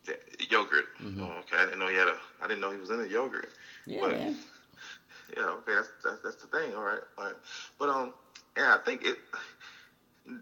Yeah, 0.08 0.15
yogurt. 0.50 0.86
Oh, 1.04 1.24
okay, 1.39 1.58
I 1.58 1.65
didn't 1.65 1.80
know 1.80 1.88
he 1.88 1.95
had 1.95 2.08
a. 2.08 2.17
I 2.41 2.47
didn't 2.47 2.62
know 2.62 2.71
he 2.71 2.80
was 2.80 2.89
in 2.89 2.97
the 2.97 3.08
yogurt. 3.08 3.50
Yeah, 3.86 4.02
but- 4.02 4.12
man. 4.12 4.38
Yeah, 5.38 5.43
okay, 5.43 5.76
that's, 5.76 5.88
that's 6.04 6.21
that's 6.21 6.36
the 6.38 6.47
thing. 6.47 6.76
All 6.76 6.84
right, 6.84 7.00
all 7.17 7.26
right. 7.26 7.36
But 7.80 7.89
um, 7.89 8.12
yeah, 8.58 8.76
I 8.76 8.80
think 8.80 9.06
it. 9.06 9.17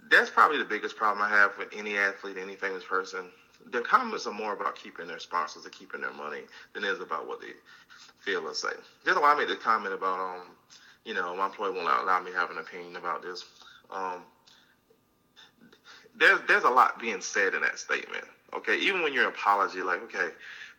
That's 0.09 0.29
probably 0.29 0.57
the 0.57 0.65
biggest 0.65 0.95
problem 0.95 1.21
I 1.21 1.29
have 1.29 1.51
with 1.57 1.69
any 1.75 1.97
athlete, 1.97 2.37
any 2.37 2.55
famous 2.55 2.83
person. 2.83 3.25
The 3.71 3.81
comments 3.81 4.25
are 4.25 4.33
more 4.33 4.53
about 4.53 4.75
keeping 4.75 5.07
their 5.07 5.19
sponsors 5.19 5.65
or 5.65 5.69
keeping 5.69 6.01
their 6.01 6.13
money 6.13 6.41
than 6.73 6.83
it 6.83 6.87
is 6.87 6.99
about 7.01 7.27
what 7.27 7.39
they 7.39 7.53
feel 8.19 8.47
or 8.47 8.53
say. 8.53 8.69
That's 9.05 9.19
why 9.19 9.33
I 9.33 9.37
made 9.37 9.47
the 9.47 9.55
comment 9.55 9.93
about 9.93 10.19
um, 10.19 10.47
you 11.05 11.13
know, 11.13 11.35
my 11.35 11.47
employer 11.47 11.71
won't 11.71 11.87
allow 11.87 12.19
me 12.21 12.31
to 12.31 12.37
have 12.37 12.51
an 12.51 12.57
opinion 12.57 12.95
about 12.95 13.21
this. 13.21 13.45
Um, 13.91 14.23
there's 16.19 16.39
there's 16.47 16.63
a 16.63 16.69
lot 16.69 16.99
being 16.99 17.21
said 17.21 17.53
in 17.53 17.61
that 17.61 17.79
statement. 17.79 18.25
Okay, 18.53 18.77
even 18.77 19.01
when 19.01 19.13
you're 19.13 19.23
an 19.23 19.29
apology, 19.29 19.81
like 19.81 20.01
okay, 20.03 20.29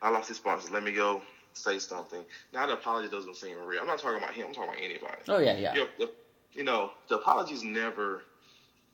I 0.02 0.10
lost 0.10 0.28
these 0.28 0.36
sponsors, 0.36 0.70
let 0.70 0.82
me 0.82 0.92
go 0.92 1.22
say 1.54 1.78
something. 1.78 2.24
Now 2.52 2.66
the 2.66 2.74
apology 2.74 3.08
doesn't 3.08 3.36
seem 3.36 3.56
real. 3.64 3.80
I'm 3.80 3.86
not 3.86 3.98
talking 3.98 4.18
about 4.18 4.34
him. 4.34 4.46
I'm 4.48 4.54
talking 4.54 4.70
about 4.70 4.82
anybody. 4.82 5.16
Oh 5.28 5.38
yeah, 5.38 5.56
yeah. 5.56 5.74
You 5.74 5.80
know, 5.80 5.88
the, 5.98 6.10
you 6.52 6.64
know, 6.64 6.90
the 7.08 7.16
apologies 7.16 7.62
never 7.62 8.22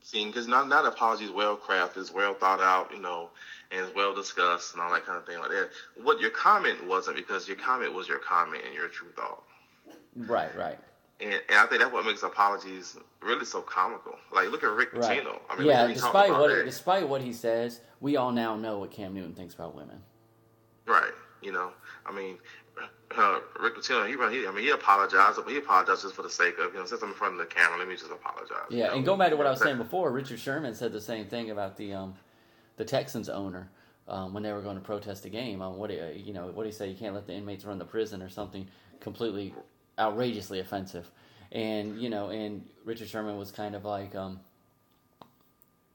seem 0.02 0.28
because 0.28 0.46
not 0.46 0.68
not 0.68 0.86
apology 0.86 1.24
is 1.24 1.30
well 1.30 1.56
crafted, 1.56 1.98
it's 1.98 2.12
well 2.12 2.34
thought 2.34 2.60
out, 2.60 2.90
you 2.94 3.00
know, 3.00 3.30
and 3.72 3.84
it's 3.84 3.94
well 3.94 4.14
discussed 4.14 4.72
and 4.72 4.82
all 4.82 4.92
that 4.92 5.04
kind 5.04 5.18
of 5.18 5.26
thing 5.26 5.38
like 5.38 5.50
that. 5.50 5.70
What 6.02 6.20
your 6.20 6.30
comment 6.30 6.86
wasn't 6.86 7.16
because 7.16 7.48
your 7.48 7.56
comment 7.56 7.92
was 7.92 8.08
your 8.08 8.18
comment 8.18 8.62
and 8.64 8.74
your 8.74 8.88
true 8.88 9.08
thought. 9.16 9.42
Right, 10.16 10.54
right. 10.56 10.78
And, 11.20 11.32
and 11.32 11.58
I 11.58 11.66
think 11.66 11.80
that's 11.80 11.92
what 11.92 12.04
makes 12.04 12.22
apologies 12.22 12.96
really 13.22 13.44
so 13.46 13.62
comical. 13.62 14.16
Like, 14.32 14.50
look 14.50 14.62
at 14.62 14.70
Rick 14.70 14.92
Right. 14.92 15.22
Pitino. 15.24 15.40
I 15.48 15.56
mean, 15.56 15.66
yeah, 15.68 15.82
look 15.82 15.90
at 15.90 15.96
he 15.96 16.00
talked 16.00 16.12
despite 16.14 16.30
what 16.30 16.48
that. 16.50 16.64
despite 16.64 17.08
what 17.08 17.22
he 17.22 17.32
says, 17.32 17.80
we 18.00 18.16
all 18.16 18.32
now 18.32 18.54
know 18.56 18.78
what 18.78 18.90
Cam 18.90 19.14
Newton 19.14 19.32
thinks 19.34 19.54
about 19.54 19.74
women. 19.74 20.00
Right. 20.86 21.12
You 21.42 21.52
know, 21.52 21.70
I 22.04 22.12
mean, 22.12 22.38
uh, 23.16 23.40
Rick 23.60 23.76
Pitino, 23.76 24.06
he, 24.06 24.12
he, 24.38 24.46
I 24.46 24.50
mean, 24.50 24.64
he 24.64 24.70
apologized, 24.70 25.36
but 25.36 25.48
he 25.48 25.58
apologized 25.58 26.02
just 26.02 26.14
for 26.14 26.22
the 26.22 26.30
sake 26.30 26.58
of, 26.58 26.72
you 26.74 26.80
know, 26.80 26.86
since 26.86 27.02
I'm 27.02 27.10
in 27.10 27.14
front 27.14 27.34
of 27.34 27.38
the 27.38 27.46
camera, 27.46 27.78
let 27.78 27.88
me 27.88 27.94
just 27.94 28.10
apologize. 28.10 28.66
you 28.70 28.78
Yeah, 28.78 28.88
know? 28.88 28.94
and 28.96 29.04
going 29.04 29.18
back 29.18 29.30
to 29.30 29.36
what 29.36 29.46
I 29.46 29.50
was 29.50 29.60
saying 29.60 29.78
before, 29.78 30.10
Richard 30.10 30.38
Sherman 30.38 30.74
said 30.74 30.92
the 30.92 31.00
same 31.00 31.26
thing 31.26 31.50
about 31.50 31.76
the 31.76 31.94
um, 31.94 32.14
the 32.76 32.84
Texans 32.84 33.28
owner 33.28 33.70
um, 34.08 34.34
when 34.34 34.42
they 34.42 34.52
were 34.52 34.60
going 34.60 34.76
to 34.76 34.82
protest 34.82 35.24
a 35.24 35.30
game. 35.30 35.62
Um, 35.62 35.76
what 35.78 35.90
you, 35.90 36.02
you 36.14 36.32
know? 36.32 36.46
What 36.48 36.64
do 36.64 36.68
you 36.68 36.74
say? 36.74 36.88
You 36.88 36.96
can't 36.96 37.14
let 37.14 37.26
the 37.26 37.32
inmates 37.32 37.64
run 37.64 37.78
the 37.78 37.84
prison 37.84 38.20
or 38.22 38.28
something 38.28 38.66
completely 39.00 39.54
outrageously 39.98 40.60
offensive. 40.60 41.10
And 41.52 42.00
you 42.00 42.10
know, 42.10 42.30
and 42.30 42.64
Richard 42.84 43.08
Sherman 43.08 43.36
was 43.38 43.50
kind 43.50 43.74
of 43.74 43.84
like, 43.84 44.14
um, 44.14 44.40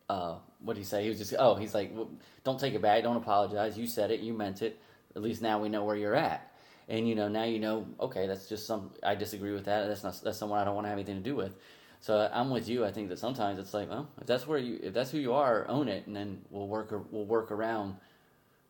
uh, 0.10 0.36
what 0.60 0.74
did 0.76 0.80
he 0.82 0.86
say? 0.86 1.04
He 1.04 1.10
was 1.10 1.18
just, 1.18 1.34
oh, 1.38 1.56
he's 1.56 1.74
like, 1.74 1.92
well, 1.94 2.10
don't 2.44 2.60
take 2.60 2.74
it 2.74 2.82
back, 2.82 3.04
don't 3.04 3.18
apologize. 3.18 3.78
You 3.78 3.88
said 3.88 4.12
it, 4.12 4.20
you 4.20 4.34
meant 4.34 4.62
it. 4.62 4.80
At 5.16 5.22
least 5.22 5.42
now 5.42 5.60
we 5.62 5.70
know 5.70 5.84
where 5.84 5.96
you're 5.96 6.16
at. 6.16 6.48
and 6.88 7.08
you 7.08 7.16
know 7.16 7.28
now 7.28 7.44
you 7.44 7.60
know 7.60 7.86
okay 8.00 8.26
that's 8.28 8.48
just 8.50 8.66
some 8.66 8.92
I 9.04 9.14
disagree 9.16 9.52
with 9.54 9.66
that 9.66 9.88
that's 9.88 10.04
not 10.04 10.20
that's 10.24 10.38
someone 10.38 10.60
I 10.60 10.64
don't 10.66 10.74
want 10.76 10.86
to 10.86 10.90
have 10.90 10.98
anything 10.98 11.18
to 11.18 11.30
do 11.30 11.36
with. 11.36 11.54
So 12.00 12.30
I'm 12.34 12.50
with 12.50 12.68
you. 12.68 12.84
I 12.86 12.92
think 12.92 13.10
that 13.10 13.20
sometimes 13.20 13.60
it's 13.60 13.74
like, 13.74 13.90
well, 13.90 14.10
if 14.20 14.26
that's 14.26 14.48
where 14.48 14.58
you, 14.58 14.80
if 14.82 14.92
that's 14.94 15.12
who 15.12 15.20
you 15.20 15.34
are, 15.34 15.68
own 15.68 15.88
it, 15.88 16.08
and 16.08 16.16
then 16.16 16.42
we'll 16.50 16.68
work, 16.68 16.90
we'll 17.12 17.26
work 17.26 17.52
around 17.52 17.96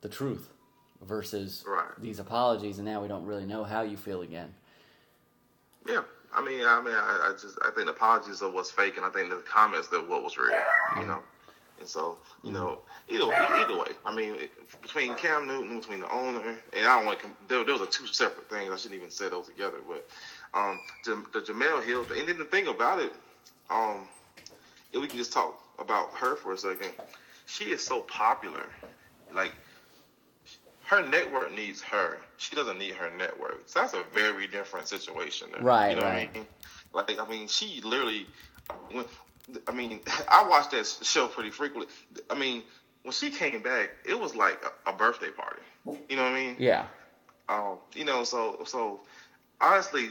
the 0.02 0.10
truth 0.10 0.50
versus 1.02 1.64
Right. 1.66 1.94
these 1.98 2.20
apologies, 2.20 2.78
and 2.78 2.86
now 2.86 3.02
we 3.02 3.08
don't 3.08 3.24
really 3.26 3.46
know 3.46 3.64
how 3.64 3.84
you 3.84 3.96
feel 3.96 4.22
again. 4.22 4.54
Yeah, 5.88 6.02
I 6.34 6.44
mean, 6.44 6.66
I 6.66 6.82
mean, 6.82 6.94
I, 6.94 7.30
I 7.30 7.34
just 7.34 7.58
I 7.66 7.72
think 7.72 7.88
the 7.88 7.94
apologies 7.94 8.42
are 8.42 8.52
what's 8.52 8.72
fake, 8.72 8.98
and 8.98 9.06
I 9.06 9.10
think 9.10 9.30
the 9.30 9.38
comments 9.38 9.88
that 9.90 10.08
what 10.08 10.24
was 10.24 10.38
real, 10.38 10.52
you 11.00 11.06
know. 11.06 11.20
And 11.80 11.90
so, 11.90 12.20
you 12.44 12.52
know, 12.52 12.82
either 13.10 13.26
either 13.34 13.76
way, 13.76 13.88
I 14.06 14.16
mean, 14.16 14.36
between 14.84 15.16
Cam 15.16 15.48
Newton, 15.48 15.80
between 15.80 16.02
the 16.02 16.12
owner, 16.12 16.40
and 16.74 16.86
I 16.86 16.98
don't 16.98 17.08
want. 17.08 17.20
There, 17.48 17.64
those 17.64 17.82
are 17.82 17.88
two 17.88 18.06
separate 18.06 18.50
things. 18.50 18.72
I 18.72 18.78
shouldn't 18.78 19.00
even 19.00 19.10
say 19.10 19.30
those 19.30 19.48
together. 19.48 19.78
But 19.88 20.08
um, 20.54 20.80
Jam- 21.04 21.26
the 21.34 21.40
Jemele 21.40 21.84
Hill, 21.84 22.06
and 22.16 22.28
then 22.28 22.38
the 22.38 22.46
thing 22.46 22.68
about 22.68 23.00
it, 23.00 23.12
um, 23.72 24.08
if 24.94 25.02
we 25.02 25.08
can 25.08 25.18
just 25.18 25.34
talk 25.34 25.60
about 25.80 26.14
her 26.14 26.36
for 26.36 26.54
a 26.54 26.58
second, 26.58 26.92
she 27.48 27.66
is 27.66 27.84
so 27.84 28.02
popular, 28.02 28.68
like 29.34 29.54
her 30.92 31.02
network 31.08 31.56
needs 31.56 31.82
her. 31.82 32.18
She 32.36 32.54
doesn't 32.54 32.78
need 32.78 32.94
her 32.96 33.10
network. 33.18 33.64
So 33.66 33.80
that's 33.80 33.94
a 33.94 34.04
very 34.14 34.46
different 34.48 34.90
situation. 34.90 35.48
there. 35.54 35.64
Right, 35.64 35.92
You 35.92 35.96
know 35.96 36.02
right. 36.02 36.28
what 36.28 36.36
I 36.36 37.06
mean? 37.08 37.18
Like, 37.18 37.20
I 37.20 37.30
mean, 37.30 37.48
she 37.48 37.80
literally, 37.82 38.28
when, 38.92 39.06
I 39.70 39.72
mean, 39.72 40.02
I 40.30 40.46
watched 40.46 40.72
that 40.72 40.86
show 41.02 41.28
pretty 41.28 41.50
frequently. 41.50 41.92
I 42.30 42.36
mean, 42.38 42.64
when 43.04 43.14
she 43.14 43.30
came 43.30 43.62
back, 43.62 43.92
it 44.06 44.20
was 44.20 44.36
like 44.36 44.62
a, 44.86 44.90
a 44.90 44.94
birthday 44.94 45.30
party. 45.30 45.62
You 46.10 46.18
know 46.18 46.24
what 46.24 46.34
I 46.34 46.36
mean? 46.36 46.56
Yeah, 46.60 46.86
Um, 47.48 47.78
you 47.96 48.04
know, 48.04 48.26
so 48.26 48.62
so 48.66 49.00
honestly, 49.62 50.10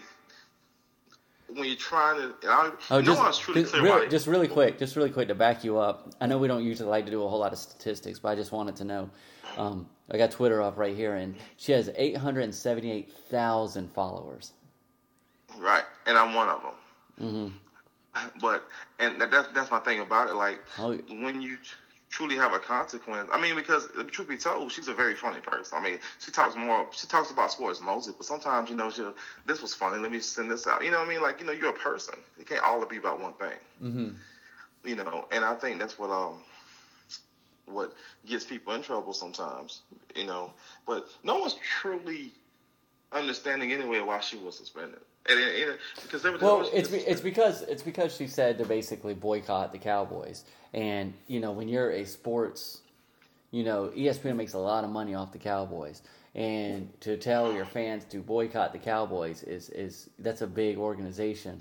when 1.55 1.65
you're 1.67 1.77
trying 1.77 2.17
to, 2.19 2.35
I, 2.49 2.71
Oh, 2.91 3.01
no 3.01 3.03
just, 3.03 3.23
just, 3.23 3.73
clear 3.73 3.83
really, 3.83 4.09
just 4.09 4.27
really 4.27 4.49
quick, 4.49 4.79
just 4.79 4.97
really 4.97 5.11
quick 5.11 5.29
to 5.29 5.35
back 5.35 5.65
you 5.65 5.79
up. 5.79 6.11
I 6.21 6.27
know 6.27 6.39
we 6.39 6.49
don't 6.49 6.65
usually 6.65 6.89
like 6.89 7.05
to 7.07 7.11
do 7.11 7.23
a 7.25 7.29
whole 7.29 7.39
lot 7.41 7.53
of 7.53 7.59
statistics, 7.59 8.19
but 8.19 8.29
I 8.31 8.35
just 8.35 8.53
wanted 8.53 8.77
to 8.77 8.85
know. 8.85 9.11
Um, 9.57 9.89
I 10.11 10.17
got 10.17 10.31
Twitter 10.31 10.63
up 10.63 10.77
right 10.77 10.95
here, 10.95 11.15
and 11.17 11.35
she 11.57 11.73
has 11.73 11.91
878,000 11.97 13.93
followers. 13.93 14.53
Right, 15.59 15.85
and 16.07 16.17
I'm 16.17 16.35
one 16.35 16.49
of 16.49 16.63
them. 16.63 16.73
hmm 17.19 18.29
But 18.41 18.65
and 18.99 19.21
that, 19.21 19.31
that's 19.31 19.49
that's 19.55 19.71
my 19.71 19.81
thing 19.81 20.01
about 20.01 20.29
it. 20.29 20.35
Like 20.35 20.61
Oh. 20.79 20.97
when 21.09 21.43
you 21.43 21.59
truly 22.11 22.37
have 22.37 22.53
a 22.53 22.61
consequence. 22.61 23.31
I 23.33 23.39
mean, 23.39 23.57
because 23.57 23.89
the 23.89 24.05
truth 24.05 24.29
be 24.29 24.37
told, 24.37 24.73
she's 24.73 24.89
a 24.89 24.95
very 24.95 25.15
funny 25.15 25.41
person. 25.41 25.79
I 25.79 25.83
mean, 25.83 25.99
she 26.19 26.31
talks 26.33 26.57
more. 26.57 26.87
She 26.93 27.07
talks 27.07 27.31
about 27.31 27.51
sports 27.53 27.81
mostly, 27.81 28.15
but 28.17 28.27
sometimes 28.27 28.71
you 28.71 28.77
know, 28.77 28.91
she'll 28.91 29.15
this 29.47 29.63
was 29.63 29.75
funny. 29.75 29.99
Let 29.99 30.11
me 30.13 30.21
send 30.21 30.51
this 30.51 30.67
out. 30.67 30.85
You 30.85 30.91
know 30.91 30.99
what 30.99 31.07
I 31.07 31.11
mean? 31.11 31.23
Like 31.23 31.41
you 31.41 31.47
know, 31.47 31.53
you're 31.53 31.71
a 31.71 31.75
person. 31.75 32.15
It 32.39 32.47
can't 32.47 32.63
all 32.65 32.85
be 32.87 32.99
about 32.99 33.21
one 33.21 33.35
thing. 33.35 33.59
hmm 33.81 34.11
You 34.85 34.97
know, 34.97 35.25
and 35.31 35.45
I 35.45 35.55
think 35.55 35.79
that's 35.79 35.99
what 35.99 36.11
um 36.11 36.43
what 37.67 37.93
gets 38.27 38.45
people 38.45 38.73
in 38.75 38.83
trouble 38.83 39.13
sometimes. 39.13 39.83
You 40.15 40.25
know, 40.25 40.53
but 40.87 41.05
no 41.23 41.37
one's 41.37 41.55
truly 41.55 42.33
understanding 43.13 43.73
anyway 43.73 44.01
why 44.01 44.21
she 44.21 44.37
was 44.37 44.57
suspended. 44.57 45.01
And, 45.29 45.39
and, 45.39 45.71
and 45.71 45.79
because 46.03 46.23
there 46.23 46.33
was 46.33 46.41
Well, 46.41 46.69
it's 46.73 46.89
be, 46.89 46.99
it's 46.99 47.21
because 47.21 47.63
it's 47.63 47.83
because 47.83 48.17
she 48.17 48.27
said 48.27 48.59
to 48.59 48.65
basically 48.65 49.15
boycott 49.15 49.73
the 49.73 49.79
Cowboys, 49.79 50.45
and 50.73 51.13
you 51.27 51.41
know 51.41 51.53
when 51.53 51.69
you're 51.69 51.91
a 51.91 52.05
sports, 52.05 52.81
you 53.51 53.63
know 53.63 53.93
ESPN 53.95 54.37
makes 54.37 54.55
a 54.55 54.59
lot 54.59 54.85
of 54.85 54.91
money 54.91 55.15
off 55.15 55.33
the 55.33 55.39
Cowboys, 55.39 56.03
and 56.35 56.89
to 57.01 57.17
tell 57.17 57.53
your 57.53 57.67
fans 57.67 58.05
to 58.05 58.21
boycott 58.21 58.73
the 58.73 58.79
Cowboys 58.79 59.43
is 59.43 59.69
is 59.71 60.09
that's 60.19 60.43
a 60.43 60.47
big 60.47 60.79
organization. 60.79 61.61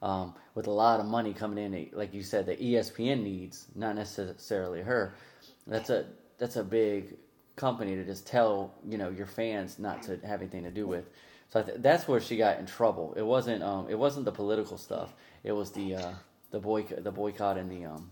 Um, 0.00 0.34
with 0.54 0.68
a 0.68 0.70
lot 0.70 1.00
of 1.00 1.06
money 1.06 1.34
coming 1.34 1.74
in, 1.74 1.90
like 1.92 2.14
you 2.14 2.22
said, 2.22 2.46
that 2.46 2.60
ESPN 2.60 3.24
needs, 3.24 3.66
not 3.74 3.96
necessarily 3.96 4.80
her. 4.80 5.14
That's 5.66 5.90
a 5.90 6.06
that's 6.38 6.54
a 6.54 6.62
big 6.62 7.16
company 7.58 7.94
to 7.96 8.04
just 8.04 8.26
tell 8.26 8.72
you 8.88 8.96
know 8.96 9.10
your 9.10 9.26
fans 9.26 9.78
not 9.78 10.02
to 10.04 10.18
have 10.26 10.40
anything 10.40 10.64
to 10.64 10.70
do 10.70 10.86
with. 10.86 11.10
So 11.50 11.60
I 11.60 11.62
th- 11.62 11.78
that's 11.80 12.06
where 12.08 12.20
she 12.20 12.36
got 12.36 12.58
in 12.58 12.66
trouble. 12.66 13.14
It 13.16 13.22
wasn't 13.26 13.62
um, 13.62 13.86
it 13.90 13.98
wasn't 13.98 14.24
the 14.24 14.32
political 14.32 14.78
stuff. 14.78 15.14
It 15.44 15.52
was 15.52 15.70
the 15.72 15.96
uh, 15.96 16.12
the 16.50 16.60
boycott 16.60 17.04
the 17.04 17.12
boycott 17.12 17.58
and 17.58 17.70
the 17.70 17.84
um, 17.86 18.10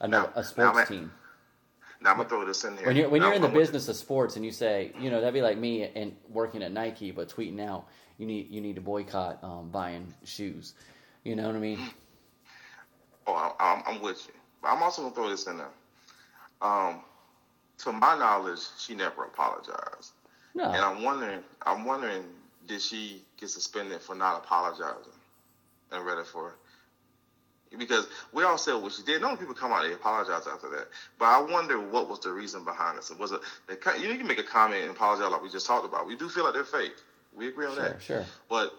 another, 0.00 0.28
Now- 0.34 0.40
a 0.40 0.44
sports 0.44 0.78
now, 0.78 0.84
team. 0.84 1.12
now 2.00 2.10
I'm 2.10 2.16
gonna 2.18 2.28
throw 2.28 2.44
this 2.44 2.64
in 2.64 2.76
here. 2.76 2.86
When 2.86 2.96
you're 2.96 3.08
when 3.08 3.20
Now, 3.20 3.26
you're 3.28 3.36
in 3.36 3.42
the 3.42 3.48
I'm 3.48 3.54
business 3.54 3.88
of 3.88 3.96
sports 3.96 4.36
and 4.36 4.44
you 4.44 4.52
say 4.52 4.92
you 5.00 5.10
know 5.10 5.20
that'd 5.20 5.34
be 5.34 5.42
like 5.42 5.58
me 5.58 5.84
and 5.94 6.14
working 6.28 6.62
at 6.62 6.72
Nike 6.72 7.10
but 7.12 7.28
tweeting 7.28 7.60
out 7.60 7.86
you 8.18 8.26
need 8.26 8.50
you 8.50 8.60
need 8.60 8.74
to 8.76 8.80
boycott 8.82 9.42
um, 9.42 9.70
buying 9.70 10.12
shoes. 10.24 10.74
You 11.24 11.34
know 11.36 11.46
what 11.46 11.56
I 11.56 11.58
mean? 11.60 11.80
Oh, 13.26 13.54
I'm, 13.58 13.82
I'm 13.86 14.00
with 14.02 14.26
you. 14.28 14.34
But 14.62 14.68
I'm 14.68 14.82
also 14.82 15.02
gonna 15.02 15.14
throw 15.14 15.28
this 15.28 15.46
in 15.46 15.56
there. 15.58 15.70
Um, 16.62 17.00
to 17.78 17.92
my 17.92 18.16
knowledge, 18.18 18.60
she 18.78 18.94
never 18.94 19.24
apologized, 19.24 20.12
No. 20.54 20.64
and 20.64 20.76
I'm 20.84 21.02
wondering, 21.02 21.40
I'm 21.64 21.84
wondering, 21.84 22.24
did 22.66 22.80
she 22.80 23.22
get 23.38 23.50
suspended 23.50 24.00
for 24.00 24.14
not 24.14 24.38
apologizing 24.44 25.12
and 25.92 26.04
ready 26.04 26.24
for? 26.24 26.54
Because 27.76 28.06
we 28.32 28.42
all 28.44 28.56
said 28.56 28.74
what 28.74 28.92
she 28.92 29.02
did. 29.02 29.20
None 29.20 29.36
people 29.36 29.52
come 29.52 29.72
out 29.72 29.84
and 29.84 29.92
apologize 29.92 30.46
after 30.46 30.68
that. 30.70 30.88
But 31.18 31.26
I 31.26 31.40
wonder 31.40 31.78
what 31.78 32.08
was 32.08 32.20
the 32.20 32.30
reason 32.30 32.64
behind 32.64 32.96
this. 32.96 33.10
Was 33.10 33.32
it? 33.32 33.40
You 33.68 33.76
know, 34.06 34.12
you 34.12 34.16
can 34.18 34.26
make 34.26 34.38
a 34.38 34.44
comment 34.44 34.82
and 34.82 34.90
apologize 34.92 35.30
like 35.30 35.42
we 35.42 35.50
just 35.50 35.66
talked 35.66 35.84
about. 35.84 36.06
We 36.06 36.16
do 36.16 36.28
feel 36.28 36.44
like 36.44 36.54
they're 36.54 36.64
fake. 36.64 36.94
We 37.36 37.48
agree 37.48 37.66
on 37.66 37.74
Sure, 37.74 37.82
that. 37.82 38.02
sure. 38.02 38.24
But 38.48 38.72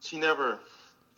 she 0.00 0.18
never 0.18 0.58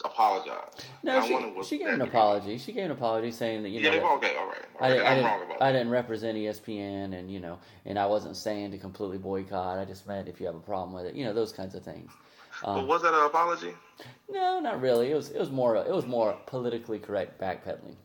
apologized. 0.05 0.85
No, 1.03 1.19
I 1.19 1.27
she, 1.27 1.63
she 1.69 1.79
gave 1.79 1.89
an 1.89 2.03
apology. 2.03 2.59
She 2.59 2.73
gave 2.73 2.85
an 2.87 2.91
apology 2.91 3.31
saying 3.31 3.63
that 3.63 3.71
you 3.71 3.81
know 3.81 3.91
Yeah, 3.93 4.01
that- 4.01 4.05
okay, 4.13 4.37
all 4.37 4.47
right. 4.47 4.59
I, 4.79 4.85
All 4.85 4.89
right. 4.91 4.91
didn't, 4.91 5.07
I, 5.07 5.09
I'm 5.11 5.17
didn't, 5.17 5.31
wrong 5.31 5.43
about 5.45 5.63
I 5.63 5.73
didn't 5.73 5.91
represent 5.91 6.37
ESPN, 6.39 7.15
and 7.19 7.31
you 7.31 7.41
know, 7.41 7.59
and 7.87 7.99
I 7.99 8.07
wasn't 8.07 8.37
saying 8.37 8.73
to 8.73 8.79
completely 8.79 9.19
boycott. 9.19 9.79
I 9.79 9.85
just 9.85 10.07
meant 10.07 10.29
if 10.29 10.39
you 10.41 10.47
have 10.47 10.55
a 10.55 10.61
problem 10.61 10.93
with 10.93 11.07
it, 11.07 11.15
you 11.15 11.25
know, 11.25 11.33
those 11.33 11.53
kinds 11.53 11.75
of 11.75 11.83
things. 11.83 12.11
But 12.63 12.71
Um, 12.81 12.87
was 12.87 13.03
that 13.03 13.15
an 13.15 13.25
apology? 13.25 13.75
no, 14.31 14.61
not 14.61 14.81
really. 14.81 15.11
It 15.11 15.15
was 15.15 15.31
it 15.31 15.39
was 15.39 15.51
more 15.51 15.77
it 15.77 15.91
was 15.91 16.07
more 16.07 16.39
politically 16.47 16.99
correct 16.99 17.41
backpedaling 17.41 17.97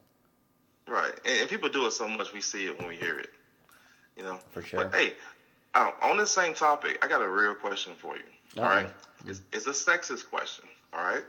Right. 0.87 1.13
And, 1.25 1.41
and 1.41 1.49
people 1.49 1.69
do 1.69 1.85
it 1.85 1.91
so 1.91 2.07
much, 2.07 2.33
we 2.33 2.41
see 2.41 2.65
it 2.67 2.77
when 2.77 2.87
we 2.87 2.95
hear 2.97 3.17
it. 3.17 3.29
You 4.17 4.23
know? 4.23 4.39
for 4.51 4.61
sure. 4.61 4.83
But 4.85 4.93
hey, 4.95 5.13
uh, 5.73 5.91
on 6.01 6.17
this 6.17 6.31
same 6.31 6.53
topic, 6.53 6.99
I 7.03 7.07
got 7.07 7.21
a 7.21 7.29
real 7.29 7.55
question 7.55 7.93
for 7.97 8.15
you. 8.17 8.23
All 8.57 8.63
right? 8.67 8.89
It's, 9.25 9.41
it's 9.53 9.67
a 9.67 9.71
sexist 9.71 10.29
question. 10.29 10.65
All 10.93 11.01
right? 11.03 11.23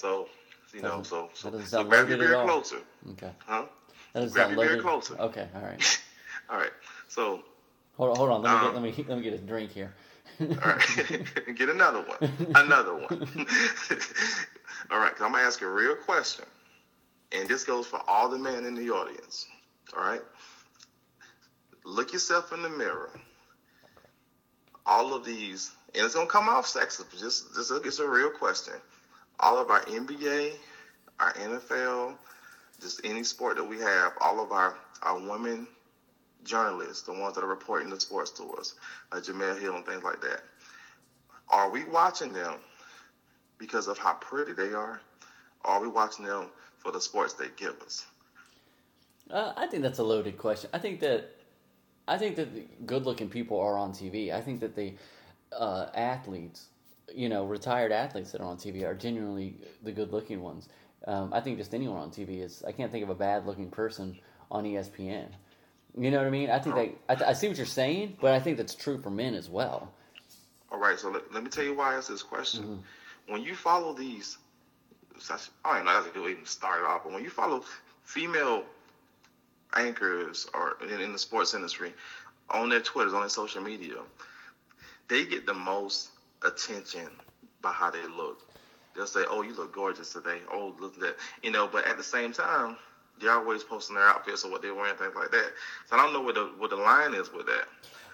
So, 0.00 0.28
you 0.72 0.80
know, 0.80 1.02
so, 1.02 1.28
so, 1.34 1.50
that 1.50 1.66
so 1.68 1.84
grab 1.84 2.08
your 2.08 2.16
beer 2.16 2.42
closer. 2.42 2.78
Okay, 3.10 3.30
Huh? 3.46 3.66
that 4.14 4.20
doesn't 4.20 4.34
Grab 4.34 4.50
your 4.50 4.66
beer 4.66 4.80
closer. 4.80 5.14
Okay, 5.20 5.46
all 5.54 5.60
right. 5.62 6.00
All 6.48 6.56
right. 6.58 6.72
So, 7.06 7.42
Hold 7.96 8.10
on, 8.10 8.16
hold 8.16 8.30
on. 8.30 8.42
Let 8.42 8.50
me 8.50 8.56
Um, 8.56 8.64
get 8.64 8.74
let 8.74 8.82
me 8.82 9.04
let 9.08 9.18
me 9.18 9.22
get 9.24 9.34
a 9.34 9.38
drink 9.38 9.70
here. 9.72 9.92
all 10.40 10.46
right. 10.46 11.54
Get 11.54 11.68
another 11.68 12.00
one. 12.00 12.32
Another 12.54 12.94
one. 12.94 13.46
all 14.90 14.98
right. 14.98 15.12
I'm 15.20 15.32
going 15.32 15.34
to 15.34 15.38
ask 15.40 15.60
a 15.62 15.68
real 15.70 15.94
question. 15.94 16.44
And 17.32 17.46
this 17.48 17.62
goes 17.62 17.86
for 17.86 18.00
all 18.08 18.28
the 18.28 18.38
men 18.38 18.64
in 18.64 18.74
the 18.74 18.90
audience. 18.90 19.46
All 19.96 20.02
right. 20.02 20.22
Look 21.84 22.12
yourself 22.12 22.52
in 22.52 22.62
the 22.62 22.70
mirror. 22.70 23.10
All 24.86 25.14
of 25.14 25.24
these, 25.24 25.70
and 25.94 26.04
it's 26.04 26.14
gonna 26.14 26.26
come 26.26 26.48
off 26.48 26.66
sexist. 26.66 27.04
but 27.10 27.18
Just, 27.20 27.54
just 27.54 27.70
look, 27.70 27.86
it's 27.86 27.98
a 27.98 28.08
real 28.08 28.30
question. 28.30 28.74
All 29.40 29.58
of 29.58 29.70
our 29.70 29.82
NBA, 29.82 30.52
our 31.18 31.32
NFL, 31.32 32.16
just 32.80 33.00
any 33.04 33.24
sport 33.24 33.56
that 33.56 33.64
we 33.64 33.78
have, 33.78 34.12
all 34.20 34.40
of 34.40 34.52
our 34.52 34.76
our 35.02 35.18
women 35.18 35.66
journalists, 36.44 37.02
the 37.02 37.12
ones 37.12 37.34
that 37.34 37.44
are 37.44 37.48
reporting 37.48 37.90
the 37.90 37.98
sports 38.00 38.30
to 38.32 38.44
us, 38.52 38.74
like 39.12 39.22
Jemele 39.22 39.58
Hill 39.58 39.76
and 39.76 39.86
things 39.86 40.02
like 40.02 40.20
that. 40.20 40.42
Are 41.48 41.70
we 41.70 41.84
watching 41.84 42.32
them 42.32 42.54
because 43.58 43.88
of 43.88 43.98
how 43.98 44.14
pretty 44.14 44.52
they 44.52 44.72
are? 44.72 45.00
Are 45.64 45.80
we 45.80 45.88
watching 45.88 46.24
them 46.24 46.46
for 46.78 46.92
the 46.92 47.00
sports 47.00 47.34
they 47.34 47.48
give 47.56 47.80
us? 47.82 48.06
Uh, 49.30 49.52
I 49.56 49.66
think 49.66 49.82
that's 49.82 49.98
a 49.98 50.04
loaded 50.04 50.38
question. 50.38 50.70
I 50.72 50.78
think 50.78 51.00
that 51.00 51.36
I 52.08 52.18
think 52.18 52.36
that 52.36 52.86
good-looking 52.86 53.28
people 53.28 53.60
are 53.60 53.78
on 53.78 53.92
TV. 53.92 54.32
I 54.32 54.40
think 54.40 54.60
that 54.60 54.74
the 54.74 54.94
uh, 55.56 55.86
athletes, 55.94 56.66
you 57.14 57.28
know, 57.28 57.44
retired 57.44 57.92
athletes 57.92 58.32
that 58.32 58.40
are 58.40 58.46
on 58.46 58.56
TV 58.56 58.84
are 58.84 58.94
genuinely 58.94 59.56
the 59.82 59.92
good-looking 59.92 60.40
ones. 60.40 60.68
Um, 61.06 61.32
I 61.32 61.40
think 61.40 61.58
just 61.58 61.74
anyone 61.74 61.98
on 61.98 62.10
TV 62.10 62.42
is. 62.42 62.62
I 62.66 62.72
can't 62.72 62.92
think 62.92 63.02
of 63.02 63.10
a 63.10 63.14
bad-looking 63.14 63.70
person 63.70 64.18
on 64.50 64.64
ESPN. 64.64 65.28
You 65.98 66.10
know 66.10 66.18
what 66.18 66.26
I 66.26 66.30
mean? 66.30 66.50
I 66.50 66.58
think 66.58 66.76
that 66.76 66.88
I, 67.08 67.14
th- 67.14 67.28
I 67.28 67.32
see 67.32 67.48
what 67.48 67.56
you're 67.56 67.66
saying, 67.66 68.16
but 68.20 68.32
I 68.32 68.40
think 68.40 68.56
that's 68.56 68.74
true 68.74 68.98
for 68.98 69.10
men 69.10 69.34
as 69.34 69.48
well. 69.48 69.92
All 70.70 70.78
right, 70.78 70.98
so 70.98 71.10
let, 71.10 71.32
let 71.32 71.42
me 71.42 71.50
tell 71.50 71.64
you 71.64 71.74
why 71.74 71.94
I 71.94 71.96
asked 71.96 72.08
this 72.08 72.22
question. 72.22 72.62
Mm-hmm. 72.62 73.32
When 73.32 73.42
you 73.42 73.54
follow 73.54 73.92
these, 73.92 74.38
I 75.64 75.76
don't 75.76 75.84
know 75.84 75.90
how 75.90 76.02
to 76.02 76.28
even 76.28 76.46
start 76.46 76.80
it 76.80 76.86
off, 76.86 77.04
but 77.04 77.12
when 77.12 77.24
you 77.24 77.30
follow 77.30 77.64
female 78.04 78.64
anchors 79.76 80.48
or 80.54 80.76
in, 80.82 81.00
in 81.00 81.12
the 81.12 81.18
sports 81.18 81.54
industry 81.54 81.92
on 82.50 82.68
their 82.68 82.80
Twitters, 82.80 83.12
on 83.12 83.20
their 83.20 83.28
social 83.28 83.62
media, 83.62 83.96
they 85.08 85.24
get 85.24 85.46
the 85.46 85.54
most 85.54 86.10
attention 86.44 87.08
by 87.62 87.72
how 87.72 87.90
they 87.90 88.06
look. 88.16 88.46
They'll 88.94 89.06
say, 89.06 89.24
"Oh, 89.28 89.42
you 89.42 89.54
look 89.54 89.72
gorgeous 89.74 90.12
today." 90.12 90.38
Oh, 90.52 90.74
look 90.80 90.94
at 90.94 91.00
that. 91.00 91.16
You 91.42 91.50
know, 91.50 91.68
but 91.68 91.86
at 91.86 91.96
the 91.96 92.02
same 92.02 92.32
time, 92.32 92.76
they're 93.20 93.32
always 93.32 93.62
posting 93.62 93.96
their 93.96 94.06
outfits 94.06 94.44
or 94.44 94.50
what 94.50 94.62
they're 94.62 94.74
wearing, 94.74 94.96
things 94.96 95.14
like 95.14 95.30
that. 95.30 95.52
So 95.88 95.96
I 95.96 96.02
don't 96.02 96.12
know 96.12 96.20
what 96.22 96.34
the 96.34 96.46
what 96.58 96.70
the 96.70 96.76
line 96.76 97.14
is 97.14 97.32
with 97.32 97.46
that. 97.46 97.66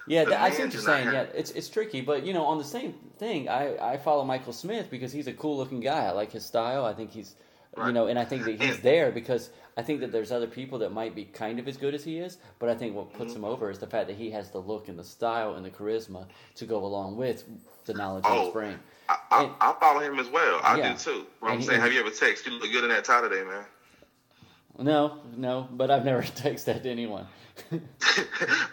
Yeah, 0.09 0.25
The 0.25 0.31
th- 0.31 0.41
I 0.41 0.51
see 0.51 0.63
what 0.63 0.73
you're 0.73 0.83
saying. 0.83 1.05
have- 1.07 1.15
Yeah, 1.15 1.23
it's 1.35 1.51
it's 1.53 1.69
tricky, 1.69 2.01
but 2.01 2.25
you 2.25 2.33
know, 2.33 2.45
on 2.45 2.59
the 2.59 2.65
same 2.65 2.95
thing, 3.19 3.49
I 3.49 3.77
I 3.95 3.97
follow 3.97 4.25
Michael 4.25 4.53
Smith 4.53 4.89
because 4.91 5.13
he's 5.13 5.27
a 5.27 5.33
cool 5.33 5.57
looking 5.57 5.81
guy. 5.81 6.05
I 6.07 6.11
like 6.13 6.31
his 6.33 6.45
style. 6.45 6.85
I 6.85 6.93
think 6.93 7.11
he's, 7.13 7.35
you 7.77 7.93
know, 7.93 8.07
and 8.07 8.19
I 8.19 8.25
think 8.25 8.45
that 8.45 8.61
he's 8.61 8.81
there 8.81 9.11
because 9.11 9.51
I 9.77 9.83
think 9.83 10.01
that 10.01 10.11
there's 10.13 10.33
other 10.33 10.47
people 10.47 10.79
that 10.79 10.93
might 10.93 11.15
be 11.15 11.25
kind 11.25 11.59
of 11.59 11.69
as 11.69 11.77
good 11.77 11.95
as 11.95 12.03
he 12.05 12.19
is, 12.19 12.39
but 12.59 12.69
I 12.69 12.75
think 12.75 12.95
what 12.95 13.13
puts 13.13 13.33
Mm-hmm. 13.35 13.45
him 13.45 13.51
over 13.51 13.71
is 13.71 13.79
the 13.79 13.87
fact 13.87 14.07
that 14.09 14.17
he 14.17 14.31
has 14.31 14.51
the 14.51 14.59
look 14.59 14.89
and 14.89 14.99
the 14.99 15.05
style 15.05 15.55
and 15.57 15.65
the 15.65 15.71
charisma 15.71 16.27
to 16.55 16.65
go 16.67 16.85
along 16.85 17.17
with 17.17 17.45
the 17.85 17.93
knowledge 17.95 18.25
Oh, 18.27 18.45
his 18.47 18.53
brain. 18.53 18.79
I, 19.09 19.17
I, 19.31 19.43
And- 19.45 19.53
I 19.61 19.75
follow 19.79 20.01
him 20.01 20.19
as 20.19 20.29
well. 20.29 20.61
I 20.63 20.79
Yeah. 20.79 20.93
do 20.93 20.99
too. 20.99 21.27
But 21.41 21.51
I'm 21.51 21.59
he- 21.59 21.65
saying, 21.67 21.81
have 21.81 21.93
you 21.93 22.01
ever 22.01 22.11
texted? 22.11 22.47
You 22.47 22.53
look 22.53 22.73
good 22.73 22.85
in 22.85 22.91
that 22.91 23.05
tie 23.05 23.21
today, 23.21 23.45
man. 23.45 23.65
No, 24.79 25.19
no, 25.37 25.69
but 25.73 25.91
I've 25.91 26.05
never 26.05 26.23
texted 26.23 26.65
that 26.65 26.83
to 26.83 26.91
anyone. 26.91 27.27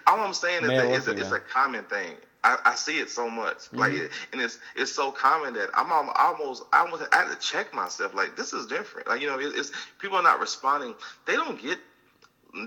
All 0.07 0.19
I'm 0.19 0.33
saying 0.33 0.63
is 0.63 0.67
Male 0.69 0.89
that 0.89 0.95
it's 0.97 1.07
a, 1.07 1.11
it's 1.11 1.31
a 1.31 1.39
common 1.39 1.83
thing. 1.85 2.11
I, 2.43 2.57
I 2.65 2.75
see 2.75 2.99
it 2.99 3.09
so 3.09 3.29
much, 3.29 3.57
Mm-hmm. 3.71 3.77
like, 3.77 3.93
and 4.33 4.41
it's 4.41 4.59
it's 4.75 4.91
so 4.91 5.11
common 5.11 5.53
that 5.53 5.69
I'm 5.73 5.89
al- 5.91 6.11
almost 6.11 6.63
I 6.73 6.79
almost 6.79 7.03
I 7.13 7.17
had 7.23 7.29
to 7.31 7.39
check 7.39 7.73
myself. 7.73 8.13
Like 8.13 8.35
this 8.35 8.53
is 8.53 8.65
different. 8.67 9.07
Like 9.07 9.21
you 9.21 9.27
know, 9.27 9.39
it, 9.39 9.53
it's 9.55 9.71
people 9.99 10.17
are 10.17 10.23
not 10.23 10.39
responding. 10.39 10.93
They 11.25 11.33
don't 11.35 11.61
get 11.61 11.77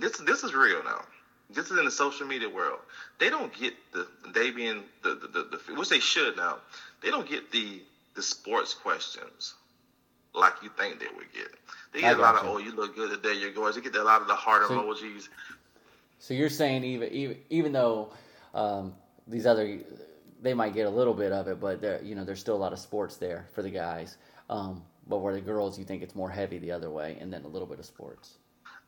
this. 0.00 0.18
This 0.18 0.44
is 0.44 0.54
real 0.54 0.82
now. 0.84 1.02
This 1.50 1.70
is 1.70 1.78
in 1.78 1.84
the 1.84 1.90
social 1.90 2.26
media 2.26 2.48
world. 2.48 2.80
They 3.18 3.30
don't 3.30 3.52
get 3.52 3.74
the 3.92 4.06
they 4.34 4.50
being 4.50 4.82
the 5.02 5.10
the, 5.10 5.28
the, 5.28 5.58
the 5.68 5.74
which 5.78 5.88
they 5.90 6.00
should 6.00 6.36
now. 6.36 6.58
They 7.02 7.10
don't 7.10 7.28
get 7.28 7.52
the 7.52 7.82
the 8.14 8.22
sports 8.22 8.72
questions 8.74 9.54
like 10.34 10.54
you 10.62 10.70
think 10.78 11.00
they 11.00 11.06
would 11.16 11.32
get. 11.32 11.48
They 11.92 12.00
get 12.00 12.18
a 12.18 12.20
lot 12.22 12.34
of 12.36 12.46
oh 12.46 12.58
you 12.58 12.72
look 12.72 12.96
good 12.96 13.10
today 13.10 13.38
you're 13.38 13.52
gorgeous. 13.52 13.76
They 13.76 13.82
get 13.90 13.94
a 14.00 14.02
lot 14.04 14.22
of 14.22 14.26
the 14.28 14.34
heart 14.34 14.66
So- 14.68 14.74
emojis. 14.82 15.28
So 16.18 16.32
you're 16.34 16.48
saying 16.48 16.82
even 16.84 17.12
even 17.12 17.36
even 17.50 17.72
though 17.72 18.10
um, 18.54 18.94
these 19.26 19.46
other 19.46 19.78
they 20.40 20.54
might 20.54 20.74
get 20.74 20.86
a 20.86 20.90
little 20.90 21.14
bit 21.14 21.32
of 21.32 21.48
it, 21.48 21.60
but 21.60 21.80
there 21.80 22.02
you 22.02 22.14
know 22.14 22.24
there's 22.24 22.40
still 22.40 22.56
a 22.56 22.58
lot 22.64 22.72
of 22.72 22.78
sports 22.78 23.16
there 23.16 23.46
for 23.52 23.62
the 23.62 23.70
guys. 23.70 24.16
Um, 24.48 24.82
but 25.06 25.18
where 25.18 25.34
the 25.34 25.40
girls, 25.40 25.78
you 25.78 25.84
think 25.84 26.02
it's 26.02 26.14
more 26.14 26.30
heavy 26.30 26.58
the 26.58 26.72
other 26.72 26.90
way, 26.90 27.16
and 27.20 27.32
then 27.32 27.44
a 27.44 27.48
little 27.48 27.66
bit 27.68 27.78
of 27.78 27.86
sports. 27.86 28.38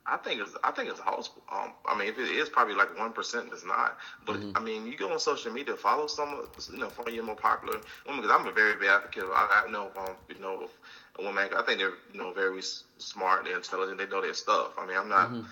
I 0.06 0.16
think 0.16 0.40
it's 0.40 0.56
I 0.64 0.70
think 0.70 0.90
it's 0.90 1.00
all. 1.00 1.24
Um, 1.52 1.72
I 1.86 1.96
mean, 1.96 2.08
if 2.08 2.18
it 2.18 2.30
is 2.30 2.48
probably 2.48 2.74
like 2.74 2.96
one 2.98 3.12
percent 3.12 3.50
that's 3.50 3.64
not. 3.64 3.96
But 4.26 4.40
Mm-hmm. 4.40 4.52
I 4.54 4.60
mean, 4.60 4.86
you 4.86 4.96
go 4.96 5.12
on 5.12 5.18
social 5.18 5.52
media, 5.52 5.76
follow 5.76 6.06
some, 6.06 6.30
of 6.34 6.48
you 6.72 6.78
know, 6.78 6.88
follow 6.88 7.08
your 7.10 7.24
more 7.24 7.36
popular 7.36 7.78
women. 8.06 8.22
Because 8.22 8.36
I'm 8.38 8.46
a 8.46 8.52
very 8.52 8.74
bad 8.76 8.96
advocate. 9.02 9.24
I, 9.32 9.64
I 9.66 9.70
know, 9.70 9.90
um, 9.96 10.16
you 10.28 10.40
know, 10.40 10.68
a 11.18 11.22
woman. 11.22 11.48
I 11.56 11.62
think 11.62 11.78
they're 11.78 11.92
you 12.12 12.18
know 12.20 12.32
very 12.32 12.60
smart, 12.62 13.44
they're 13.44 13.56
intelligent, 13.56 13.98
they 13.98 14.06
know 14.06 14.20
their 14.20 14.34
stuff. 14.34 14.72
I 14.78 14.86
mean, 14.86 14.96
I'm 14.96 15.08
not 15.08 15.30
Mm-hmm. 15.30 15.42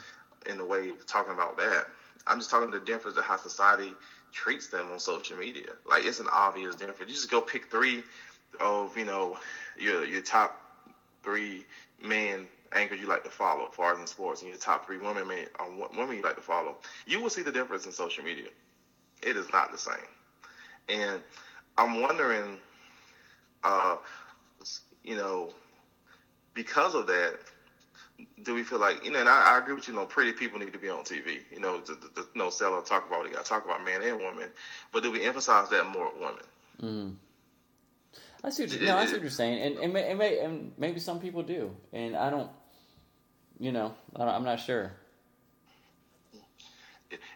in 0.47 0.59
the 0.59 0.65
way 0.65 0.93
talking 1.07 1.33
about 1.33 1.57
that. 1.59 1.87
I'm 2.27 2.39
just 2.39 2.51
talking 2.51 2.71
the 2.71 2.81
difference 2.81 3.17
of 3.17 3.25
how 3.25 3.37
society 3.37 3.95
treats 4.37 4.69
them 4.69 4.93
on 4.93 5.01
social 5.01 5.39
media. 5.39 5.73
Like 5.87 6.05
it's 6.05 6.21
an 6.21 6.29
obvious 6.33 6.77
difference. 6.77 7.11
You 7.11 7.17
just 7.17 7.31
go 7.31 7.43
pick 7.43 7.71
three 7.71 8.05
of 8.61 8.97
you 8.97 9.05
know 9.07 9.39
your 9.79 10.05
your 10.05 10.23
top 10.23 10.53
three 11.25 11.65
men 12.03 12.49
anchors 12.73 13.01
you 13.01 13.07
like 13.07 13.25
to 13.25 13.31
follow, 13.31 13.69
far 13.73 13.93
as 13.95 13.99
in 14.01 14.07
sports, 14.07 14.43
and 14.43 14.51
your 14.51 14.59
top 14.59 14.87
three 14.87 14.99
women 14.99 15.29
men, 15.29 15.47
um, 15.61 15.79
wo- 15.79 15.89
women 15.97 16.17
you 16.17 16.23
like 16.23 16.37
to 16.37 16.43
follow, 16.43 16.77
you 17.07 17.21
will 17.21 17.31
see 17.31 17.43
the 17.43 17.53
difference 17.53 17.87
in 17.87 17.93
social 17.93 18.25
media. 18.25 18.49
It 19.23 19.37
is 19.37 19.53
not 19.53 19.73
the 19.73 19.79
same, 19.79 20.09
and 20.89 21.23
I'm 21.79 22.01
wondering, 22.01 22.61
uh, 23.65 23.97
you 25.05 25.17
know, 25.17 25.51
because 26.55 26.95
of 26.95 27.07
that, 27.07 27.39
do 28.43 28.55
we 28.55 28.63
feel 28.63 28.79
like 28.79 29.05
you 29.05 29.11
know? 29.11 29.21
And 29.21 29.29
I, 29.29 29.55
I 29.55 29.59
agree 29.59 29.75
with 29.75 29.89
you. 29.89 29.95
You 29.95 30.01
know, 30.01 30.07
pretty 30.07 30.33
people 30.33 30.59
need 30.59 30.73
to 30.73 30.79
be 30.79 30.89
on 30.89 31.05
TV. 31.05 31.41
You 31.51 31.61
know, 31.61 31.81
to, 31.81 31.95
to, 31.95 32.01
to 32.15 32.21
you 32.35 32.39
know, 32.43 32.51
sell 32.51 32.73
or 32.73 32.83
talk 32.83 33.07
about 33.07 33.21
what 33.21 33.29
they 33.29 33.35
got 33.35 33.45
to 33.45 33.49
talk 33.49 33.65
about, 33.65 33.85
man 33.85 34.03
and 34.03 34.19
woman. 34.19 34.49
But 34.93 35.03
do 35.03 35.11
we 35.11 35.25
emphasize 35.25 35.69
that 35.71 35.87
more 35.87 36.11
women? 36.15 36.43
Mm. 36.83 37.15
I 38.45 38.51
see. 38.51 38.65
What 38.65 38.73
you, 38.73 38.87
no, 38.87 38.97
I 38.97 39.07
see 39.07 39.13
what 39.15 39.23
you're 39.23 39.31
saying, 39.31 39.61
and 39.63 39.79
and, 39.79 39.93
may, 39.93 40.09
and, 40.09 40.19
may, 40.19 40.39
and 40.39 40.73
maybe 40.79 41.01
some 41.01 41.21
people 41.21 41.43
do, 41.43 41.75
and 41.93 42.17
I 42.17 42.31
don't. 42.31 42.51
You 43.59 43.73
know, 43.73 43.95
I 44.15 44.19
don't, 44.21 44.35
I'm 44.35 44.45
not 44.45 44.61
sure. 44.61 44.93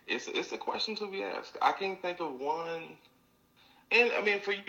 It's 0.06 0.28
it's 0.28 0.52
a 0.52 0.58
question 0.58 0.94
to 0.96 1.10
be 1.10 1.22
asked. 1.22 1.56
I 1.62 1.72
can't 1.72 2.00
think 2.02 2.20
of 2.20 2.38
one. 2.38 2.82
And 3.90 4.12
I 4.12 4.22
mean, 4.22 4.40
for 4.40 4.52
you, 4.52 4.62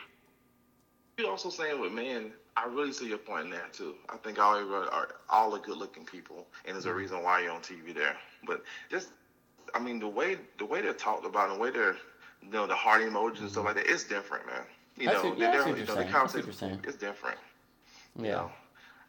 You're 1.17 1.29
also 1.29 1.49
saying 1.49 1.79
with 1.79 1.91
men, 1.91 2.31
I 2.57 2.65
really 2.65 2.91
see 2.91 3.07
your 3.07 3.17
point 3.17 3.45
in 3.45 3.51
that 3.51 3.73
too. 3.73 3.95
I 4.09 4.17
think 4.17 4.37
all 4.39 4.55
are 4.57 5.07
all 5.29 5.55
are 5.55 5.59
good 5.59 5.77
looking 5.77 6.05
people, 6.05 6.47
and 6.65 6.75
there's 6.75 6.85
a 6.85 6.93
reason 6.93 7.23
why 7.23 7.41
you're 7.41 7.51
on 7.53 7.61
TV 7.61 7.93
there. 7.95 8.15
But 8.45 8.63
just, 8.89 9.09
I 9.73 9.79
mean, 9.79 9.99
the 9.99 10.07
way 10.07 10.37
the 10.57 10.65
way 10.65 10.81
they're 10.81 10.93
talked 10.93 11.25
about, 11.25 11.49
and 11.49 11.57
the 11.57 11.61
way 11.61 11.69
they're, 11.71 11.95
you 12.43 12.51
know, 12.51 12.67
the 12.67 12.75
heart 12.75 13.01
emojis 13.01 13.39
and 13.39 13.49
stuff 13.51 13.65
like 13.65 13.75
that, 13.75 13.87
it's 13.89 14.03
different, 14.03 14.45
man. 14.47 14.63
You 14.97 15.05
know, 15.07 15.21
see- 15.21 15.39
yeah, 15.39 15.49
I 15.49 15.51
they're- 15.51 15.65
what 15.67 15.77
you 15.79 15.85
know, 15.85 15.95
the 15.95 16.01
I 16.01 16.03
see 16.05 16.09
what 16.09 16.09
you're 16.09 16.11
conversation 16.11 16.81
is 16.85 16.95
different. 16.95 17.37
Yeah. 18.17 18.23
You 18.25 18.31
know? 18.31 18.51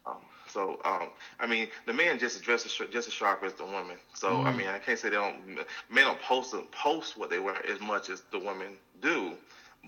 Um, 0.06 0.16
so, 0.48 0.80
um, 0.84 1.08
I 1.40 1.46
mean, 1.46 1.68
the 1.86 1.92
men 1.92 2.18
just 2.20 2.36
as 2.36 2.42
just 2.42 3.08
as 3.08 3.12
sharp 3.12 3.42
as 3.42 3.54
the 3.54 3.64
women. 3.64 3.96
So, 4.14 4.30
Mm-hmm. 4.30 4.46
I 4.46 4.52
mean, 4.52 4.66
I 4.68 4.78
can't 4.78 4.98
say 4.98 5.08
they 5.08 5.16
don't. 5.16 5.44
Men 5.90 6.04
don't 6.04 6.20
post 6.22 6.54
post 6.70 7.16
what 7.18 7.28
they 7.30 7.40
wear 7.40 7.56
as 7.66 7.80
much 7.80 8.08
as 8.08 8.22
the 8.30 8.38
women 8.38 8.76
do, 9.00 9.32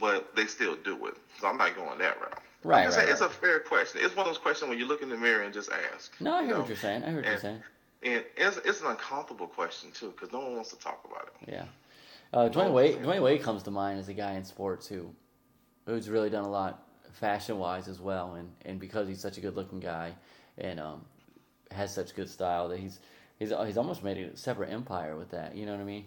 but 0.01 0.35
they 0.35 0.47
still 0.47 0.75
do 0.75 1.07
it. 1.07 1.15
So 1.41 1.47
I'm 1.47 1.57
not 1.57 1.77
going 1.77 1.99
that 1.99 2.21
route. 2.21 2.43
Right, 2.65 2.79
Like 2.79 2.89
I 2.89 2.91
said, 2.91 3.01
right, 3.03 3.09
It's 3.11 3.21
a 3.21 3.29
fair 3.29 3.61
question. 3.61 4.01
It's 4.03 4.17
one 4.17 4.27
of 4.27 4.33
those 4.33 4.39
questions 4.39 4.71
when 4.71 4.79
you 4.79 4.87
look 4.87 5.03
in 5.03 5.11
the 5.11 5.17
mirror 5.17 5.43
and 5.43 5.53
just 5.53 5.71
ask. 5.95 6.19
No, 6.19 6.33
I 6.35 6.41
you 6.41 6.47
hear 6.47 6.55
know? 6.55 6.61
what 6.61 6.69
you're 6.69 6.79
saying. 6.79 7.05
I 7.05 7.09
hear 7.09 7.17
what 7.17 7.27
you're 7.27 7.39
saying. 7.39 7.63
And 8.03 8.25
it's 8.37 8.57
it's 8.59 8.81
an 8.81 8.89
uncomfortable 8.89 9.47
question 9.47 9.91
too 9.93 10.11
because 10.11 10.33
no 10.33 10.41
one 10.41 10.55
wants 10.55 10.71
to 10.71 10.79
talk 10.79 11.07
about 11.11 11.29
it. 11.29 11.51
Yeah. 11.51 11.65
Uh, 12.33 12.49
Dwyane 12.49 12.73
Wade. 12.73 12.97
Dwyane 12.97 13.23
Wade 13.23 13.43
comes 13.43 13.63
to 13.65 13.71
mind 13.71 14.01
as 14.01 14.09
a 14.09 14.15
guy 14.15 14.33
in 14.33 14.45
sports 14.45 14.87
who, 14.87 15.11
who's 15.87 16.11
really 16.11 16.31
done 16.31 16.45
a 16.45 16.51
lot 16.51 16.83
fashion 17.13 17.59
wise 17.59 17.87
as 17.87 18.01
well, 18.01 18.35
and, 18.35 18.51
and 18.65 18.81
because 18.81 19.07
he's 19.09 19.21
such 19.21 19.39
a 19.39 19.41
good 19.41 19.57
looking 19.57 19.79
guy, 19.81 20.13
and 20.59 20.81
um, 20.81 21.05
has 21.71 21.95
such 21.95 22.15
good 22.15 22.29
style 22.29 22.69
that 22.69 22.79
he's 22.79 22.99
he's 23.39 23.53
he's 23.67 23.77
almost 23.77 24.03
made 24.03 24.19
a 24.19 24.37
separate 24.37 24.71
empire 24.71 25.17
with 25.17 25.31
that. 25.31 25.55
You 25.55 25.67
know 25.67 25.73
what 25.73 25.81
I 25.81 25.85
mean? 25.85 26.05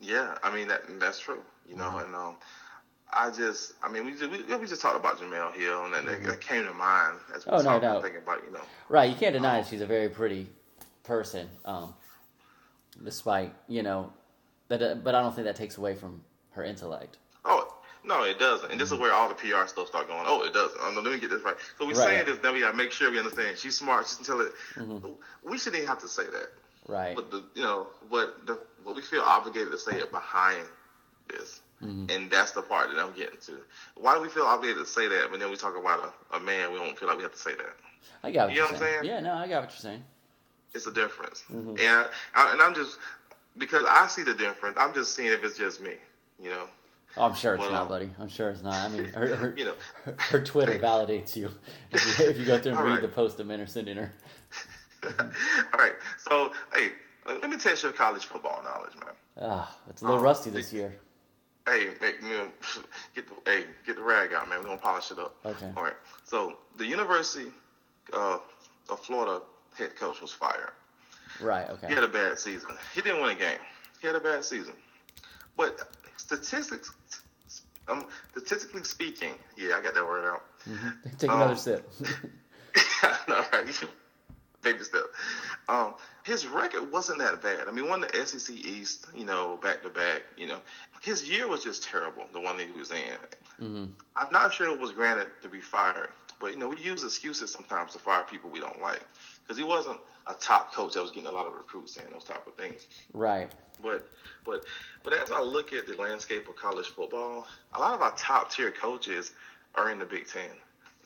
Yeah, 0.00 0.36
I 0.42 0.54
mean 0.54 0.68
that 0.68 0.82
that's 1.00 1.18
true. 1.18 1.42
You 1.68 1.76
know, 1.76 1.98
and 1.98 2.14
um, 2.14 2.36
I 3.12 3.30
just, 3.30 3.74
I 3.82 3.90
mean, 3.90 4.04
we 4.06 4.12
just, 4.12 4.30
we, 4.30 4.56
we 4.56 4.66
just 4.66 4.82
talked 4.82 4.96
about 4.96 5.18
Jemele 5.18 5.54
Hill, 5.54 5.84
and 5.84 5.94
that, 5.94 6.04
mm-hmm. 6.04 6.26
that 6.26 6.40
came 6.40 6.64
to 6.64 6.72
mind 6.72 7.18
as 7.34 7.46
we 7.46 7.52
Oh, 7.52 7.58
no 7.58 7.62
talking, 7.62 7.80
doubt. 7.82 8.02
thinking 8.02 8.22
about, 8.22 8.42
you 8.46 8.52
know, 8.52 8.60
Right. 8.88 9.08
You 9.10 9.16
can't 9.16 9.32
deny 9.34 9.58
that 9.58 9.64
um, 9.64 9.70
she's 9.70 9.80
a 9.82 9.86
very 9.86 10.08
pretty 10.08 10.48
person. 11.04 11.48
Um, 11.64 11.94
despite 13.02 13.52
you 13.68 13.82
know 13.82 14.12
that, 14.68 14.82
uh, 14.82 14.94
but 14.96 15.14
I 15.14 15.20
don't 15.22 15.34
think 15.34 15.46
that 15.46 15.56
takes 15.56 15.78
away 15.78 15.94
from 15.94 16.22
her 16.52 16.64
intellect. 16.64 17.18
oh 17.44 17.70
no, 18.06 18.22
it 18.24 18.38
doesn't. 18.38 18.70
And 18.70 18.78
this 18.80 18.88
is 18.88 18.92
mm-hmm. 18.94 19.02
where 19.02 19.12
all 19.14 19.28
the 19.30 19.34
PR 19.34 19.66
stuff 19.66 19.88
start 19.88 20.08
going. 20.08 20.24
Oh, 20.26 20.42
it 20.44 20.52
doesn't. 20.52 20.78
Oh, 20.80 20.88
uh, 20.88 20.92
no, 20.92 21.00
let 21.00 21.12
me 21.14 21.18
get 21.18 21.30
this 21.30 21.42
right. 21.42 21.56
So 21.78 21.86
we're 21.86 21.92
Right. 21.92 21.96
saying 21.96 22.26
this, 22.26 22.38
then 22.38 22.52
we 22.52 22.60
gotta 22.60 22.76
make 22.76 22.92
sure 22.92 23.10
we 23.10 23.18
understand. 23.18 23.56
She's 23.58 23.78
smart. 23.78 24.06
She's 24.06 24.18
intelligent. 24.18 24.54
Mm-hmm. 24.74 25.50
We 25.50 25.56
shouldn't 25.58 25.76
even 25.76 25.88
have 25.88 26.00
to 26.00 26.08
say 26.08 26.24
that. 26.24 26.52
Right. 26.86 27.16
But 27.16 27.30
the, 27.30 27.42
you 27.54 27.62
know, 27.62 27.86
what 28.10 28.46
the, 28.46 28.58
but 28.84 28.94
we 28.94 29.00
feel 29.02 29.22
obligated 29.22 29.72
to 29.72 29.78
say 29.78 29.96
it 29.98 30.10
behind 30.10 30.66
this, 31.30 31.60
and 31.80 32.30
that's 32.30 32.52
the 32.52 32.62
part 32.62 32.90
that 32.90 32.98
I'm 32.98 33.12
getting 33.12 33.38
to. 33.46 33.52
Why 33.96 34.14
do 34.14 34.20
we 34.22 34.28
feel 34.28 34.44
obligated 34.44 34.82
to 34.84 34.90
say 34.90 35.06
that, 35.08 35.28
but 35.30 35.38
then 35.40 35.50
we 35.50 35.56
talk 35.56 35.76
about 35.76 36.12
a, 36.32 36.36
a 36.36 36.40
man, 36.40 36.72
we 36.72 36.78
don't 36.78 36.98
feel 36.98 37.08
like 37.08 37.18
we 37.18 37.22
have 37.24 37.32
to 37.32 37.38
say 37.38 37.54
that? 37.54 37.74
I 38.22 38.30
got 38.30 38.48
what 38.48 38.50
You 38.54 38.56
you're 38.62 38.64
know 38.66 38.72
what 38.72 38.82
I'm 38.82 38.88
saying. 38.88 39.00
saying? 39.02 39.14
Yeah. 39.14 39.20
No, 39.20 39.34
I 39.34 39.46
got 39.48 39.62
what 39.62 39.70
you're 39.70 39.78
saying. 39.78 40.02
It's 40.72 40.86
a 40.86 40.92
difference, 40.92 41.44
Mm-hmm. 41.52 41.70
and 41.78 42.08
I, 42.34 42.52
and 42.52 42.60
I'm 42.62 42.74
just 42.74 42.98
because 43.58 43.84
I 43.88 44.06
see 44.08 44.22
the 44.24 44.34
difference. 44.34 44.76
I'm 44.80 44.92
just 44.94 45.14
seeing 45.14 45.32
if 45.32 45.44
it's 45.44 45.56
just 45.58 45.80
me, 45.80 45.92
you 46.42 46.50
know. 46.50 46.64
Oh, 47.16 47.26
I'm 47.26 47.34
sure 47.34 47.54
it's 47.54 47.60
Well, 47.60 47.70
not, 47.70 47.82
um, 47.82 47.88
buddy. 47.88 48.10
I'm 48.18 48.28
sure 48.28 48.50
it's 48.50 48.62
not. 48.64 48.74
I 48.74 48.88
mean, 48.88 49.04
her, 49.04 49.36
her, 49.36 49.54
You 49.56 49.66
know. 49.66 49.74
her, 50.04 50.16
her 50.18 50.42
Twitter 50.44 50.78
validates 50.82 51.36
you 51.36 51.48
if, 51.92 52.18
you 52.18 52.24
if 52.26 52.38
you 52.38 52.44
go 52.44 52.58
through 52.58 52.72
and 52.72 52.80
read 52.80 52.90
right. 52.94 53.02
the 53.02 53.08
post 53.08 53.36
the 53.36 53.44
men 53.44 53.60
are 53.60 53.66
sending 53.68 53.96
her. 53.96 54.12
All 55.04 55.78
right, 55.78 55.92
so 56.18 56.50
hey, 56.74 56.88
let 57.26 57.48
me 57.50 57.56
test 57.56 57.82
your 57.82 57.92
college 57.92 58.24
football 58.24 58.60
knowledge, 58.64 58.94
man. 58.96 59.14
Ah, 59.40 59.76
it's 59.90 60.02
a 60.02 60.04
little 60.06 60.18
Um, 60.18 60.24
rusty 60.24 60.50
this 60.50 60.72
year. 60.72 60.96
Hey, 61.66 61.86
make 62.00 62.22
me 62.22 62.30
get 63.14 63.26
the 63.26 63.50
hey 63.50 63.64
get 63.86 63.96
the 63.96 64.02
rag 64.02 64.32
out, 64.32 64.48
man. 64.48 64.60
We're 64.60 64.66
gonna 64.66 64.78
polish 64.78 65.10
it 65.10 65.18
up. 65.18 65.36
Okay. 65.44 65.70
All 65.76 65.82
right. 65.82 65.96
So 66.24 66.58
the 66.76 66.86
University 66.86 67.50
uh, 68.12 68.38
of 68.90 69.00
Florida 69.00 69.40
head 69.76 69.96
coach 69.96 70.20
was 70.20 70.32
fired. 70.32 70.72
Right. 71.40 71.68
Okay. 71.70 71.88
He 71.88 71.94
had 71.94 72.04
a 72.04 72.08
bad 72.08 72.38
season. 72.38 72.70
He 72.94 73.00
didn't 73.00 73.22
win 73.22 73.30
a 73.36 73.38
game. 73.38 73.58
He 74.00 74.06
had 74.06 74.16
a 74.16 74.20
bad 74.20 74.44
season. 74.44 74.74
But 75.56 75.80
statistics, 76.16 76.92
um, 77.88 78.06
statistically 78.32 78.84
speaking, 78.84 79.34
yeah, 79.56 79.76
I 79.76 79.80
got 79.80 79.94
that 79.94 80.04
word 80.04 80.26
out. 80.26 80.42
Take 81.18 81.30
another 81.30 81.52
um, 81.52 81.56
sip. 81.56 81.90
no, 83.28 83.44
right. 83.52 83.84
Baby 84.62 84.82
step. 84.82 85.02
Um, 85.68 85.94
his 86.24 86.46
record 86.46 86.90
wasn't 86.92 87.18
that 87.18 87.42
bad. 87.42 87.68
I 87.68 87.70
mean, 87.70 87.88
won 87.88 88.00
the 88.00 88.26
SEC 88.26 88.54
East, 88.54 89.06
you 89.14 89.24
know, 89.24 89.58
back 89.62 89.82
to 89.82 89.88
back. 89.88 90.22
You 90.36 90.46
know, 90.46 90.58
his 91.02 91.28
year 91.28 91.48
was 91.48 91.64
just 91.64 91.84
terrible. 91.84 92.24
The 92.32 92.40
one 92.40 92.56
that 92.58 92.66
he 92.66 92.78
was 92.78 92.90
in. 92.90 92.96
Mm-hmm. 93.60 93.84
I'm 94.16 94.32
not 94.32 94.52
sure 94.52 94.68
it 94.68 94.80
was 94.80 94.92
granted 94.92 95.28
to 95.42 95.48
be 95.48 95.60
fired, 95.60 96.10
but 96.40 96.52
you 96.52 96.58
know, 96.58 96.68
we 96.68 96.78
use 96.78 97.02
excuses 97.04 97.52
sometimes 97.52 97.92
to 97.92 97.98
fire 97.98 98.24
people 98.30 98.50
we 98.50 98.60
don't 98.60 98.80
like 98.82 99.02
because 99.42 99.56
he 99.56 99.64
wasn't 99.64 99.98
a 100.26 100.34
top 100.34 100.72
coach 100.72 100.94
that 100.94 101.02
was 101.02 101.10
getting 101.10 101.28
a 101.28 101.32
lot 101.32 101.46
of 101.46 101.54
recruits 101.54 101.96
and 101.96 102.12
those 102.12 102.24
type 102.24 102.46
of 102.46 102.54
things. 102.54 102.86
Right. 103.12 103.50
But 103.82 104.08
but 104.44 104.64
but 105.02 105.12
as 105.12 105.30
I 105.30 105.40
look 105.40 105.72
at 105.72 105.86
the 105.86 105.94
landscape 105.96 106.48
of 106.48 106.56
college 106.56 106.86
football, 106.88 107.46
a 107.74 107.78
lot 107.78 107.94
of 107.94 108.02
our 108.02 108.14
top 108.16 108.50
tier 108.50 108.70
coaches 108.70 109.32
are 109.74 109.90
in 109.90 109.98
the 109.98 110.04
Big 110.04 110.26
Ten. 110.26 110.50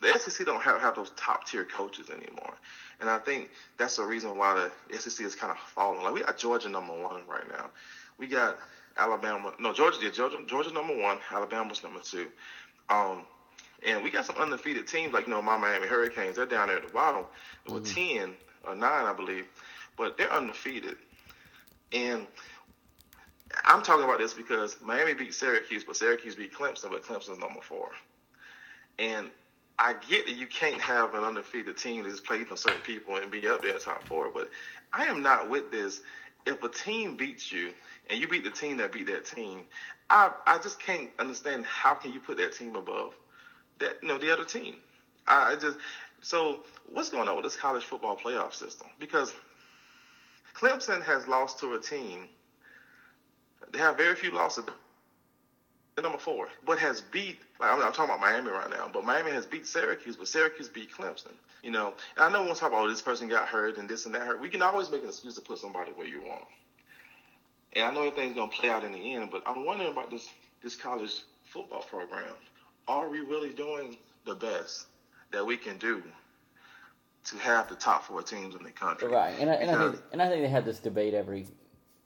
The 0.01 0.19
SEC 0.19 0.47
don't 0.47 0.63
have, 0.63 0.81
have 0.81 0.95
those 0.97 1.11
top 1.17 1.47
tier 1.47 1.65
coaches 1.65 2.11
anymore. 2.11 2.55
And 3.01 3.09
I 3.09 3.19
think 3.19 3.51
that's 3.77 3.97
the 3.97 4.05
reason 4.05 4.37
why 4.37 4.71
the 4.91 4.99
SEC 4.99 5.25
is 5.25 5.35
kind 5.35 5.51
of 5.51 5.59
falling. 5.59 6.03
Like 6.03 6.15
we 6.15 6.21
got 6.21 6.39
Georgia 6.39 6.69
number 6.69 6.93
one 6.93 7.23
right 7.29 7.49
now. 7.49 7.71
We 8.19 8.27
got 8.27 8.59
Alabama. 8.97 9.53
No, 9.59 9.73
Georgia. 9.73 9.99
Yeah, 10.03 10.11
Georgia. 10.11 10.39
Georgia 10.47 10.73
number 10.73 10.97
one. 10.97 11.19
Alabama's 11.31 11.83
number 11.83 12.01
two. 12.01 12.27
Um, 12.89 13.23
and 13.87 14.03
we 14.03 14.11
got 14.11 14.25
some 14.27 14.37
undefeated 14.37 14.87
teams 14.87 15.13
like 15.13 15.27
you 15.27 15.33
know 15.33 15.43
my 15.43 15.57
Miami 15.57 15.87
Hurricanes. 15.87 16.37
They're 16.37 16.47
down 16.47 16.69
there 16.69 16.79
at 16.79 16.87
the 16.87 16.93
bottom 16.93 17.25
with 17.69 17.85
mm-hmm. 17.85 18.19
ten 18.19 18.35
or 18.67 18.75
nine, 18.75 19.07
I 19.07 19.13
believe, 19.13 19.47
but 19.97 20.17
they're 20.19 20.33
undefeated. 20.33 20.97
And 21.93 22.27
I'm 23.65 23.83
talking 23.83 24.05
about 24.05 24.19
this 24.19 24.35
because 24.35 24.77
Miami 24.83 25.15
beat 25.15 25.33
Syracuse, 25.33 25.85
but 25.85 25.97
Syracuse 25.97 26.35
beat 26.35 26.53
Clemson, 26.53 26.91
but 26.91 27.05
Clemson's 27.05 27.39
number 27.39 27.61
four. 27.61 27.91
And 28.99 29.31
I 29.79 29.95
get 29.95 30.27
that 30.27 30.37
you 30.37 30.47
can't 30.49 30.81
have 30.81 31.15
an 31.15 31.25
undefeated 31.25 31.77
team 31.79 32.05
that's 32.05 32.21
plays 32.21 32.47
on 32.51 32.57
certain 32.57 32.83
people 32.83 33.17
and 33.17 33.31
be 33.31 33.49
up 33.49 33.63
there 33.63 33.79
top 33.79 34.05
four, 34.05 34.31
but 34.31 34.51
I 34.93 35.07
am 35.07 35.23
not 35.23 35.51
with 35.51 35.71
this. 35.73 36.03
If 36.47 36.63
a 36.65 36.71
team 36.71 37.17
beats 37.17 37.53
you 37.53 37.73
and 38.11 38.21
you 38.21 38.29
beat 38.29 38.45
the 38.45 38.51
team 38.51 38.79
that 38.79 38.93
beat 38.93 39.07
that 39.09 39.27
team, 39.27 39.67
I 40.11 40.33
I 40.47 40.59
just 40.59 40.81
can't 40.81 41.11
understand 41.21 41.67
how 41.67 41.95
can 41.95 42.13
you 42.13 42.21
put 42.21 42.39
that 42.39 42.53
team 42.53 42.77
above 42.77 43.15
that 43.81 43.99
you 44.03 44.09
know 44.09 44.19
the 44.19 44.33
other 44.33 44.45
team. 44.45 44.77
I, 45.29 45.53
I 45.53 45.57
just 45.57 45.79
so 46.23 46.61
what's 46.87 47.11
going 47.11 47.29
on 47.29 47.37
with 47.37 47.45
this 47.45 47.57
college 47.57 47.85
football 47.85 48.17
playoff 48.17 48.55
system? 48.55 48.89
Because 49.01 49.35
Clemson 50.55 51.03
has 51.05 51.29
lost 51.29 51.61
to 51.61 51.75
a 51.75 51.81
team. 51.81 52.29
They 53.73 53.79
have 53.81 53.97
very 53.97 54.17
few 54.17 54.33
losses 54.33 54.65
They're 55.97 56.03
number 56.03 56.19
four, 56.19 56.49
but 56.67 56.79
has 56.79 57.03
beat. 57.03 57.39
Like, 57.61 57.71
I'm, 57.71 57.83
I'm, 57.83 57.93
talking 57.93 58.05
about 58.05 58.21
Miami 58.21 58.51
right 58.51 58.71
now, 58.71 58.89
but 58.93 59.05
Miami 59.05 59.33
has 59.33 59.45
beat 59.47 59.67
Syracuse, 59.67 60.17
but 60.17 60.29
Syracuse 60.29 60.69
beat 60.69 60.93
Clemson. 60.93 61.33
You 61.63 61.73
know, 61.73 61.95
and 62.17 62.25
I 62.25 62.31
know 62.31 62.45
we 62.45 62.55
talk 62.55 62.71
about 62.71 62.85
oh, 62.85 62.89
this 62.89 63.03
person 63.03 63.29
got 63.29 63.49
hurt 63.49 63.79
and 63.79 63.89
this 63.89 64.07
and 64.07 64.15
that 64.15 64.23
hurt. 64.23 64.41
We 64.41 64.49
can 64.49 64.63
always 64.63 64.91
make 64.91 65.03
an 65.03 65.09
excuse 65.09 65.35
to 65.35 65.41
put 65.41 65.59
somebody 65.59 65.91
where 65.93 66.07
you 66.07 66.21
want. 66.21 66.45
And 67.73 67.85
I 67.85 67.93
know 67.93 68.07
everything's 68.07 68.37
gonna 68.37 68.51
play 68.51 68.71
out 68.71 68.85
in 68.85 68.93
the 68.93 69.15
end, 69.15 69.31
but 69.31 69.43
I'm 69.45 69.65
wondering 69.65 69.91
about 69.91 70.11
this 70.11 70.29
this 70.63 70.77
college 70.77 71.23
football 71.45 71.83
program. 71.83 72.25
Are 72.87 73.09
we 73.09 73.21
really 73.21 73.51
doing 73.51 73.97
the 74.25 74.35
best 74.35 74.87
that 75.33 75.45
we 75.45 75.57
can 75.57 75.79
do 75.79 76.03
to 77.25 77.37
have 77.39 77.69
the 77.69 77.75
top 77.75 78.05
four 78.05 78.23
teams 78.23 78.55
in 78.55 78.63
the 78.63 78.71
country? 78.71 79.09
Right, 79.09 79.35
and 79.39 79.51
I, 79.51 79.55
and 79.55 79.71
I 79.71 79.91
think 79.91 80.03
and 80.13 80.23
I 80.23 80.29
think 80.29 80.43
they 80.43 80.49
have 80.49 80.65
this 80.65 80.79
debate 80.79 81.13
every 81.13 81.47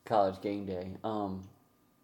college 0.07 0.41
game 0.41 0.65
day. 0.65 0.93
Um, 1.05 1.47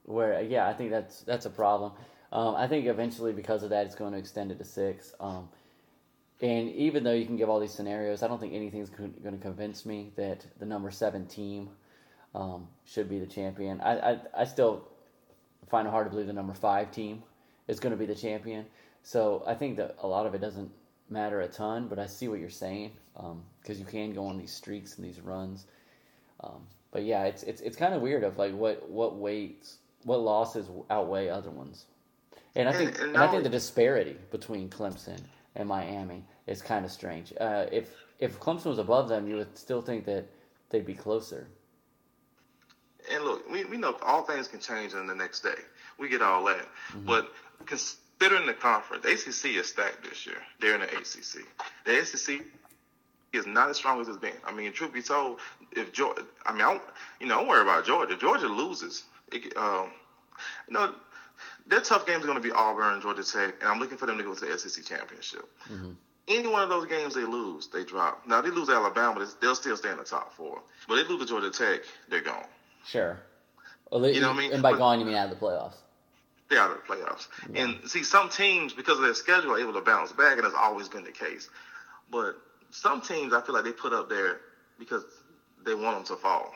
where 0.05 0.41
yeah, 0.43 0.69
I 0.69 0.75
think 0.75 0.91
that's 0.91 1.23
that's 1.23 1.47
a 1.47 1.51
problem. 1.51 1.93
Um, 2.33 2.55
I 2.57 2.67
think 2.67 2.87
eventually 2.87 3.33
because 3.33 3.63
of 3.63 3.71
that, 3.71 3.87
it's 3.87 3.95
going 3.95 4.13
to 4.13 4.19
extend 4.19 4.53
it 4.53 4.59
to 4.59 4.65
six. 4.65 5.15
Um, 5.21 5.49
and 6.41 6.71
even 6.71 7.03
though 7.03 7.13
you 7.13 7.27
can 7.27 7.37
give 7.37 7.49
all 7.49 7.59
these 7.59 7.73
scenarios, 7.73 8.23
I 8.23 8.29
don't 8.29 8.39
think 8.39 8.55
anything's 8.55 8.91
going 8.91 9.13
to 9.15 9.39
convince 9.39 9.85
me 9.85 10.13
that 10.17 10.45
the 10.59 10.67
number 10.67 10.91
seven 10.91 11.27
team 11.27 11.71
um, 12.35 12.69
should 12.85 13.09
be 13.09 13.19
the 13.19 13.27
champion. 13.27 13.81
I, 13.81 14.13
I, 14.13 14.19
I 14.39 14.45
still 14.45 14.87
find 15.69 15.89
it 15.89 15.91
hard 15.91 16.07
to 16.07 16.11
believe 16.11 16.27
the 16.27 16.33
number 16.33 16.55
five 16.55 16.93
team 16.93 17.23
is 17.67 17.81
going 17.81 17.91
to 17.93 17.97
be 17.97 18.07
the 18.07 18.15
champion. 18.15 18.67
So 19.03 19.43
I 19.47 19.55
think 19.55 19.77
that 19.79 19.97
a 20.01 20.07
lot 20.07 20.27
of 20.27 20.35
it 20.35 20.41
doesn't 20.41 20.71
matter 21.11 21.41
a 21.41 21.49
ton, 21.49 21.89
but 21.89 21.99
I 21.99 22.07
see 22.07 22.29
what 22.29 22.41
you're 22.41 22.51
saying 22.51 22.93
because 23.15 23.77
um, 23.77 23.79
you 23.79 23.85
can 23.85 24.13
go 24.13 24.27
on 24.27 24.39
these 24.39 24.53
streaks 24.53 24.97
and 24.97 25.05
these 25.05 25.21
runs. 25.21 25.67
Um, 26.41 26.67
but 26.93 27.03
yeah, 27.05 27.25
it's 27.25 27.43
it's 27.43 27.61
it's 27.61 27.77
kind 27.77 27.95
of 27.95 28.01
weird 28.01 28.25
of 28.25 28.39
like 28.39 28.55
what 28.55 28.89
what 28.89 29.17
weights 29.17 29.79
what 30.05 30.21
losses 30.21 30.69
outweigh 30.91 31.29
other 31.29 31.51
ones. 31.51 31.87
And 32.59 32.69
I 32.69 32.73
think 32.73 32.91
and, 32.91 32.99
and, 32.99 33.15
and 33.15 33.19
I 33.19 33.29
think 33.29 33.45
the 33.45 33.49
disparity 33.49 34.17
between 34.33 34.69
Clemson 34.69 35.21
and 35.55 35.69
Miami 35.69 36.25
is 36.49 36.61
kind 36.61 36.85
of 36.85 36.91
strange. 36.91 37.33
Uh, 37.41 37.67
if 37.71 37.91
if 38.19 38.41
Clemson 38.41 38.67
was 38.67 38.79
above 38.79 39.09
them, 39.09 39.29
you 39.29 39.37
would 39.37 39.57
still 39.57 39.81
think 39.81 40.05
that 40.07 40.27
they'd 40.71 40.85
be 40.85 40.95
closer. 40.95 41.47
And 43.11 43.25
look, 43.25 43.49
we, 43.49 43.65
we 43.65 43.77
know 43.77 43.97
all 44.03 44.23
things 44.23 44.49
can 44.49 44.59
change 44.59 44.93
in 44.93 45.07
the 45.07 45.15
next 45.15 45.41
day. 45.41 45.61
We 45.99 46.09
get 46.09 46.21
all 46.21 46.45
that. 46.47 46.67
Mm-hmm. 46.91 47.07
But 47.07 47.33
considering 47.65 48.47
the 48.47 48.55
conference, 48.55 49.05
the 49.05 49.13
ACC 49.13 49.57
is 49.57 49.69
stacked 49.69 50.03
this 50.03 50.27
year. 50.27 50.39
They're 50.61 50.75
in 50.75 50.81
the 50.81 50.89
ACC. 50.89 51.47
The 51.87 52.01
ACC 52.01 52.45
is 53.33 53.47
not 53.47 53.71
as 53.71 53.77
strong 53.77 54.01
as 54.01 54.09
it's 54.09 54.19
been. 54.19 54.33
I 54.45 54.53
mean, 54.53 54.73
truth 54.73 54.93
be 54.93 55.01
told, 55.01 55.39
if 55.73 55.93
Georgia, 55.93 56.25
I 56.45 56.53
mean, 56.53 56.63
I 56.63 56.73
don't, 56.73 56.83
you 57.21 57.27
know, 57.29 57.37
don't 57.37 57.49
worry 57.49 57.63
about 57.63 57.87
Georgia. 57.87 58.17
Georgia 58.17 58.49
loses 58.49 59.05
it, 59.33 59.57
um, 59.57 59.91
you 60.67 60.75
know, 60.75 60.95
their 61.69 61.81
tough 61.81 62.07
games 62.07 62.25
are 62.25 62.27
going 62.27 62.41
to 62.41 62.47
be 62.47 62.53
Auburn, 62.53 63.01
Georgia 63.01 63.23
Tech, 63.23 63.55
and 63.61 63.69
I'm 63.69 63.79
looking 63.79 63.99
for 63.99 64.07
them 64.07 64.19
to 64.19 64.25
go 64.25 64.35
to 64.35 64.45
the 64.45 64.59
SEC 64.59 64.85
championship. 64.85 65.49
Mm-hmm. 65.71 65.93
Any 66.29 66.49
one 66.49 66.63
of 66.63 66.69
those 66.69 66.87
games 66.87 67.15
they 67.15 67.25
lose, 67.25 67.69
they 67.69 67.85
drop. 67.85 68.27
Now 68.27 68.41
they 68.41 68.51
lose 68.51 68.69
Alabama, 68.69 69.27
they'll 69.41 69.55
still 69.55 69.77
stay 69.77 69.91
in 69.91 69.99
the 69.99 70.05
top 70.05 70.35
four. 70.35 70.61
But 70.87 70.99
if 70.99 71.09
they 71.09 71.15
lose 71.15 71.23
to 71.23 71.29
Georgia 71.29 71.51
Tech, 71.51 71.81
they're 72.09 72.21
gone. 72.21 72.45
Sure. 72.87 73.19
Well, 73.91 74.07
you 74.07 74.21
know 74.21 74.29
what 74.29 74.37
I 74.37 74.41
mean? 74.41 74.53
And 74.53 74.63
by 74.63 74.73
but, 74.73 74.79
gone, 74.79 75.01
you 75.01 75.07
mean 75.07 75.15
out 75.15 75.33
of 75.33 75.39
the 75.39 75.45
playoffs. 75.45 75.77
They're 76.51 76.61
out 76.61 76.71
of 76.71 76.79
the 76.79 76.95
playoffs. 76.95 77.29
Yeah. 77.53 77.65
And 77.65 77.91
see, 77.91 78.03
some 78.03 78.29
teams, 78.29 78.73
because 78.73 78.99
of 78.99 79.05
their 79.05 79.15
schedule, 79.15 79.53
are 79.53 79.59
able 79.59 79.75
to 79.75 79.81
bounce 79.81 80.13
back, 80.13 80.37
and 80.37 80.45
that's 80.45 80.55
always 80.55 80.89
been 80.89 81.05
the 81.05 81.13
case. 81.13 81.49
But 82.11 82.37
some 82.71 83.01
teams, 83.01 83.33
I 83.33 83.41
feel 83.43 83.55
like 83.55 83.65
they 83.65 83.73
put 83.73 83.93
up 83.93 84.09
there 84.09 84.41
because 84.79 85.05
they 85.65 85.75
want 85.75 85.97
them 85.97 86.17
to 86.17 86.23
fall. 86.23 86.53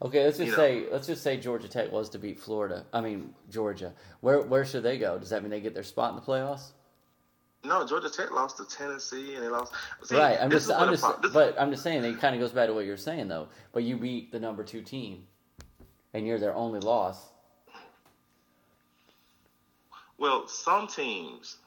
Okay, 0.00 0.24
let's 0.24 0.38
just 0.38 0.50
you 0.50 0.54
say 0.54 0.80
know. 0.80 0.88
let's 0.92 1.06
just 1.06 1.22
say 1.22 1.36
Georgia 1.36 1.68
Tech 1.68 1.90
was 1.90 2.08
to 2.10 2.18
beat 2.18 2.38
Florida. 2.38 2.84
I 2.92 3.00
mean 3.00 3.34
Georgia. 3.50 3.92
Where 4.20 4.42
where 4.42 4.64
should 4.64 4.84
they 4.84 4.98
go? 4.98 5.18
Does 5.18 5.30
that 5.30 5.42
mean 5.42 5.50
they 5.50 5.60
get 5.60 5.74
their 5.74 5.82
spot 5.82 6.10
in 6.10 6.16
the 6.16 6.22
playoffs? 6.22 6.70
No, 7.64 7.84
Georgia 7.84 8.08
Tech 8.08 8.30
lost 8.30 8.56
to 8.58 8.64
Tennessee 8.64 9.34
and 9.34 9.44
they 9.44 9.48
lost. 9.48 9.72
See, 10.04 10.16
right, 10.16 10.38
I'm 10.40 10.50
just, 10.50 10.70
I'm 10.70 10.90
just, 10.90 11.04
but 11.32 11.60
I'm 11.60 11.72
just 11.72 11.82
saying 11.82 12.04
it 12.04 12.20
kind 12.20 12.34
of 12.36 12.40
goes 12.40 12.52
back 12.52 12.68
to 12.68 12.74
what 12.74 12.86
you're 12.86 12.96
saying 12.96 13.26
though. 13.26 13.48
But 13.72 13.82
you 13.82 13.96
beat 13.96 14.30
the 14.30 14.38
number 14.38 14.62
two 14.62 14.80
team, 14.80 15.24
and 16.14 16.24
you're 16.26 16.38
their 16.38 16.54
only 16.54 16.78
loss. 16.78 17.30
Well, 20.18 20.46
some 20.46 20.86
teams 20.86 21.58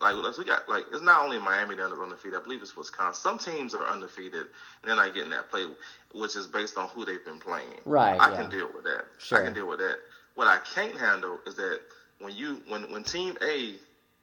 like 0.00 0.14
we 0.38 0.44
got 0.44 0.68
like 0.68 0.84
it's 0.92 1.02
not 1.02 1.22
only 1.22 1.38
Miami 1.38 1.74
that 1.76 1.90
are 1.90 2.02
undefeated. 2.02 2.38
I 2.38 2.42
believe 2.42 2.62
it's 2.62 2.76
Wisconsin. 2.76 3.20
Some 3.20 3.38
teams 3.38 3.74
are 3.74 3.86
undefeated 3.86 4.34
and 4.34 4.48
they're 4.84 4.96
not 4.96 5.14
getting 5.14 5.30
that 5.30 5.50
play, 5.50 5.66
which 6.12 6.36
is 6.36 6.46
based 6.46 6.76
on 6.76 6.88
who 6.88 7.04
they've 7.04 7.24
been 7.24 7.38
playing. 7.38 7.80
Right. 7.84 8.20
I 8.20 8.30
yeah. 8.30 8.36
can 8.36 8.50
deal 8.50 8.68
with 8.74 8.84
that. 8.84 9.04
Sure. 9.18 9.40
I 9.40 9.44
can 9.44 9.54
deal 9.54 9.68
with 9.68 9.78
that. 9.78 9.98
What 10.34 10.46
I 10.46 10.58
can't 10.74 10.96
handle 10.96 11.38
is 11.46 11.54
that 11.56 11.80
when 12.20 12.34
you 12.34 12.62
when 12.68 12.90
when 12.92 13.04
Team 13.04 13.36
A 13.42 13.74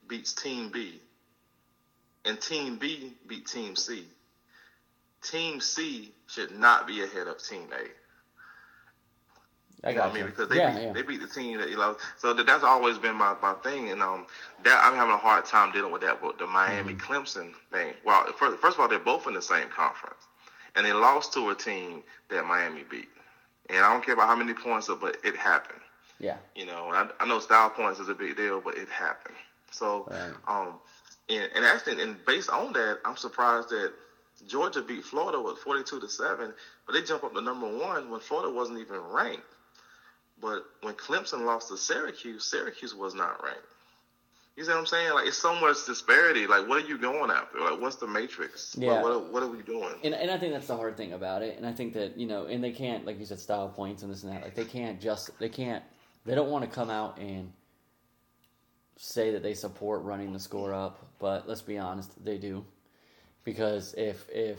beats 0.08 0.32
Team 0.32 0.70
B, 0.70 1.00
and 2.24 2.40
Team 2.40 2.76
B 2.76 3.14
beat 3.26 3.46
Team 3.46 3.76
C, 3.76 4.04
Team 5.22 5.60
C 5.60 6.12
should 6.26 6.58
not 6.58 6.86
be 6.86 7.02
ahead 7.02 7.26
of 7.26 7.42
Team 7.42 7.68
A. 7.72 7.88
I 9.84 9.92
got 9.92 10.10
I 10.10 10.14
mean, 10.14 10.26
because 10.26 10.48
they 10.48 10.56
yeah, 10.56 10.74
beat, 10.74 10.82
yeah. 10.82 10.92
they 10.92 11.02
beat 11.02 11.20
the 11.20 11.28
team 11.28 11.58
that 11.58 11.68
you 11.68 11.76
know. 11.76 11.96
So 12.16 12.32
that, 12.32 12.46
that's 12.46 12.64
always 12.64 12.98
been 12.98 13.14
my, 13.14 13.36
my 13.42 13.54
thing, 13.54 13.90
and 13.90 14.02
um, 14.02 14.26
that 14.64 14.80
I'm 14.82 14.94
having 14.94 15.14
a 15.14 15.18
hard 15.18 15.44
time 15.44 15.72
dealing 15.72 15.92
with 15.92 16.02
that. 16.02 16.20
But 16.22 16.38
the 16.38 16.46
Miami 16.46 16.94
mm-hmm. 16.94 17.12
Clemson 17.12 17.52
thing. 17.72 17.92
Well, 18.04 18.26
first, 18.38 18.58
first 18.58 18.76
of 18.76 18.80
all, 18.80 18.88
they're 18.88 18.98
both 18.98 19.26
in 19.26 19.34
the 19.34 19.42
same 19.42 19.68
conference, 19.68 20.26
and 20.74 20.86
they 20.86 20.92
lost 20.92 21.32
to 21.34 21.50
a 21.50 21.54
team 21.54 22.02
that 22.30 22.44
Miami 22.46 22.84
beat. 22.90 23.08
And 23.68 23.78
I 23.78 23.92
don't 23.92 24.04
care 24.04 24.14
about 24.14 24.28
how 24.28 24.36
many 24.36 24.54
points, 24.54 24.88
but 25.00 25.16
it 25.24 25.36
happened. 25.36 25.80
Yeah. 26.18 26.36
You 26.54 26.66
know, 26.66 26.90
I, 26.92 27.08
I 27.20 27.26
know 27.26 27.40
style 27.40 27.70
points 27.70 28.00
is 28.00 28.08
a 28.08 28.14
big 28.14 28.36
deal, 28.36 28.60
but 28.60 28.76
it 28.76 28.88
happened. 28.88 29.36
So, 29.70 30.08
right. 30.10 30.32
um, 30.48 30.74
and, 31.28 31.50
and 31.54 31.64
actually, 31.64 32.00
and 32.00 32.16
based 32.24 32.48
on 32.48 32.72
that, 32.74 32.98
I'm 33.04 33.16
surprised 33.16 33.70
that 33.70 33.92
Georgia 34.46 34.82
beat 34.82 35.04
Florida 35.04 35.40
with 35.40 35.58
42 35.58 36.00
to 36.00 36.08
seven, 36.08 36.52
but 36.86 36.92
they 36.92 37.02
jumped 37.02 37.24
up 37.24 37.34
to 37.34 37.40
number 37.40 37.66
one 37.66 38.10
when 38.10 38.20
Florida 38.20 38.52
wasn't 38.52 38.78
even 38.78 39.00
ranked. 39.00 39.42
But 40.40 40.64
when 40.82 40.94
Clemson 40.94 41.44
lost 41.44 41.68
to 41.68 41.76
Syracuse, 41.76 42.44
Syracuse 42.44 42.94
was 42.94 43.14
not 43.14 43.42
ranked. 43.42 43.62
You 44.56 44.64
see 44.64 44.70
what 44.70 44.78
I'm 44.78 44.86
saying? 44.86 45.12
Like 45.12 45.26
it's 45.26 45.36
so 45.36 45.54
much 45.60 45.84
disparity. 45.86 46.46
Like 46.46 46.66
what 46.66 46.82
are 46.82 46.86
you 46.86 46.96
going 46.98 47.30
after? 47.30 47.60
Like 47.60 47.80
what's 47.80 47.96
the 47.96 48.06
matrix? 48.06 48.74
Yeah. 48.78 49.02
What, 49.02 49.02
what, 49.02 49.32
what 49.32 49.42
are 49.42 49.48
we 49.48 49.62
doing? 49.62 49.94
And, 50.02 50.14
and 50.14 50.30
I 50.30 50.38
think 50.38 50.54
that's 50.54 50.66
the 50.66 50.76
hard 50.76 50.96
thing 50.96 51.12
about 51.12 51.42
it. 51.42 51.58
And 51.58 51.66
I 51.66 51.72
think 51.72 51.92
that 51.94 52.16
you 52.16 52.26
know, 52.26 52.46
and 52.46 52.64
they 52.64 52.72
can't, 52.72 53.04
like 53.04 53.18
you 53.18 53.26
said, 53.26 53.38
style 53.38 53.68
points 53.68 54.02
and 54.02 54.10
this 54.10 54.22
and 54.22 54.32
that. 54.32 54.42
Like 54.42 54.54
they 54.54 54.64
can't 54.64 55.00
just, 55.00 55.38
they 55.38 55.50
can't, 55.50 55.84
they 56.24 56.34
don't 56.34 56.50
want 56.50 56.64
to 56.64 56.70
come 56.70 56.88
out 56.88 57.18
and 57.18 57.52
say 58.96 59.30
that 59.32 59.42
they 59.42 59.52
support 59.52 60.02
running 60.02 60.32
the 60.32 60.40
score 60.40 60.72
up. 60.72 61.06
But 61.18 61.46
let's 61.46 61.62
be 61.62 61.76
honest, 61.76 62.12
they 62.24 62.38
do, 62.38 62.64
because 63.44 63.94
if 63.98 64.26
if 64.30 64.58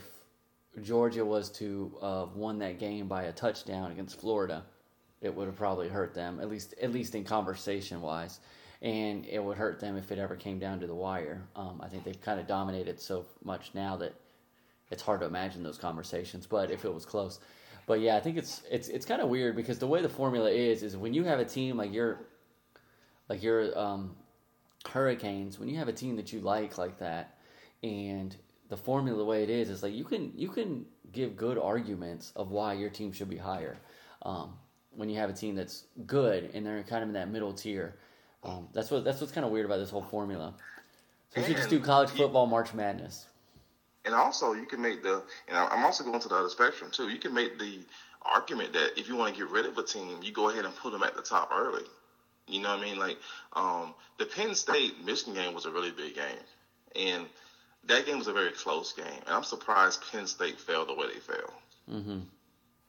Georgia 0.82 1.24
was 1.24 1.50
to 1.50 1.92
uh, 2.00 2.26
won 2.36 2.60
that 2.60 2.78
game 2.78 3.08
by 3.08 3.24
a 3.24 3.32
touchdown 3.32 3.90
against 3.90 4.20
Florida, 4.20 4.64
it 5.20 5.34
would 5.34 5.46
have 5.46 5.56
probably 5.56 5.88
hurt 5.88 6.14
them 6.14 6.40
at 6.40 6.48
least 6.48 6.74
at 6.80 6.92
least 6.92 7.14
in 7.14 7.24
conversation 7.24 8.00
wise, 8.00 8.40
and 8.82 9.26
it 9.26 9.42
would 9.42 9.56
hurt 9.56 9.80
them 9.80 9.96
if 9.96 10.12
it 10.12 10.18
ever 10.18 10.36
came 10.36 10.58
down 10.58 10.80
to 10.80 10.86
the 10.86 10.94
wire. 10.94 11.42
Um, 11.56 11.80
I 11.82 11.88
think 11.88 12.04
they've 12.04 12.20
kind 12.20 12.40
of 12.40 12.46
dominated 12.46 13.00
so 13.00 13.26
much 13.42 13.70
now 13.74 13.96
that 13.96 14.14
it's 14.90 15.02
hard 15.02 15.20
to 15.20 15.26
imagine 15.26 15.62
those 15.62 15.78
conversations. 15.78 16.46
But 16.46 16.70
if 16.70 16.84
it 16.84 16.92
was 16.92 17.04
close, 17.04 17.40
but 17.86 18.00
yeah, 18.00 18.16
I 18.16 18.20
think 18.20 18.36
it's 18.36 18.62
it's 18.70 18.88
it's 18.88 19.06
kind 19.06 19.20
of 19.20 19.28
weird 19.28 19.56
because 19.56 19.78
the 19.78 19.86
way 19.86 20.02
the 20.02 20.08
formula 20.08 20.50
is 20.50 20.82
is 20.82 20.96
when 20.96 21.14
you 21.14 21.24
have 21.24 21.40
a 21.40 21.44
team 21.44 21.76
like 21.76 21.92
your 21.92 22.20
like 23.28 23.42
your 23.42 23.76
um, 23.78 24.16
Hurricanes, 24.86 25.58
when 25.58 25.68
you 25.68 25.78
have 25.78 25.88
a 25.88 25.92
team 25.92 26.16
that 26.16 26.32
you 26.32 26.40
like 26.40 26.78
like 26.78 26.98
that, 26.98 27.38
and 27.82 28.36
the 28.68 28.76
formula 28.76 29.18
the 29.18 29.24
way 29.24 29.42
it 29.42 29.50
is 29.50 29.70
is 29.70 29.82
like 29.82 29.94
you 29.94 30.04
can 30.04 30.32
you 30.36 30.48
can 30.48 30.84
give 31.12 31.36
good 31.36 31.58
arguments 31.58 32.32
of 32.36 32.50
why 32.50 32.74
your 32.74 32.90
team 32.90 33.12
should 33.12 33.30
be 33.30 33.36
higher. 33.36 33.78
Um, 34.22 34.54
when 34.96 35.08
you 35.08 35.16
have 35.18 35.30
a 35.30 35.32
team 35.32 35.54
that's 35.54 35.84
good 36.06 36.50
and 36.54 36.64
they're 36.64 36.82
kind 36.82 37.02
of 37.02 37.08
in 37.08 37.14
that 37.14 37.30
middle 37.30 37.52
tier, 37.52 37.96
um, 38.44 38.68
that's 38.72 38.90
what 38.90 39.04
that's 39.04 39.20
what's 39.20 39.32
kind 39.32 39.44
of 39.44 39.52
weird 39.52 39.66
about 39.66 39.78
this 39.78 39.90
whole 39.90 40.02
formula. 40.02 40.54
So 41.30 41.40
we 41.40 41.46
should 41.46 41.56
just 41.56 41.70
do 41.70 41.80
college 41.80 42.10
football 42.10 42.46
March 42.46 42.72
Madness. 42.72 43.26
And 44.04 44.14
also, 44.14 44.54
you 44.54 44.64
can 44.64 44.80
make 44.80 45.02
the, 45.02 45.22
and 45.48 45.56
I'm 45.56 45.84
also 45.84 46.02
going 46.02 46.18
to 46.20 46.28
the 46.28 46.36
other 46.36 46.48
spectrum 46.48 46.90
too. 46.90 47.10
You 47.10 47.18
can 47.18 47.34
make 47.34 47.58
the 47.58 47.80
argument 48.22 48.72
that 48.72 48.98
if 48.98 49.08
you 49.08 49.16
want 49.16 49.34
to 49.34 49.40
get 49.40 49.50
rid 49.50 49.66
of 49.66 49.76
a 49.76 49.82
team, 49.82 50.20
you 50.22 50.32
go 50.32 50.48
ahead 50.48 50.64
and 50.64 50.74
put 50.76 50.92
them 50.92 51.02
at 51.02 51.14
the 51.14 51.22
top 51.22 51.50
early. 51.52 51.84
You 52.46 52.62
know 52.62 52.70
what 52.70 52.80
I 52.80 52.82
mean? 52.82 52.98
Like 52.98 53.18
um, 53.52 53.94
the 54.18 54.24
Penn 54.24 54.54
State 54.54 55.04
Michigan 55.04 55.34
game 55.34 55.54
was 55.54 55.66
a 55.66 55.70
really 55.70 55.90
big 55.90 56.14
game, 56.14 56.24
and 56.96 57.26
that 57.84 58.06
game 58.06 58.18
was 58.18 58.28
a 58.28 58.32
very 58.32 58.52
close 58.52 58.92
game. 58.92 59.20
And 59.26 59.34
I'm 59.34 59.44
surprised 59.44 60.02
Penn 60.10 60.26
State 60.26 60.58
fell 60.58 60.86
the 60.86 60.94
way 60.94 61.08
they 61.12 61.20
fell. 61.20 61.52
Mm-hmm. 61.92 62.20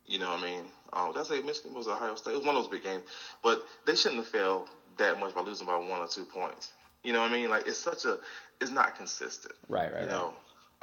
You 0.06 0.20
know 0.20 0.30
what 0.30 0.39
I 0.39 0.43
mean? 0.43 0.64
Did 0.94 1.04
I 1.04 1.12
say 1.12 1.26
Michigan 1.26 1.60
was 1.60 1.74
Ohio 1.74 2.00
State? 2.00 2.18
It 2.20 2.22
was 2.24 2.32
one 2.34 2.44
of 2.44 2.48
those 2.48 2.56
big 2.58 2.72
games, 2.72 2.92
but 3.34 3.52
they 3.86 3.96
shouldn't 3.96 4.18
have 4.18 4.28
failed 4.28 4.68
that 4.98 5.18
much 5.18 5.34
by 5.34 5.42
losing 5.42 5.66
by 5.66 5.76
one 5.76 6.00
or 6.02 6.08
two 6.08 6.26
points. 6.26 6.72
You 7.04 7.12
know 7.14 7.22
what 7.22 7.30
I 7.32 7.34
mean? 7.34 7.50
Like 7.50 7.66
it's 7.66 7.78
such 7.78 8.06
a, 8.06 8.18
it's 8.60 8.72
not 8.72 8.96
consistent. 8.96 9.54
Right, 9.68 9.92
right, 9.92 10.00
you 10.00 10.06
right. 10.06 10.08
know, 10.08 10.34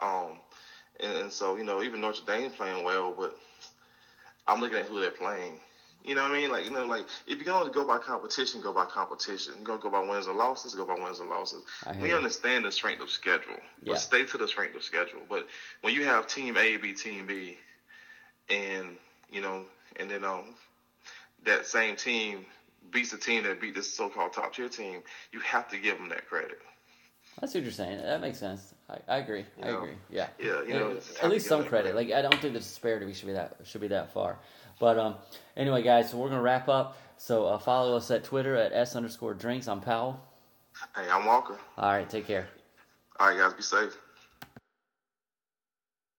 um, 0.00 0.40
and, 1.00 1.16
and 1.16 1.32
so 1.32 1.56
you 1.56 1.64
know 1.64 1.82
even 1.82 2.00
Notre 2.00 2.24
Dame 2.24 2.50
playing 2.50 2.82
well, 2.84 3.12
but 3.12 3.32
I'm 4.46 4.60
looking 4.60 4.78
at 4.78 4.86
who 4.86 5.00
they're 5.00 5.10
playing. 5.10 5.60
You 6.04 6.14
know 6.14 6.22
what 6.22 6.32
I 6.32 6.38
mean? 6.38 6.50
Like 6.50 6.64
you 6.64 6.70
know, 6.70 6.84
like 6.84 7.06
if 7.26 7.38
you're 7.38 7.44
going 7.44 7.64
to 7.64 7.70
go 7.70 7.84
by 7.84 7.98
competition, 7.98 8.60
go 8.60 8.72
by 8.72 8.86
competition. 8.86 9.54
You're 9.56 9.64
going 9.64 9.78
to 9.78 9.82
go 9.82 9.90
by 9.90 10.00
wins 10.00 10.26
and 10.26 10.36
losses, 10.36 10.74
go 10.74 10.84
by 10.84 10.94
wins 10.94 11.18
and 11.18 11.28
losses. 11.28 11.62
We 11.98 12.12
you. 12.12 12.14
understand 12.14 12.64
the 12.64 12.70
strength 12.70 13.00
of 13.00 13.10
schedule, 13.10 13.58
but 13.86 13.96
Yeah. 13.96 13.98
stay 13.98 14.24
to 14.24 14.36
the 14.36 14.46
strength 14.46 14.74
of 14.74 14.82
schedule. 14.82 15.26
But 15.28 15.46
when 15.80 15.94
you 15.94 16.04
have 16.04 16.26
Team 16.26 16.56
A, 16.56 16.76
B, 16.76 16.92
Team 16.92 17.26
B, 17.26 17.58
and 18.48 18.98
you 19.30 19.40
know, 19.40 19.66
and 19.98 20.10
then 20.10 20.24
um, 20.24 20.54
that 21.44 21.66
same 21.66 21.96
team 21.96 22.44
beats 22.90 23.10
the 23.10 23.18
team 23.18 23.44
that 23.44 23.60
beat 23.60 23.74
this 23.74 23.92
so-called 23.92 24.32
top 24.32 24.54
tier 24.54 24.68
team, 24.68 25.02
you 25.32 25.40
have 25.40 25.68
to 25.68 25.78
give 25.78 25.98
them 25.98 26.08
that 26.08 26.28
credit. 26.28 26.58
That's 27.40 27.54
what 27.54 27.62
you're 27.62 27.72
saying. 27.72 27.98
That 27.98 28.20
makes 28.20 28.38
sense. 28.38 28.74
I, 28.88 28.98
I 29.08 29.18
agree. 29.18 29.44
I 29.62 29.66
know, 29.66 29.78
agree. 29.78 29.94
Yeah. 30.10 30.28
yeah, 30.38 30.62
you 30.62 30.74
know, 30.74 30.98
at 31.22 31.30
least 31.30 31.46
some 31.46 31.64
credit. 31.66 31.92
credit. 31.92 31.96
Like 31.96 32.12
I 32.12 32.22
don't 32.22 32.40
think 32.40 32.54
the 32.54 32.60
disparity 32.60 33.12
should 33.12 33.26
be 33.26 33.34
that 33.34 33.56
should 33.64 33.82
be 33.82 33.88
that 33.88 34.12
far. 34.12 34.38
But 34.80 34.98
um, 34.98 35.16
anyway, 35.56 35.82
guys, 35.82 36.10
so 36.10 36.16
we're 36.16 36.28
gonna 36.28 36.40
wrap 36.40 36.68
up. 36.68 36.96
So 37.18 37.46
uh, 37.46 37.58
follow 37.58 37.96
us 37.96 38.10
at 38.10 38.24
Twitter 38.24 38.56
at 38.56 38.72
s 38.72 38.96
underscore 38.96 39.34
drinks. 39.34 39.68
I'm 39.68 39.80
Powell. 39.80 40.20
Hey, 40.94 41.10
I'm 41.10 41.26
Walker. 41.26 41.58
All 41.76 41.90
right, 41.90 42.08
take 42.08 42.26
care. 42.26 42.48
All 43.18 43.28
right, 43.28 43.38
guys, 43.38 43.54
be 43.54 43.62
safe. 43.62 43.96